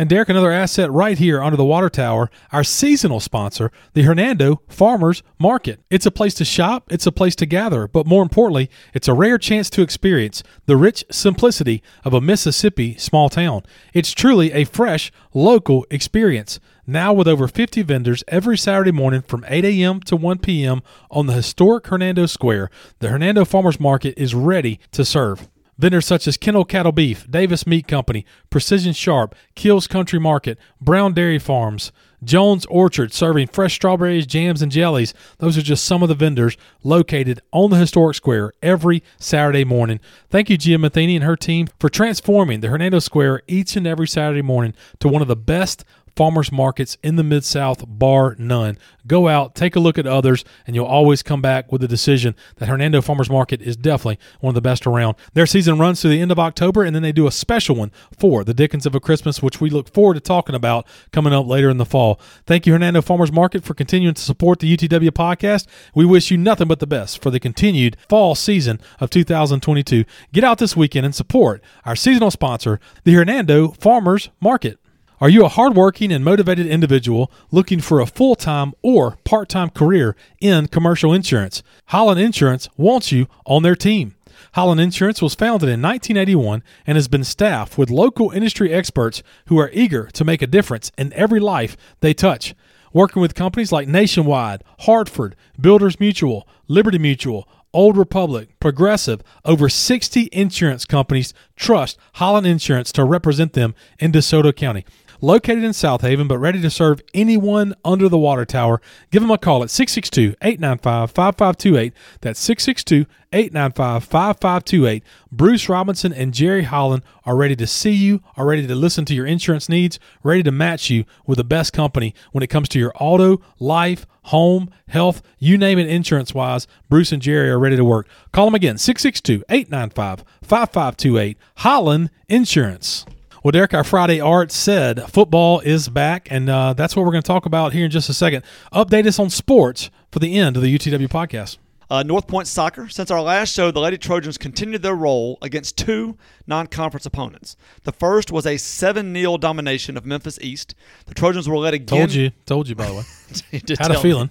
And 0.00 0.08
Derek, 0.08 0.30
another 0.30 0.50
asset 0.50 0.90
right 0.90 1.18
here 1.18 1.42
under 1.42 1.58
the 1.58 1.64
water 1.66 1.90
tower, 1.90 2.30
our 2.52 2.64
seasonal 2.64 3.20
sponsor, 3.20 3.70
the 3.92 4.04
Hernando 4.04 4.62
Farmers 4.66 5.22
Market. 5.38 5.78
It's 5.90 6.06
a 6.06 6.10
place 6.10 6.32
to 6.36 6.44
shop, 6.46 6.90
it's 6.90 7.06
a 7.06 7.12
place 7.12 7.36
to 7.36 7.44
gather, 7.44 7.86
but 7.86 8.06
more 8.06 8.22
importantly, 8.22 8.70
it's 8.94 9.08
a 9.08 9.12
rare 9.12 9.36
chance 9.36 9.68
to 9.68 9.82
experience 9.82 10.42
the 10.64 10.78
rich 10.78 11.04
simplicity 11.10 11.82
of 12.02 12.14
a 12.14 12.20
Mississippi 12.22 12.96
small 12.96 13.28
town. 13.28 13.60
It's 13.92 14.12
truly 14.12 14.52
a 14.52 14.64
fresh, 14.64 15.12
local 15.34 15.84
experience. 15.90 16.60
Now, 16.86 17.12
with 17.12 17.28
over 17.28 17.46
50 17.46 17.82
vendors 17.82 18.24
every 18.26 18.56
Saturday 18.56 18.92
morning 18.92 19.20
from 19.20 19.44
8 19.48 19.66
a.m. 19.66 20.00
to 20.00 20.16
1 20.16 20.38
p.m. 20.38 20.80
on 21.10 21.26
the 21.26 21.34
historic 21.34 21.86
Hernando 21.88 22.24
Square, 22.24 22.70
the 23.00 23.08
Hernando 23.08 23.44
Farmers 23.44 23.78
Market 23.78 24.14
is 24.16 24.34
ready 24.34 24.80
to 24.92 25.04
serve. 25.04 25.49
Vendors 25.80 26.04
such 26.04 26.28
as 26.28 26.36
Kennel 26.36 26.66
Cattle 26.66 26.92
Beef, 26.92 27.26
Davis 27.30 27.66
Meat 27.66 27.88
Company, 27.88 28.26
Precision 28.50 28.92
Sharp, 28.92 29.34
Kills 29.54 29.86
Country 29.86 30.20
Market, 30.20 30.58
Brown 30.78 31.14
Dairy 31.14 31.38
Farms, 31.38 31.90
Jones 32.22 32.66
Orchard 32.66 33.14
serving 33.14 33.46
fresh 33.46 33.76
strawberries, 33.76 34.26
jams, 34.26 34.60
and 34.60 34.70
jellies. 34.70 35.14
Those 35.38 35.56
are 35.56 35.62
just 35.62 35.86
some 35.86 36.02
of 36.02 36.10
the 36.10 36.14
vendors 36.14 36.58
located 36.82 37.40
on 37.50 37.70
the 37.70 37.78
historic 37.78 38.14
square 38.14 38.52
every 38.62 39.02
Saturday 39.18 39.64
morning. 39.64 40.00
Thank 40.28 40.50
you, 40.50 40.58
Gia 40.58 40.76
Matheny 40.76 41.16
and 41.16 41.24
her 41.24 41.34
team, 41.34 41.68
for 41.78 41.88
transforming 41.88 42.60
the 42.60 42.68
Hernando 42.68 42.98
Square 42.98 43.40
each 43.48 43.74
and 43.74 43.86
every 43.86 44.06
Saturday 44.06 44.42
morning 44.42 44.74
to 44.98 45.08
one 45.08 45.22
of 45.22 45.28
the 45.28 45.36
best 45.36 45.82
farmers 46.20 46.52
markets 46.52 46.98
in 47.02 47.16
the 47.16 47.24
Mid 47.24 47.42
South, 47.46 47.82
bar 47.88 48.36
none. 48.38 48.76
Go 49.06 49.26
out, 49.26 49.54
take 49.54 49.74
a 49.74 49.80
look 49.80 49.96
at 49.96 50.06
others, 50.06 50.44
and 50.66 50.76
you'll 50.76 50.84
always 50.84 51.22
come 51.22 51.40
back 51.40 51.72
with 51.72 51.80
the 51.80 51.88
decision 51.88 52.36
that 52.56 52.68
Hernando 52.68 53.00
Farmers 53.00 53.30
Market 53.30 53.62
is 53.62 53.74
definitely 53.74 54.18
one 54.40 54.50
of 54.50 54.54
the 54.54 54.60
best 54.60 54.86
around. 54.86 55.16
Their 55.32 55.46
season 55.46 55.78
runs 55.78 56.02
through 56.02 56.10
the 56.10 56.20
end 56.20 56.30
of 56.30 56.38
October, 56.38 56.84
and 56.84 56.94
then 56.94 57.02
they 57.02 57.10
do 57.10 57.26
a 57.26 57.32
special 57.32 57.74
one 57.74 57.90
for 58.18 58.44
the 58.44 58.52
Dickens 58.52 58.84
of 58.84 58.94
a 58.94 59.00
Christmas, 59.00 59.42
which 59.42 59.62
we 59.62 59.70
look 59.70 59.94
forward 59.94 60.12
to 60.12 60.20
talking 60.20 60.54
about 60.54 60.86
coming 61.10 61.32
up 61.32 61.46
later 61.46 61.70
in 61.70 61.78
the 61.78 61.86
fall. 61.86 62.20
Thank 62.44 62.66
you, 62.66 62.74
Hernando 62.74 63.00
Farmers 63.00 63.32
Market, 63.32 63.64
for 63.64 63.72
continuing 63.72 64.14
to 64.14 64.20
support 64.20 64.58
the 64.58 64.76
UTW 64.76 65.12
podcast. 65.12 65.68
We 65.94 66.04
wish 66.04 66.30
you 66.30 66.36
nothing 66.36 66.68
but 66.68 66.80
the 66.80 66.86
best 66.86 67.22
for 67.22 67.30
the 67.30 67.40
continued 67.40 67.96
fall 68.10 68.34
season 68.34 68.78
of 69.00 69.08
2022. 69.08 70.04
Get 70.34 70.44
out 70.44 70.58
this 70.58 70.76
weekend 70.76 71.06
and 71.06 71.14
support 71.14 71.62
our 71.86 71.96
seasonal 71.96 72.30
sponsor, 72.30 72.78
the 73.04 73.14
Hernando 73.14 73.68
Farmers 73.68 74.28
Market. 74.38 74.78
Are 75.22 75.28
you 75.28 75.44
a 75.44 75.48
hardworking 75.48 76.12
and 76.12 76.24
motivated 76.24 76.66
individual 76.66 77.30
looking 77.50 77.80
for 77.80 78.00
a 78.00 78.06
full 78.06 78.34
time 78.34 78.72
or 78.80 79.18
part 79.22 79.50
time 79.50 79.68
career 79.68 80.16
in 80.40 80.68
commercial 80.68 81.12
insurance? 81.12 81.62
Holland 81.88 82.18
Insurance 82.18 82.70
wants 82.78 83.12
you 83.12 83.26
on 83.44 83.62
their 83.62 83.76
team. 83.76 84.14
Holland 84.54 84.80
Insurance 84.80 85.20
was 85.20 85.34
founded 85.34 85.68
in 85.68 85.82
1981 85.82 86.62
and 86.86 86.96
has 86.96 87.06
been 87.06 87.22
staffed 87.22 87.76
with 87.76 87.90
local 87.90 88.30
industry 88.30 88.72
experts 88.72 89.22
who 89.48 89.58
are 89.58 89.68
eager 89.74 90.06
to 90.06 90.24
make 90.24 90.40
a 90.40 90.46
difference 90.46 90.90
in 90.96 91.12
every 91.12 91.38
life 91.38 91.76
they 92.00 92.14
touch. 92.14 92.54
Working 92.94 93.20
with 93.20 93.34
companies 93.34 93.70
like 93.70 93.86
Nationwide, 93.86 94.64
Hartford, 94.80 95.36
Builders 95.60 96.00
Mutual, 96.00 96.48
Liberty 96.66 96.98
Mutual, 96.98 97.46
Old 97.72 97.96
Republic, 97.96 98.58
Progressive, 98.58 99.22
over 99.44 99.68
60 99.68 100.28
insurance 100.32 100.84
companies 100.84 101.32
trust 101.56 101.98
Holland 102.14 102.46
Insurance 102.46 102.90
to 102.92 103.04
represent 103.04 103.52
them 103.52 103.74
in 103.98 104.10
DeSoto 104.12 104.54
County. 104.54 104.84
Located 105.22 105.64
in 105.64 105.74
South 105.74 106.00
Haven, 106.00 106.26
but 106.28 106.38
ready 106.38 106.62
to 106.62 106.70
serve 106.70 107.02
anyone 107.12 107.74
under 107.84 108.08
the 108.08 108.16
water 108.16 108.46
tower, 108.46 108.80
give 109.10 109.20
them 109.20 109.30
a 109.30 109.36
call 109.36 109.62
at 109.62 109.70
662 109.70 110.34
895 110.40 111.10
5528. 111.10 111.92
That's 112.22 112.40
662 112.40 113.06
895 113.32 114.04
5528. 114.04 115.04
Bruce 115.30 115.68
Robinson 115.68 116.12
and 116.12 116.32
Jerry 116.32 116.62
Holland 116.62 117.02
are 117.26 117.36
ready 117.36 117.54
to 117.56 117.66
see 117.66 117.92
you, 117.92 118.22
are 118.36 118.46
ready 118.46 118.66
to 118.66 118.74
listen 118.74 119.04
to 119.04 119.14
your 119.14 119.26
insurance 119.26 119.68
needs, 119.68 119.98
ready 120.22 120.42
to 120.42 120.50
match 120.50 120.88
you 120.88 121.04
with 121.26 121.36
the 121.36 121.44
best 121.44 121.74
company 121.74 122.14
when 122.32 122.42
it 122.42 122.48
comes 122.50 122.68
to 122.70 122.78
your 122.78 122.92
auto, 122.98 123.42
life, 123.58 124.06
home, 124.24 124.70
health, 124.88 125.22
you 125.38 125.58
name 125.58 125.78
it 125.78 125.88
insurance 125.88 126.32
wise. 126.32 126.66
Bruce 126.88 127.12
and 127.12 127.20
Jerry 127.20 127.50
are 127.50 127.58
ready 127.58 127.76
to 127.76 127.84
work. 127.84 128.08
Call 128.32 128.46
them 128.46 128.54
again 128.54 128.78
662 128.78 129.44
895 129.50 130.24
5528. 130.42 131.36
Holland 131.56 132.10
Insurance. 132.28 133.04
Well, 133.42 133.52
Derek, 133.52 133.72
our 133.72 133.84
Friday 133.84 134.20
art 134.20 134.52
said 134.52 135.02
football 135.10 135.60
is 135.60 135.88
back, 135.88 136.28
and 136.30 136.50
uh, 136.50 136.74
that's 136.74 136.94
what 136.94 137.06
we're 137.06 137.12
going 137.12 137.22
to 137.22 137.26
talk 137.26 137.46
about 137.46 137.72
here 137.72 137.86
in 137.86 137.90
just 137.90 138.10
a 138.10 138.14
second. 138.14 138.42
Update 138.70 139.06
us 139.06 139.18
on 139.18 139.30
sports 139.30 139.88
for 140.12 140.18
the 140.18 140.38
end 140.38 140.56
of 140.56 140.62
the 140.62 140.76
UTW 140.76 141.08
podcast. 141.08 141.56
Uh, 141.88 142.02
North 142.02 142.26
Point 142.26 142.46
Soccer. 142.46 142.90
Since 142.90 143.10
our 143.10 143.22
last 143.22 143.54
show, 143.54 143.70
the 143.70 143.80
Lady 143.80 143.96
Trojans 143.96 144.36
continued 144.36 144.82
their 144.82 144.94
roll 144.94 145.38
against 145.40 145.78
two 145.78 146.18
non 146.46 146.66
conference 146.66 147.06
opponents. 147.06 147.56
The 147.84 147.92
first 147.92 148.30
was 148.30 148.46
a 148.46 148.58
7 148.58 149.14
0 149.14 149.38
domination 149.38 149.96
of 149.96 150.04
Memphis 150.04 150.38
East. 150.42 150.74
The 151.06 151.14
Trojans 151.14 151.48
were 151.48 151.56
led 151.56 151.72
again. 151.72 151.86
Told 151.98 152.12
you, 152.12 152.30
told 152.44 152.68
you 152.68 152.74
by 152.74 152.86
the 152.86 152.94
way. 152.94 153.02
You 153.52 153.76
Had 153.78 153.90
a 153.90 153.94
me. 153.94 154.02
feeling. 154.02 154.30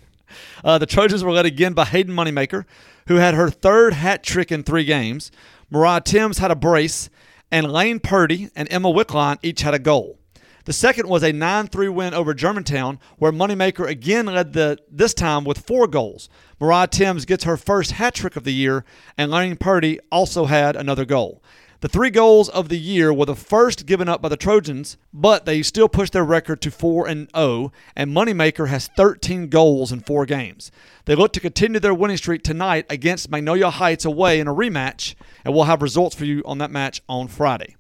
Uh, 0.64 0.78
the 0.78 0.86
Trojans 0.86 1.24
were 1.24 1.32
led 1.32 1.46
again 1.48 1.74
by 1.74 1.86
Hayden 1.86 2.14
Moneymaker, 2.14 2.66
who 3.08 3.16
had 3.16 3.34
her 3.34 3.50
third 3.50 3.94
hat 3.94 4.22
trick 4.24 4.52
in 4.52 4.62
three 4.64 4.84
games. 4.86 5.32
Mariah 5.72 6.02
Timms 6.02 6.38
had 6.38 6.52
a 6.52 6.56
brace, 6.56 7.10
and 7.52 7.72
Lane 7.72 8.00
Purdy 8.00 8.50
and 8.56 8.68
Emma 8.72 8.92
Wickline 8.92 9.38
each 9.42 9.62
had 9.62 9.74
a 9.74 9.80
goal. 9.80 10.20
The 10.66 10.74
second 10.74 11.08
was 11.10 11.24
a 11.24 11.32
9-3 11.32 11.92
win 11.92 12.14
over 12.14 12.34
Germantown, 12.34 13.00
where 13.18 13.32
Moneymaker 13.32 13.88
again 13.88 14.28
led 14.28 14.54
the 14.54 14.78
this 14.92 15.16
time 15.16 15.44
with 15.44 15.66
four 15.66 15.88
goals. 15.88 16.30
Mariah 16.60 16.88
Timms 16.88 17.26
gets 17.26 17.46
her 17.46 17.58
first 17.58 17.94
hat 17.94 18.14
trick 18.14 18.36
of 18.36 18.44
the 18.44 18.54
year, 18.54 18.86
and 19.18 19.32
Lane 19.32 19.56
Purdy 19.56 20.00
also 20.12 20.46
had 20.46 20.76
another 20.76 21.06
goal. 21.06 21.42
The 21.82 21.88
three 21.88 22.10
goals 22.10 22.50
of 22.50 22.68
the 22.68 22.78
year 22.78 23.14
were 23.14 23.26
the 23.26 23.38
first 23.38 23.86
given 23.86 24.10
up 24.10 24.22
by 24.22 24.28
the 24.28 24.36
Trojans, 24.36 24.98
but 25.14 25.46
they 25.46 25.62
still 25.62 25.88
pushed 25.88 26.12
their 26.12 26.26
record 26.26 26.62
to 26.64 26.72
4 26.72 27.08
and 27.08 27.30
0, 27.34 27.72
and 27.96 28.12
Moneymaker 28.12 28.68
has 28.68 28.90
13 28.98 29.48
goals 29.48 29.90
in 29.94 30.02
4 30.02 30.26
games. 30.26 30.72
They 31.06 31.16
look 31.16 31.32
to 31.34 31.40
continue 31.40 31.80
their 31.80 31.94
winning 31.94 32.18
streak 32.18 32.44
tonight 32.44 32.86
against 32.90 33.32
Magnolia 33.32 33.70
Heights 33.70 34.04
away 34.04 34.42
in 34.42 34.48
a 34.50 34.54
rematch, 34.54 35.16
and 35.46 35.54
we'll 35.54 35.64
have 35.64 35.82
results 35.82 36.18
for 36.18 36.26
you 36.26 36.44
on 36.46 36.58
that 36.58 36.70
match 36.70 37.02
on 37.08 37.30
Friday. 37.30 37.78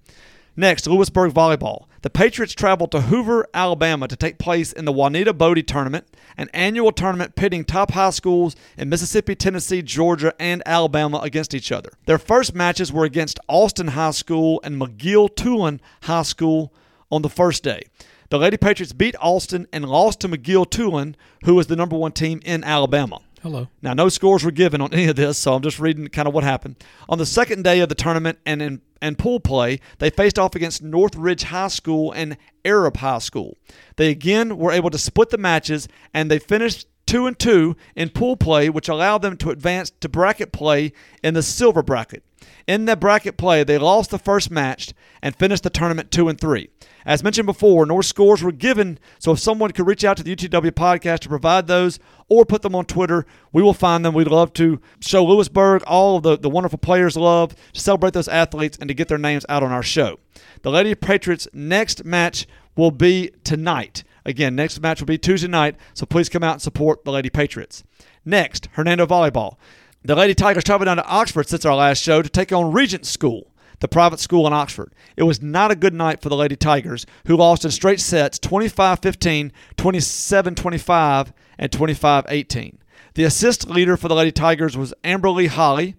Next, 0.55 0.87
Lewisburg 0.87 1.33
Volleyball. 1.33 1.88
The 2.01 2.09
Patriots 2.09 2.53
traveled 2.53 2.91
to 2.91 3.01
Hoover, 3.01 3.45
Alabama 3.53 4.07
to 4.07 4.15
take 4.15 4.37
place 4.37 4.71
in 4.71 4.85
the 4.85 4.91
Juanita 4.93 5.33
Boddie 5.33 5.63
Tournament, 5.63 6.07
an 6.37 6.49
annual 6.53 6.93
tournament 6.93 7.35
pitting 7.35 7.65
top 7.65 7.91
high 7.91 8.11
schools 8.11 8.55
in 8.77 8.87
Mississippi, 8.87 9.35
Tennessee, 9.35 9.81
Georgia, 9.81 10.33
and 10.39 10.63
Alabama 10.65 11.19
against 11.19 11.53
each 11.53 11.73
other. 11.73 11.89
Their 12.05 12.17
first 12.17 12.55
matches 12.55 12.93
were 12.93 13.03
against 13.03 13.37
Austin 13.49 13.89
High 13.89 14.11
School 14.11 14.61
and 14.63 14.81
McGill-Toolen 14.81 15.81
High 16.03 16.21
School 16.21 16.73
on 17.11 17.21
the 17.21 17.29
first 17.29 17.63
day. 17.63 17.81
The 18.29 18.39
Lady 18.39 18.55
Patriots 18.55 18.93
beat 18.93 19.15
Austin 19.19 19.67
and 19.73 19.83
lost 19.83 20.21
to 20.21 20.29
McGill-Toolen, 20.29 21.15
who 21.43 21.55
was 21.55 21.67
the 21.67 21.75
number 21.75 21.97
one 21.97 22.13
team 22.13 22.39
in 22.45 22.63
Alabama. 22.63 23.19
Hello. 23.41 23.67
Now, 23.81 23.93
no 23.93 24.09
scores 24.09 24.43
were 24.43 24.51
given 24.51 24.81
on 24.81 24.93
any 24.93 25.05
of 25.05 25.15
this, 25.15 25.37
so 25.37 25.53
I'm 25.53 25.61
just 25.61 25.79
reading 25.79 26.07
kind 26.07 26.27
of 26.27 26.33
what 26.33 26.43
happened. 26.43 26.75
On 27.07 27.17
the 27.17 27.25
second 27.25 27.63
day 27.63 27.79
of 27.79 27.89
the 27.89 27.95
tournament 27.95 28.39
and 28.45 28.61
in 28.61 28.81
and 29.01 29.17
pool 29.17 29.39
play, 29.39 29.79
they 29.99 30.09
faced 30.09 30.37
off 30.37 30.55
against 30.55 30.83
Northridge 30.83 31.43
High 31.43 31.69
School 31.69 32.11
and 32.11 32.35
Arab 32.65 32.97
High 32.97 33.19
School. 33.19 33.57
They 33.95 34.09
again 34.09 34.57
were 34.57 34.73
able 34.73 34.89
to 34.89 34.97
split 34.97 35.29
the 35.29 35.37
matches, 35.37 35.87
and 36.13 36.29
they 36.29 36.37
finished 36.37 36.85
two 37.09 37.25
and 37.25 37.39
two 37.39 37.75
in 37.95 38.09
pool 38.09 38.37
play, 38.37 38.69
which 38.69 38.87
allowed 38.87 39.23
them 39.23 39.35
to 39.35 39.49
advance 39.49 39.91
to 39.99 40.07
bracket 40.07 40.51
play 40.51 40.93
in 41.23 41.33
the 41.33 41.41
silver 41.41 41.81
bracket. 41.81 42.23
In 42.67 42.85
that 42.85 42.99
bracket 42.99 43.35
play, 43.35 43.63
they 43.63 43.79
lost 43.79 44.11
the 44.11 44.19
first 44.19 44.51
match 44.51 44.93
and 45.23 45.35
finished 45.35 45.63
the 45.63 45.71
tournament 45.71 46.11
two 46.11 46.29
and 46.29 46.39
three. 46.39 46.69
As 47.07 47.23
mentioned 47.23 47.47
before, 47.47 47.87
no 47.87 48.01
scores 48.01 48.43
were 48.43 48.51
given, 48.51 48.99
so 49.17 49.31
if 49.31 49.39
someone 49.39 49.71
could 49.71 49.87
reach 49.87 50.03
out 50.03 50.17
to 50.17 50.23
the 50.23 50.35
UTW 50.35 50.69
podcast 50.69 51.21
to 51.21 51.29
provide 51.29 51.65
those 51.65 51.97
or 52.27 52.45
put 52.45 52.61
them 52.61 52.75
on 52.75 52.85
Twitter, 52.85 53.25
we 53.51 53.63
will 53.63 53.73
find 53.73 54.05
them. 54.05 54.13
We'd 54.13 54.27
love 54.27 54.53
to 54.53 54.79
show 54.99 55.25
Lewisburg 55.25 55.81
all 55.87 56.17
of 56.17 56.23
the, 56.23 56.37
the 56.37 56.49
wonderful 56.49 56.77
players 56.77 57.17
love, 57.17 57.55
to 57.73 57.81
celebrate 57.81 58.13
those 58.13 58.27
athletes, 58.27 58.77
and 58.79 58.87
to 58.87 58.93
get 58.93 59.07
their 59.07 59.17
names 59.17 59.47
out 59.49 59.63
on 59.63 59.71
our 59.71 59.81
show. 59.81 60.19
The 60.61 60.69
Lady 60.69 60.93
Patriots' 60.93 61.47
next 61.53 62.05
match 62.05 62.45
will 62.75 62.91
be 62.91 63.31
tonight. 63.43 64.03
Again, 64.25 64.55
next 64.55 64.79
match 64.81 64.99
will 64.99 65.07
be 65.07 65.17
Tuesday 65.17 65.47
night, 65.47 65.75
so 65.93 66.05
please 66.05 66.29
come 66.29 66.43
out 66.43 66.53
and 66.53 66.61
support 66.61 67.03
the 67.03 67.11
Lady 67.11 67.29
Patriots. 67.29 67.83
Next, 68.25 68.69
Hernando 68.73 69.05
Volleyball. 69.05 69.57
The 70.03 70.15
Lady 70.15 70.33
Tigers 70.33 70.63
traveled 70.63 70.85
down 70.85 70.97
to 70.97 71.05
Oxford 71.05 71.47
since 71.49 71.65
our 71.65 71.75
last 71.75 72.01
show 72.01 72.21
to 72.21 72.29
take 72.29 72.53
on 72.53 72.71
Regent 72.71 73.05
School, 73.05 73.51
the 73.79 73.87
private 73.87 74.19
school 74.19 74.47
in 74.47 74.53
Oxford. 74.53 74.93
It 75.17 75.23
was 75.23 75.41
not 75.41 75.71
a 75.71 75.75
good 75.75 75.93
night 75.93 76.21
for 76.21 76.29
the 76.29 76.37
Lady 76.37 76.55
Tigers, 76.55 77.05
who 77.27 77.35
lost 77.35 77.65
in 77.65 77.71
straight 77.71 77.99
sets 77.99 78.39
25 78.39 78.99
15, 78.99 79.51
27 79.75 80.55
25, 80.55 81.33
and 81.57 81.71
25 81.71 82.25
18. 82.29 82.79
The 83.15 83.23
assist 83.23 83.69
leader 83.69 83.97
for 83.97 84.07
the 84.07 84.15
Lady 84.15 84.31
Tigers 84.31 84.77
was 84.77 84.93
Amberly 85.03 85.47
Holly. 85.47 85.95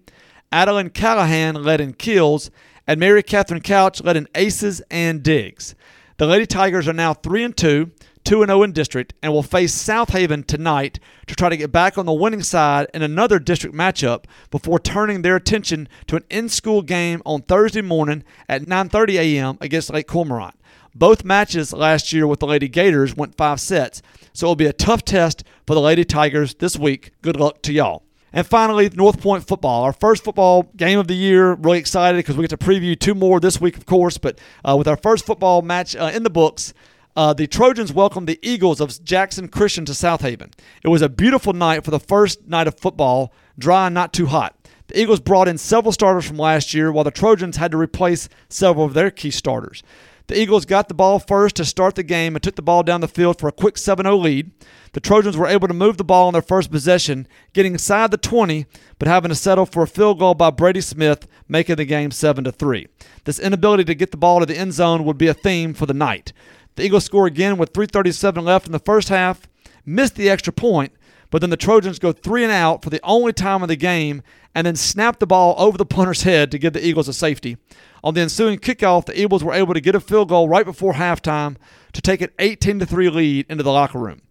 Adeline 0.51 0.89
Callahan 0.89 1.61
led 1.63 1.79
in 1.79 1.93
kills, 1.93 2.49
and 2.87 2.99
Mary 2.99 3.21
Catherine 3.21 3.61
Couch 3.61 4.03
led 4.03 4.17
in 4.17 4.27
aces 4.35 4.81
and 4.89 5.21
digs. 5.21 5.75
The 6.17 6.25
Lady 6.25 6.45
Tigers 6.45 6.87
are 6.87 6.93
now 6.93 7.13
3 7.13 7.43
and 7.43 7.55
2, 7.55 7.91
2 8.23 8.41
and 8.41 8.49
0 8.49 8.63
in 8.63 8.71
district, 8.71 9.13
and 9.21 9.33
will 9.33 9.43
face 9.43 9.73
South 9.73 10.11
Haven 10.11 10.43
tonight 10.43 10.99
to 11.27 11.35
try 11.35 11.49
to 11.49 11.57
get 11.57 11.71
back 11.71 11.97
on 11.97 12.05
the 12.05 12.13
winning 12.13 12.43
side 12.43 12.87
in 12.93 13.01
another 13.01 13.39
district 13.39 13.75
matchup 13.75 14.25
before 14.49 14.79
turning 14.79 15.21
their 15.21 15.35
attention 15.35 15.87
to 16.07 16.15
an 16.15 16.23
in-school 16.29 16.81
game 16.81 17.21
on 17.25 17.41
Thursday 17.41 17.81
morning 17.81 18.23
at 18.47 18.63
9:30 18.63 19.15
a.m. 19.15 19.57
against 19.61 19.91
Lake 19.91 20.07
Cormorant. 20.07 20.55
Both 20.93 21.23
matches 21.23 21.71
last 21.71 22.11
year 22.11 22.27
with 22.27 22.39
the 22.39 22.47
Lady 22.47 22.67
Gators 22.67 23.15
went 23.15 23.37
5 23.37 23.59
sets, 23.59 24.01
so 24.33 24.45
it'll 24.45 24.55
be 24.55 24.65
a 24.65 24.73
tough 24.73 25.05
test 25.05 25.43
for 25.65 25.73
the 25.73 25.81
Lady 25.81 26.03
Tigers 26.03 26.55
this 26.55 26.77
week. 26.77 27.11
Good 27.21 27.37
luck 27.39 27.61
to 27.63 27.73
y'all. 27.73 28.03
And 28.33 28.47
finally, 28.47 28.89
North 28.93 29.21
Point 29.21 29.45
football, 29.45 29.83
our 29.83 29.93
first 29.93 30.23
football 30.23 30.63
game 30.75 30.99
of 30.99 31.07
the 31.07 31.15
year. 31.15 31.53
Really 31.53 31.79
excited 31.79 32.17
because 32.17 32.37
we 32.37 32.43
get 32.43 32.49
to 32.51 32.57
preview 32.57 32.97
two 32.97 33.13
more 33.13 33.39
this 33.39 33.59
week, 33.59 33.75
of 33.75 33.85
course. 33.85 34.17
But 34.17 34.39
uh, 34.63 34.75
with 34.77 34.87
our 34.87 34.95
first 34.95 35.25
football 35.25 35.61
match 35.61 35.95
uh, 35.95 36.11
in 36.13 36.23
the 36.23 36.29
books, 36.29 36.73
uh, 37.15 37.33
the 37.33 37.47
Trojans 37.47 37.91
welcomed 37.91 38.27
the 38.27 38.39
Eagles 38.41 38.79
of 38.79 39.03
Jackson 39.03 39.47
Christian 39.47 39.85
to 39.85 39.93
South 39.93 40.21
Haven. 40.21 40.51
It 40.83 40.87
was 40.87 41.01
a 41.01 41.09
beautiful 41.09 41.53
night 41.53 41.83
for 41.83 41.91
the 41.91 41.99
first 41.99 42.47
night 42.47 42.67
of 42.67 42.79
football, 42.79 43.33
dry 43.57 43.87
and 43.87 43.93
not 43.93 44.13
too 44.13 44.27
hot. 44.27 44.55
The 44.87 44.99
Eagles 44.99 45.19
brought 45.21 45.47
in 45.47 45.57
several 45.57 45.91
starters 45.91 46.27
from 46.27 46.37
last 46.37 46.73
year, 46.73 46.91
while 46.91 47.03
the 47.03 47.11
Trojans 47.11 47.57
had 47.57 47.71
to 47.71 47.77
replace 47.77 48.27
several 48.49 48.85
of 48.85 48.93
their 48.93 49.11
key 49.11 49.31
starters. 49.31 49.83
The 50.27 50.39
Eagles 50.39 50.65
got 50.65 50.87
the 50.87 50.93
ball 50.93 51.19
first 51.19 51.57
to 51.57 51.65
start 51.65 51.95
the 51.95 52.03
game 52.03 52.35
and 52.35 52.43
took 52.43 52.55
the 52.55 52.61
ball 52.61 52.83
down 52.83 53.01
the 53.01 53.07
field 53.09 53.37
for 53.37 53.49
a 53.49 53.51
quick 53.51 53.77
7 53.77 54.05
0 54.05 54.15
lead. 54.15 54.51
The 54.93 55.01
Trojans 55.01 55.35
were 55.35 55.47
able 55.47 55.67
to 55.67 55.73
move 55.73 55.97
the 55.97 56.05
ball 56.05 56.27
on 56.27 56.33
their 56.33 56.41
first 56.41 56.71
possession, 56.71 57.27
getting 57.53 57.73
inside 57.73 58.11
the 58.11 58.17
20, 58.17 58.65
but 58.97 59.09
having 59.09 59.27
to 59.29 59.35
settle 59.35 59.65
for 59.65 59.83
a 59.83 59.87
field 59.87 60.19
goal 60.19 60.33
by 60.33 60.49
Brady 60.49 60.81
Smith, 60.81 61.27
making 61.49 61.75
the 61.75 61.85
game 61.85 62.11
7 62.11 62.49
3. 62.49 62.87
This 63.25 63.39
inability 63.39 63.83
to 63.85 63.95
get 63.95 64.11
the 64.11 64.17
ball 64.17 64.39
to 64.39 64.45
the 64.45 64.57
end 64.57 64.73
zone 64.73 65.03
would 65.03 65.17
be 65.17 65.27
a 65.27 65.33
theme 65.33 65.73
for 65.73 65.85
the 65.85 65.93
night. 65.93 66.31
The 66.75 66.85
Eagles 66.85 67.05
score 67.05 67.27
again 67.27 67.57
with 67.57 67.73
3.37 67.73 68.43
left 68.43 68.65
in 68.65 68.71
the 68.71 68.79
first 68.79 69.09
half, 69.09 69.47
miss 69.85 70.11
the 70.11 70.29
extra 70.29 70.53
point, 70.53 70.93
but 71.29 71.41
then 71.41 71.49
the 71.49 71.57
Trojans 71.57 71.99
go 71.99 72.11
three 72.11 72.43
and 72.43 72.51
out 72.51 72.83
for 72.83 72.89
the 72.89 72.99
only 73.03 73.33
time 73.33 73.61
of 73.61 73.69
the 73.69 73.75
game 73.75 74.21
and 74.53 74.67
then 74.67 74.75
snap 74.75 75.19
the 75.19 75.27
ball 75.27 75.55
over 75.57 75.77
the 75.77 75.85
punter's 75.85 76.23
head 76.23 76.51
to 76.51 76.59
give 76.59 76.73
the 76.73 76.85
Eagles 76.85 77.07
a 77.07 77.13
safety. 77.13 77.57
On 78.03 78.13
the 78.13 78.21
ensuing 78.21 78.59
kickoff, 78.59 79.05
the 79.05 79.19
Eagles 79.19 79.43
were 79.43 79.53
able 79.53 79.73
to 79.73 79.81
get 79.81 79.95
a 79.95 79.99
field 79.99 80.29
goal 80.29 80.49
right 80.49 80.65
before 80.65 80.93
halftime 80.93 81.55
to 81.93 82.01
take 82.01 82.21
an 82.21 82.29
18 82.39 82.79
3 82.79 83.09
lead 83.09 83.45
into 83.49 83.63
the 83.63 83.71
locker 83.71 83.99
room. 83.99 84.21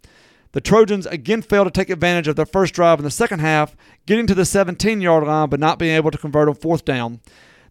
The 0.53 0.61
Trojans 0.61 1.07
again 1.07 1.43
failed 1.43 1.69
to 1.69 1.71
take 1.71 1.91
advantage 1.91 2.27
of 2.27 2.37
their 2.37 2.47
first 2.47 2.75
drive 2.75 2.99
in 2.99 3.05
the 3.05 3.11
second 3.11 3.39
half, 3.39 3.77
getting 4.07 4.27
to 4.27 4.35
the 4.35 4.45
17 4.45 5.01
yard 5.01 5.25
line 5.25 5.49
but 5.49 5.61
not 5.61 5.79
being 5.79 5.95
able 5.95 6.11
to 6.11 6.19
convert 6.19 6.49
on 6.49 6.55
fourth 6.55 6.85
down. 6.85 7.21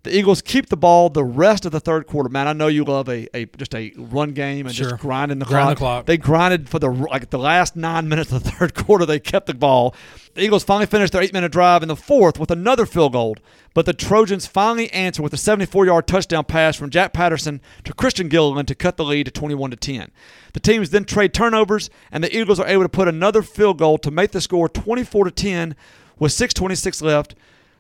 The 0.03 0.17
Eagles 0.17 0.41
keep 0.41 0.69
the 0.69 0.77
ball 0.77 1.09
the 1.09 1.25
rest 1.25 1.65
of 1.65 1.73
the 1.73 1.81
third 1.81 2.07
quarter. 2.07 2.29
Man, 2.29 2.47
I 2.47 2.53
know 2.53 2.67
you 2.67 2.85
love 2.85 3.09
a, 3.09 3.27
a 3.35 3.45
just 3.57 3.75
a 3.75 3.91
run 3.97 4.31
game 4.31 4.65
and 4.65 4.73
Sure. 4.73 4.91
just 4.91 5.01
grinding 5.01 5.39
the, 5.39 5.45
Grind 5.45 5.65
clock. 5.65 5.75
the 5.75 5.79
clock. 5.79 6.05
They 6.05 6.17
grinded 6.17 6.69
for 6.69 6.79
the 6.79 6.89
like 6.89 7.31
the 7.31 7.37
last 7.37 7.75
nine 7.75 8.07
minutes 8.07 8.31
of 8.31 8.43
the 8.43 8.49
third 8.51 8.75
quarter. 8.75 9.05
They 9.05 9.19
kept 9.19 9.47
the 9.47 9.53
ball. 9.53 9.93
The 10.35 10.41
Eagles 10.43 10.63
finally 10.63 10.85
finished 10.85 11.11
their 11.11 11.21
eight 11.21 11.33
minute 11.33 11.51
drive 11.51 11.81
in 11.83 11.89
the 11.89 11.97
fourth 11.97 12.39
with 12.39 12.49
another 12.49 12.85
field 12.85 13.11
goal, 13.11 13.35
but 13.73 13.85
the 13.85 13.91
Trojans 13.91 14.45
finally 14.47 14.89
answered 14.93 15.21
with 15.21 15.33
a 15.33 15.37
74 15.37 15.85
yard 15.87 16.07
touchdown 16.07 16.45
pass 16.45 16.77
from 16.77 16.89
Jack 16.89 17.11
Patterson 17.11 17.59
to 17.83 17.93
Christian 17.93 18.29
Gilliland 18.29 18.69
to 18.69 18.75
cut 18.75 18.95
the 18.95 19.03
lead 19.03 19.25
to 19.25 19.31
21 19.31 19.71
to 19.71 19.75
10. 19.75 20.11
The 20.53 20.59
teams 20.61 20.91
then 20.91 21.03
trade 21.03 21.33
turnovers, 21.33 21.89
and 22.09 22.23
the 22.23 22.33
Eagles 22.35 22.59
are 22.61 22.67
able 22.67 22.83
to 22.83 22.89
put 22.89 23.09
another 23.09 23.41
field 23.41 23.77
goal 23.79 23.97
to 23.97 24.11
make 24.11 24.31
the 24.31 24.39
score 24.39 24.69
24 24.69 25.25
to 25.25 25.31
10 25.31 25.75
with 26.17 26.31
6:26 26.31 27.01
left. 27.01 27.35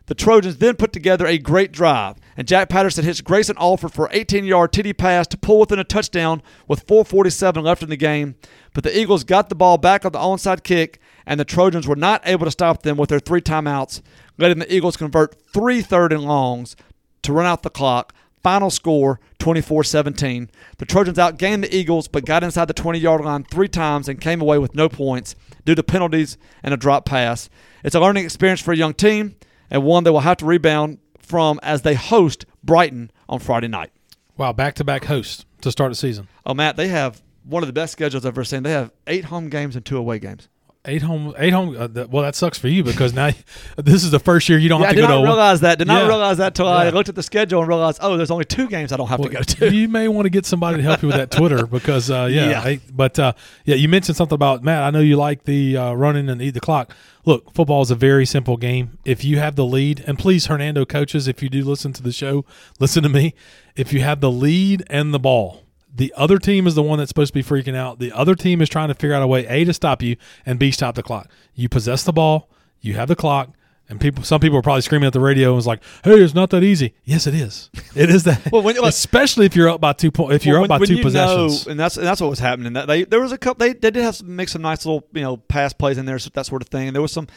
The 0.09 0.15
Trojans 0.15 0.57
then 0.57 0.75
put 0.75 0.91
together 0.91 1.27
a 1.27 1.37
great 1.37 1.71
drive, 1.71 2.15
and 2.35 2.47
Jack 2.47 2.67
Patterson 2.69 3.05
hits 3.05 3.21
Grayson 3.21 3.55
Alford 3.59 3.93
for 3.93 4.09
18 4.11 4.43
yard 4.43 4.73
TD 4.73 4.97
pass 4.97 5.27
to 5.27 5.37
pull 5.37 5.59
within 5.59 5.77
a 5.77 5.83
touchdown 5.83 6.41
with 6.67 6.87
4.47 6.87 7.61
left 7.61 7.83
in 7.83 7.89
the 7.89 7.95
game. 7.95 8.33
But 8.73 8.83
the 8.83 8.99
Eagles 8.99 9.23
got 9.23 9.49
the 9.49 9.55
ball 9.55 9.77
back 9.77 10.05
on 10.05 10.11
the 10.11 10.17
onside 10.17 10.63
kick, 10.63 10.99
and 11.27 11.39
the 11.39 11.45
Trojans 11.45 11.87
were 11.87 11.95
not 11.95 12.23
able 12.25 12.45
to 12.45 12.51
stop 12.51 12.81
them 12.81 12.97
with 12.97 13.09
their 13.09 13.19
three 13.19 13.39
timeouts, 13.39 14.01
letting 14.39 14.57
the 14.57 14.73
Eagles 14.73 14.97
convert 14.97 15.39
three 15.53 15.83
third 15.83 16.11
and 16.11 16.23
longs 16.23 16.75
to 17.21 17.31
run 17.31 17.45
out 17.45 17.61
the 17.61 17.69
clock. 17.69 18.11
Final 18.41 18.71
score 18.71 19.19
24 19.37 19.83
17. 19.83 20.49
The 20.79 20.85
Trojans 20.85 21.19
outgained 21.19 21.61
the 21.61 21.75
Eagles 21.75 22.07
but 22.07 22.25
got 22.25 22.43
inside 22.43 22.65
the 22.65 22.73
20 22.73 22.97
yard 22.97 23.23
line 23.23 23.43
three 23.43 23.67
times 23.67 24.09
and 24.09 24.19
came 24.19 24.41
away 24.41 24.57
with 24.57 24.73
no 24.73 24.89
points 24.89 25.35
due 25.65 25.75
to 25.75 25.83
penalties 25.83 26.35
and 26.63 26.73
a 26.73 26.77
drop 26.77 27.05
pass. 27.05 27.47
It's 27.83 27.93
a 27.93 27.99
learning 27.99 28.25
experience 28.25 28.59
for 28.59 28.71
a 28.71 28.77
young 28.77 28.95
team 28.95 29.35
and 29.69 29.83
one 29.83 30.03
they 30.03 30.09
will 30.09 30.21
have 30.21 30.37
to 30.37 30.45
rebound 30.45 30.99
from 31.19 31.59
as 31.63 31.81
they 31.81 31.95
host 31.95 32.45
Brighton 32.63 33.11
on 33.27 33.39
Friday 33.39 33.67
night. 33.67 33.91
Wow, 34.37 34.53
back 34.53 34.75
to 34.75 34.83
back 34.83 35.05
hosts 35.05 35.45
to 35.61 35.71
start 35.71 35.91
the 35.91 35.95
season. 35.95 36.27
Oh, 36.45 36.53
Matt, 36.53 36.77
they 36.77 36.87
have 36.87 37.21
one 37.43 37.63
of 37.63 37.67
the 37.67 37.73
best 37.73 37.91
schedules 37.91 38.25
I've 38.25 38.33
ever 38.33 38.43
seen. 38.43 38.63
They 38.63 38.71
have 38.71 38.91
eight 39.07 39.25
home 39.25 39.49
games 39.49 39.75
and 39.75 39.85
two 39.85 39.97
away 39.97 40.19
games. 40.19 40.47
Eight 40.85 41.01
home, 41.01 41.33
eight 41.37 41.51
home. 41.51 41.75
Uh, 41.77 41.89
th- 41.89 42.07
well, 42.07 42.23
that 42.23 42.35
sucks 42.35 42.57
for 42.57 42.69
you 42.69 42.85
because 42.85 43.11
now 43.13 43.31
this 43.75 44.05
is 44.05 44.11
the 44.11 44.19
first 44.19 44.47
year 44.47 44.57
you 44.57 44.69
don't 44.69 44.79
Yeah, 44.79 44.85
I 44.85 44.87
have 44.87 44.95
to 44.95 45.01
did 45.01 45.07
not 45.09 45.23
realize 45.23 45.59
that. 45.59 45.77
Did 45.77 45.87
not 45.87 46.03
Yeah. 46.03 46.07
realize 46.07 46.37
that 46.37 46.55
till 46.55 46.69
I 46.69 46.89
looked 46.89 47.09
at 47.09 47.15
the 47.15 47.21
schedule 47.21 47.59
and 47.59 47.67
realized, 47.67 47.99
oh, 48.01 48.15
there's 48.15 48.31
only 48.31 48.45
two 48.45 48.69
games 48.69 48.93
I 48.93 48.97
don't 48.97 49.07
have 49.09 49.19
Well, 49.19 49.27
to 49.27 49.35
go 49.35 49.41
to. 49.41 49.73
You 49.75 49.89
may 49.89 50.07
want 50.07 50.25
to 50.27 50.29
get 50.29 50.45
somebody 50.45 50.77
to 50.77 50.83
help 50.83 51.01
you 51.01 51.09
with 51.09 51.17
that 51.17 51.31
Twitter 51.31 51.67
because 51.67 52.09
uh, 52.09 52.29
yeah, 52.31 52.49
Yeah. 52.51 52.61
I- 52.61 52.79
but 52.93 53.19
uh, 53.19 53.33
yeah, 53.65 53.75
you 53.75 53.89
mentioned 53.89 54.15
something 54.15 54.35
about 54.35 54.63
Matt. 54.63 54.83
I 54.83 54.89
know 54.91 55.01
you 55.01 55.17
like 55.17 55.43
the 55.43 55.75
uh, 55.75 55.93
running 55.95 56.29
and 56.29 56.41
eat 56.41 56.51
the 56.51 56.61
clock. 56.61 56.95
Look, 57.25 57.53
football 57.53 57.81
is 57.81 57.91
a 57.91 57.95
very 57.95 58.25
simple 58.25 58.55
game. 58.55 58.99
If 59.03 59.25
you 59.25 59.37
have 59.37 59.57
the 59.57 59.65
lead, 59.65 60.01
and 60.07 60.17
please, 60.17 60.45
Hernando 60.45 60.85
coaches, 60.85 61.27
if 61.27 61.43
you 61.43 61.49
do 61.49 61.61
listen 61.65 61.91
to 61.91 62.01
the 62.01 62.13
show, 62.13 62.45
listen 62.79 63.03
to 63.03 63.09
me. 63.09 63.33
If 63.75 63.91
you 63.91 63.99
have 63.99 64.21
the 64.21 64.31
lead 64.31 64.83
and 64.89 65.13
the 65.13 65.19
ball, 65.19 65.63
the 65.99 66.11
other 66.17 66.39
team 66.39 66.65
is 66.65 66.73
the 66.73 66.81
one 66.83 66.97
that's 66.97 67.09
supposed 67.09 67.31
to 67.33 67.39
be 67.39 67.43
freaking 67.43 67.75
out. 67.75 67.99
The 67.99 68.11
other 68.11 68.33
team 68.33 68.61
is 68.61 68.69
trying 68.69 68.87
to 68.87 68.95
figure 68.95 69.13
out 69.13 69.21
a 69.21 69.27
way 69.27 69.45
a 69.45 69.63
to 69.65 69.73
stop 69.73 70.01
you 70.01 70.15
and 70.45 70.57
b 70.57 70.71
stop 70.71 70.95
the 70.95 71.03
clock. 71.03 71.29
You 71.53 71.69
possess 71.69 72.03
the 72.03 72.11
ball, 72.13 72.49
you 72.81 72.95
have 72.95 73.07
the 73.07 73.15
clock. 73.15 73.49
And 73.91 73.99
people, 73.99 74.23
some 74.23 74.39
people 74.39 74.55
are 74.55 74.61
probably 74.61 74.81
screaming 74.83 75.07
at 75.07 75.13
the 75.13 75.19
radio 75.19 75.47
and 75.47 75.55
was 75.55 75.65
like, 75.65 75.81
"Hey, 76.03 76.21
it's 76.21 76.35
not 76.35 76.51
that 76.51 76.61
easy." 76.61 76.93
Yes, 77.05 77.25
it 77.25 77.33
is. 77.33 77.71
It 77.95 78.11
is 78.11 78.23
that. 78.25 78.51
Well, 78.51 78.61
when- 78.61 78.75
look- 78.75 78.85
especially 78.85 79.47
if 79.47 79.55
you're 79.55 79.67
up 79.67 79.81
by 79.81 79.93
two 79.93 80.11
points. 80.11 80.35
If 80.35 80.45
you're 80.45 80.57
Well, 80.61 80.71
up 80.71 80.79
by 80.79 80.85
two 80.85 80.93
when 80.97 81.03
possessions. 81.05 81.65
know, 81.65 81.71
and 81.71 81.79
that's 81.79 81.97
and 81.97 82.05
that's 82.05 82.21
what 82.21 82.29
was 82.29 82.37
happening. 82.37 82.73
That 82.73 82.85
they 82.87 83.03
there 83.05 83.19
was 83.19 83.31
a 83.31 83.37
couple. 83.39 83.65
They, 83.65 83.73
they 83.73 83.89
did 83.89 84.03
have 84.03 84.15
some, 84.17 84.35
make 84.35 84.47
some 84.49 84.61
nice 84.61 84.85
little 84.85 85.07
you 85.11 85.21
know 85.23 85.37
pass 85.37 85.73
plays 85.73 85.97
in 85.97 86.05
there, 86.05 86.19
so 86.19 86.29
that 86.35 86.45
sort 86.45 86.61
of 86.61 86.69
thing. 86.69 86.87
And 86.89 86.93
there 86.95 87.01
was 87.01 87.11
some, 87.11 87.27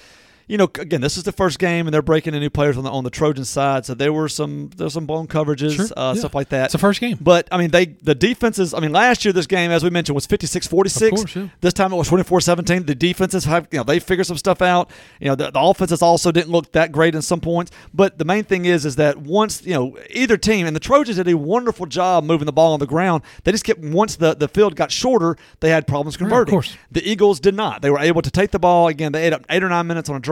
you 0.48 0.58
know, 0.58 0.64
again, 0.64 1.00
this 1.00 1.16
is 1.16 1.24
the 1.24 1.32
first 1.32 1.58
game, 1.58 1.86
and 1.86 1.94
they're 1.94 2.02
breaking 2.02 2.34
in 2.34 2.40
new 2.40 2.50
players 2.50 2.76
on 2.76 2.84
the 2.84 2.90
on 2.90 3.04
the 3.04 3.10
Trojan 3.10 3.44
side, 3.44 3.86
so 3.86 3.94
there 3.94 4.12
were 4.12 4.28
some 4.28 4.70
there 4.76 4.84
was 4.84 4.92
some 4.94 5.06
blown 5.06 5.26
coverages, 5.26 5.76
Sure, 5.76 5.86
uh, 5.96 6.12
yeah. 6.14 6.18
stuff 6.20 6.34
like 6.34 6.48
that. 6.50 6.64
It's 6.66 6.72
the 6.72 6.78
first 6.78 7.00
game. 7.00 7.18
But 7.20 7.48
I 7.50 7.58
mean, 7.58 7.70
they 7.70 7.86
the 7.86 8.14
defenses. 8.14 8.74
I 8.74 8.80
mean, 8.80 8.92
last 8.92 9.24
year 9.24 9.32
this 9.32 9.46
game, 9.46 9.70
as 9.70 9.82
we 9.84 9.90
mentioned, 9.90 10.14
was 10.14 10.26
56-46. 10.26 11.02
Of 11.04 11.10
course, 11.10 11.36
yeah. 11.36 11.48
This 11.60 11.72
time 11.72 11.92
it 11.92 11.96
was 11.96 12.08
24-17. 12.10 12.86
The 12.86 12.94
defenses 12.94 13.44
have 13.44 13.68
you 13.70 13.78
know 13.78 13.84
they 13.84 13.98
figured 14.00 14.26
some 14.26 14.36
stuff 14.36 14.60
out. 14.62 14.90
You 15.20 15.28
know, 15.28 15.34
the, 15.34 15.50
the 15.50 15.60
offenses 15.60 16.02
also 16.02 16.32
didn't 16.32 16.50
look 16.50 16.72
that 16.72 16.92
great 16.92 17.14
in 17.14 17.22
some 17.22 17.40
points. 17.40 17.70
But 17.94 18.18
the 18.18 18.24
main 18.24 18.44
thing 18.44 18.64
is, 18.64 18.84
is 18.84 18.96
that 18.96 19.16
once 19.18 19.64
you 19.64 19.74
know 19.74 19.98
either 20.10 20.36
team 20.36 20.66
and 20.66 20.74
the 20.74 20.80
Trojans 20.80 21.16
did 21.16 21.28
a 21.28 21.36
wonderful 21.36 21.86
job 21.86 22.24
moving 22.24 22.46
the 22.46 22.52
ball 22.52 22.72
on 22.72 22.80
the 22.80 22.86
ground. 22.86 23.22
They 23.44 23.52
just 23.52 23.64
kept 23.64 23.80
once 23.80 24.16
the 24.16 24.34
the 24.34 24.48
field 24.48 24.76
got 24.76 24.90
shorter, 24.90 25.36
they 25.60 25.70
had 25.70 25.86
problems 25.86 26.16
converting. 26.16 26.52
course. 26.52 26.76
The 26.90 27.08
Eagles 27.08 27.40
did 27.40 27.54
not. 27.54 27.80
They 27.82 27.90
were 27.90 27.98
able 28.00 28.22
to 28.22 28.30
take 28.30 28.50
the 28.50 28.58
ball 28.58 28.88
again. 28.88 29.12
They 29.12 29.26
ate 29.26 29.32
up 29.32 29.44
eight 29.48 29.62
or 29.62 29.68
nine 29.68 29.86
minutes 29.86 30.08
on 30.10 30.16
a 30.16 30.20
drive. 30.20 30.31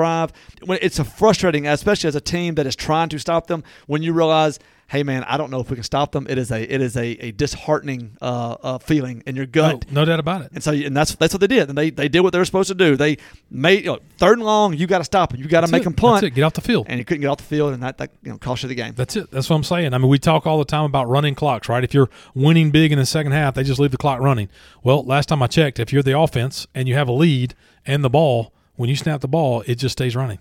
When 0.65 0.79
it's 0.83 0.99
a 0.99 1.05
frustrating, 1.05 1.67
especially 1.67 2.09
as 2.09 2.15
a 2.15 2.21
team 2.21 2.55
that 2.57 2.67
is 2.67 2.77
trying 2.77 3.09
to 3.11 3.19
stop 3.19 3.47
them, 3.47 3.65
when 3.87 4.03
you 4.03 4.13
realize, 4.13 4.59
hey 4.91 5.05
man, 5.05 5.23
I 5.25 5.37
don't 5.37 5.51
know 5.51 5.61
if 5.61 5.71
we 5.71 5.77
can 5.77 5.85
stop 5.85 6.13
them. 6.13 6.27
It 6.29 6.37
is 6.37 6.51
a 6.51 6.63
it 6.63 6.81
is 6.81 6.97
a, 6.97 7.05
a 7.05 7.31
disheartening 7.33 8.17
uh, 8.21 8.57
uh, 8.63 8.79
feeling 8.79 9.23
in 9.25 9.37
your 9.37 9.47
gut. 9.47 9.87
no, 9.91 10.01
no 10.01 10.05
doubt 10.05 10.21
about 10.21 10.43
it. 10.43 10.51
And 10.53 10.63
so, 10.63 10.73
and 10.73 10.97
that's 10.97 11.15
that's 11.15 11.33
what 11.33 11.41
they 11.41 11.47
did. 11.47 11.69
And 11.69 11.79
they, 11.79 11.91
they 11.91 12.09
did 12.09 12.21
what 12.21 12.33
they 12.33 12.39
were 12.39 12.45
supposed 12.45 12.69
to 12.69 12.75
do. 12.75 12.97
They 12.97 13.17
made 13.51 13.85
you 13.85 13.93
know, 13.93 14.01
third 14.19 14.39
and 14.39 14.45
long. 14.45 14.75
You 14.75 14.87
got 14.87 14.99
to 14.99 15.05
stop 15.05 15.31
them. 15.31 15.41
You 15.41 15.49
got 15.49 15.63
to 15.63 15.69
make 15.69 15.83
it. 15.83 15.85
them 15.85 15.95
punt. 15.95 16.23
That's 16.23 16.33
it. 16.33 16.35
Get 16.35 16.43
off 16.43 16.55
the 16.55 16.61
field. 16.61 16.87
And 16.89 16.99
you 16.99 17.05
couldn't 17.05 17.21
get 17.23 17.29
off 17.29 17.39
the 17.39 17.45
field, 17.45 17.73
and 17.73 17.83
that, 17.83 17.99
that 17.99 18.11
you 18.23 18.33
know 18.33 18.39
cost 18.39 18.63
you 18.63 18.69
the 18.69 18.75
game. 18.75 18.95
That's 18.97 19.17
it. 19.17 19.31
That's 19.31 19.49
what 19.49 19.57
I'm 19.57 19.65
saying. 19.65 19.95
I 19.95 19.99
mean, 19.99 20.09
we 20.09 20.19
talk 20.19 20.47
all 20.47 20.59
the 20.59 20.65
time 20.65 20.85
about 20.85 21.09
running 21.09 21.35
clocks, 21.35 21.69
right? 21.69 21.85
If 21.85 21.95
you're 21.95 22.11
winning 22.35 22.71
big 22.71 22.93
in 22.93 22.99
the 22.99 23.07
second 23.07 23.33
half, 23.33 23.55
they 23.55 23.63
just 23.63 23.81
leave 23.81 23.93
the 23.93 23.99
clock 23.99 24.21
running. 24.21 24.49
Well, 24.83 25.05
last 25.05 25.29
time 25.29 25.43
I 25.43 25.47
checked, 25.47 25.79
if 25.79 25.93
you're 25.93 26.03
the 26.03 26.19
offense 26.19 26.67
and 26.75 26.89
you 26.89 26.95
have 26.95 27.09
a 27.09 27.13
lead 27.13 27.55
and 27.87 28.03
the 28.03 28.11
ball, 28.11 28.53
when 28.81 28.89
you 28.89 28.97
snap 28.97 29.21
the 29.21 29.29
ball, 29.29 29.63
it 29.67 29.75
just 29.75 29.93
stays 29.93 30.17
running. 30.17 30.39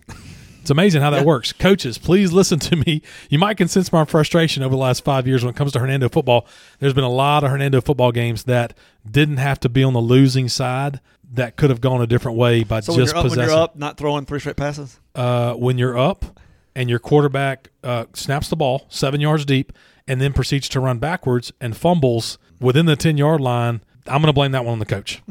It's 0.61 0.69
amazing 0.69 1.01
how 1.01 1.09
that 1.09 1.25
works. 1.25 1.51
Coaches, 1.51 1.97
please 1.97 2.31
listen 2.31 2.57
to 2.59 2.77
me. 2.77 3.01
You 3.29 3.37
might 3.37 3.57
can 3.57 3.67
sense 3.67 3.91
my 3.91 4.05
frustration 4.05 4.63
over 4.63 4.71
the 4.73 4.79
last 4.79 5.03
five 5.03 5.27
years 5.27 5.43
when 5.43 5.53
it 5.53 5.57
comes 5.57 5.73
to 5.73 5.79
Hernando 5.79 6.07
football. 6.07 6.47
There's 6.79 6.93
been 6.93 7.03
a 7.03 7.09
lot 7.09 7.43
of 7.43 7.51
Hernando 7.51 7.81
football 7.81 8.13
games 8.13 8.43
that 8.43 8.77
didn't 9.09 9.37
have 9.37 9.59
to 9.59 9.67
be 9.67 9.83
on 9.83 9.91
the 9.91 9.99
losing 9.99 10.47
side. 10.47 11.01
That 11.33 11.57
could 11.57 11.69
have 11.69 11.81
gone 11.81 12.01
a 12.01 12.07
different 12.07 12.37
way 12.37 12.63
by 12.63 12.79
So 12.79 12.95
just 12.95 13.13
when, 13.13 13.25
up, 13.25 13.29
when 13.29 13.39
you're 13.39 13.51
up, 13.51 13.75
not 13.75 13.97
throwing 13.97 14.25
three 14.25 14.39
straight 14.39 14.55
passes. 14.55 15.01
uh, 15.15 15.53
when 15.55 15.77
you're 15.77 15.97
up 15.97 16.39
and 16.75 16.89
your 16.89 16.99
quarterback 16.99 17.71
uh, 17.83 18.05
snaps 18.13 18.47
the 18.47 18.55
ball 18.55 18.85
seven 18.87 19.19
yards 19.19 19.43
deep 19.43 19.73
and 20.07 20.21
then 20.21 20.31
proceeds 20.31 20.69
to 20.69 20.79
run 20.79 20.97
backwards 20.97 21.51
and 21.59 21.75
fumbles 21.75 22.37
within 22.61 22.85
the 22.85 22.95
10 22.95 23.17
yard 23.17 23.41
line, 23.41 23.81
I'm 24.09 24.21
going 24.21 24.27
to 24.27 24.33
blame 24.33 24.51
that 24.53 24.65
one 24.65 24.73
on 24.73 24.79
the 24.79 24.85
coach. 24.85 25.21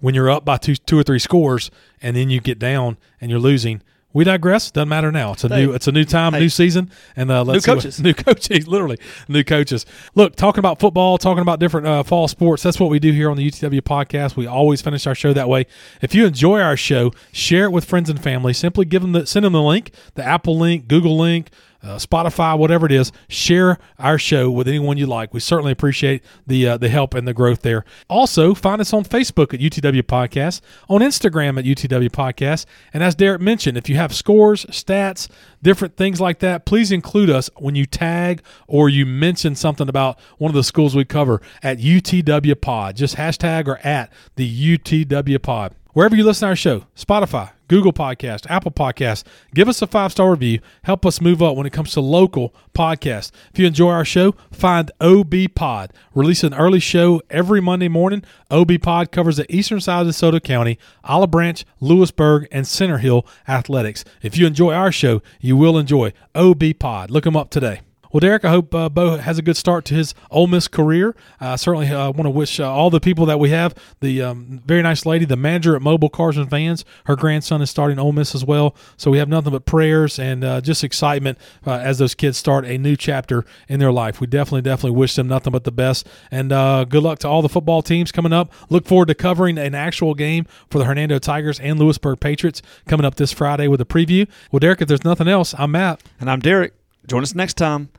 When 0.00 0.14
you're 0.14 0.30
up 0.30 0.44
by 0.44 0.56
two, 0.58 0.76
two 0.76 0.98
or 0.98 1.02
three 1.02 1.18
scores 1.18 1.70
and 2.02 2.16
then 2.16 2.30
you 2.30 2.40
get 2.40 2.58
down 2.58 2.96
and 3.20 3.30
you're 3.30 3.40
losing, 3.40 3.82
we 4.12 4.24
digress. 4.24 4.70
Doesn't 4.70 4.88
matter 4.88 5.10
now. 5.12 5.32
It's 5.32 5.44
a 5.44 5.48
Hey. 5.48 5.66
new. 5.66 5.72
It's 5.72 5.86
a 5.88 5.92
new 5.92 6.04
time, 6.04 6.32
Hey. 6.32 6.40
new 6.40 6.48
season, 6.48 6.90
and 7.16 7.30
uh, 7.30 7.42
let's 7.44 7.56
New 7.56 7.60
see 7.60 7.70
what- 7.70 7.74
coaches. 7.82 8.00
new 8.02 8.14
coaches, 8.14 8.66
literally 8.68 8.98
new 9.28 9.44
coaches. 9.44 9.84
Look, 10.14 10.36
talking 10.36 10.58
about 10.60 10.80
football, 10.80 11.18
talking 11.18 11.42
about 11.42 11.60
different 11.60 11.86
uh, 11.86 12.02
fall 12.02 12.26
sports. 12.28 12.62
That's 12.62 12.80
what 12.80 12.88
we 12.88 12.98
do 12.98 13.12
here 13.12 13.30
on 13.30 13.36
the 13.36 13.46
UTW 13.50 13.82
podcast. 13.82 14.36
We 14.36 14.46
always 14.46 14.80
finish 14.80 15.06
our 15.06 15.14
show 15.14 15.32
that 15.34 15.48
way. 15.50 15.66
If 16.00 16.14
you 16.14 16.24
enjoy 16.26 16.60
our 16.60 16.76
show, 16.78 17.12
share 17.32 17.64
it 17.64 17.72
with 17.72 17.84
friends 17.84 18.08
and 18.08 18.22
family. 18.22 18.52
Simply 18.54 18.84
give 18.86 19.02
them 19.02 19.12
the 19.12 19.26
send 19.26 19.44
them 19.44 19.52
the 19.52 19.62
link, 19.62 19.90
the 20.14 20.24
Apple 20.24 20.58
link, 20.58 20.88
Google 20.88 21.18
link. 21.18 21.50
Uh, 21.86 21.96
Spotify, 21.96 22.58
whatever 22.58 22.86
it 22.86 22.92
is, 22.92 23.12
share 23.28 23.78
our 23.98 24.18
show 24.18 24.50
with 24.50 24.66
anyone 24.68 24.98
you 24.98 25.06
like. 25.06 25.32
We 25.32 25.40
certainly 25.40 25.72
appreciate 25.72 26.22
the 26.46 26.66
uh, 26.68 26.76
the 26.76 26.88
help 26.88 27.14
and 27.14 27.26
the 27.26 27.34
growth 27.34 27.62
there. 27.62 27.84
Also, 28.08 28.54
find 28.54 28.80
us 28.80 28.92
on 28.92 29.04
Facebook 29.04 29.54
at 29.54 29.60
UTW 29.60 30.02
Podcast, 30.02 30.60
on 30.88 31.00
Instagram 31.00 31.58
at 31.58 31.64
UTW 31.64 32.10
Podcast, 32.10 32.66
and 32.92 33.02
as 33.02 33.14
Derek 33.14 33.40
mentioned, 33.40 33.78
if 33.78 33.88
you 33.88 33.96
have 33.96 34.14
scores, 34.14 34.64
stats, 34.66 35.28
different 35.62 35.96
things 35.96 36.20
like 36.20 36.40
that, 36.40 36.64
please 36.66 36.92
include 36.92 37.30
us 37.30 37.50
when 37.56 37.74
you 37.74 37.86
tag 37.86 38.42
or 38.66 38.88
you 38.88 39.06
mention 39.06 39.54
something 39.54 39.88
about 39.88 40.18
one 40.38 40.50
of 40.50 40.54
the 40.54 40.64
schools 40.64 40.94
we 40.94 41.04
cover 41.04 41.40
at 41.62 41.78
UTW 41.78 42.60
Pod. 42.60 42.96
Just 42.96 43.16
hashtag 43.16 43.66
or 43.66 43.78
at 43.78 44.12
the 44.36 44.78
UTW 44.78 45.40
Pod. 45.42 45.74
Wherever 45.96 46.14
you 46.14 46.24
listen 46.24 46.44
to 46.44 46.50
our 46.50 46.56
show, 46.56 46.84
Spotify, 46.94 47.52
Google 47.68 47.94
Podcast, 47.94 48.44
Apple 48.50 48.70
Podcast, 48.70 49.24
give 49.54 49.66
us 49.66 49.80
a 49.80 49.86
five 49.86 50.12
star 50.12 50.30
review. 50.30 50.60
Help 50.82 51.06
us 51.06 51.22
move 51.22 51.42
up 51.42 51.56
when 51.56 51.66
it 51.66 51.72
comes 51.72 51.92
to 51.92 52.02
local 52.02 52.54
podcasts. 52.74 53.30
If 53.50 53.58
you 53.58 53.66
enjoy 53.66 53.92
our 53.92 54.04
show, 54.04 54.32
find 54.52 54.90
OB 55.00 55.34
Pod. 55.54 55.94
Release 56.14 56.44
an 56.44 56.52
early 56.52 56.80
show 56.80 57.22
every 57.30 57.62
Monday 57.62 57.88
morning. 57.88 58.24
OB 58.50 58.72
Pod 58.82 59.10
covers 59.10 59.38
the 59.38 59.50
eastern 59.50 59.80
side 59.80 60.06
of 60.06 60.12
DeSoto 60.12 60.44
County, 60.44 60.78
Olive 61.02 61.30
Branch, 61.30 61.64
Lewisburg, 61.80 62.46
and 62.52 62.66
Center 62.66 62.98
Hill 62.98 63.26
athletics. 63.48 64.04
If 64.20 64.36
you 64.36 64.46
enjoy 64.46 64.74
our 64.74 64.92
show, 64.92 65.22
you 65.40 65.56
will 65.56 65.78
enjoy 65.78 66.12
OB 66.34 66.62
Pod. 66.78 67.10
Look 67.10 67.24
them 67.24 67.38
up 67.38 67.48
today. 67.48 67.80
Well, 68.16 68.20
Derek, 68.20 68.46
I 68.46 68.48
hope 68.48 68.74
uh, 68.74 68.88
Bo 68.88 69.18
has 69.18 69.36
a 69.36 69.42
good 69.42 69.58
start 69.58 69.84
to 69.84 69.94
his 69.94 70.14
Ole 70.30 70.46
Miss 70.46 70.68
career. 70.68 71.14
I 71.38 71.56
certainly 71.56 71.88
uh, 71.88 72.12
want 72.12 72.22
to 72.22 72.30
wish 72.30 72.58
uh, 72.58 72.66
all 72.66 72.88
the 72.88 72.98
people 72.98 73.26
that 73.26 73.38
we 73.38 73.50
have, 73.50 73.74
the 74.00 74.22
um, 74.22 74.62
very 74.64 74.80
nice 74.80 75.04
lady, 75.04 75.26
the 75.26 75.36
manager 75.36 75.76
at 75.76 75.82
Mobile 75.82 76.08
Cars 76.08 76.38
and 76.38 76.48
Vans, 76.48 76.82
her 77.04 77.14
grandson 77.14 77.60
is 77.60 77.68
starting 77.68 77.98
Ole 77.98 78.12
Miss 78.12 78.34
as 78.34 78.42
well. 78.42 78.74
So 78.96 79.10
we 79.10 79.18
have 79.18 79.28
nothing 79.28 79.52
but 79.52 79.66
prayers 79.66 80.18
and 80.18 80.44
uh, 80.44 80.62
just 80.62 80.82
excitement 80.82 81.36
uh, 81.66 81.72
as 81.72 81.98
those 81.98 82.14
kids 82.14 82.38
start 82.38 82.64
a 82.64 82.78
new 82.78 82.96
chapter 82.96 83.44
in 83.68 83.80
their 83.80 83.92
life. 83.92 84.18
We 84.18 84.26
definitely, 84.28 84.62
definitely 84.62 84.96
wish 84.96 85.14
them 85.14 85.28
nothing 85.28 85.50
but 85.50 85.64
the 85.64 85.70
best. 85.70 86.08
And 86.30 86.52
uh, 86.52 86.86
good 86.86 87.02
luck 87.02 87.18
to 87.18 87.28
all 87.28 87.42
the 87.42 87.50
football 87.50 87.82
teams 87.82 88.12
coming 88.12 88.32
up. 88.32 88.50
Look 88.70 88.86
forward 88.86 89.08
to 89.08 89.14
covering 89.14 89.58
an 89.58 89.74
actual 89.74 90.14
game 90.14 90.46
for 90.70 90.78
the 90.78 90.86
Hernando 90.86 91.18
Tigers 91.18 91.60
and 91.60 91.78
Lewisburg 91.78 92.20
Patriots 92.20 92.62
coming 92.88 93.04
up 93.04 93.16
this 93.16 93.32
Friday 93.32 93.68
with 93.68 93.82
a 93.82 93.84
preview. 93.84 94.26
Well, 94.50 94.60
Derek, 94.60 94.80
if 94.80 94.88
there's 94.88 95.04
nothing 95.04 95.28
else, 95.28 95.54
I'm 95.58 95.72
Matt. 95.72 96.02
And 96.18 96.30
I'm 96.30 96.40
Derek. 96.40 96.72
Join 97.06 97.22
us 97.22 97.34
next 97.34 97.58
time 97.58 97.90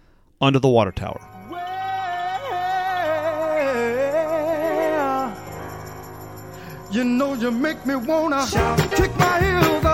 under 0.42 0.60
the 0.60 0.70
water 0.70 0.92
tower. 0.92 1.20
Well, 1.50 1.64
you 6.92 7.04
know 7.04 7.34
you 7.34 7.52
make 7.52 7.86
me 7.86 7.96
wanna 7.96 8.46
kick 8.96 9.16
my 9.18 9.40
heels 9.42 9.86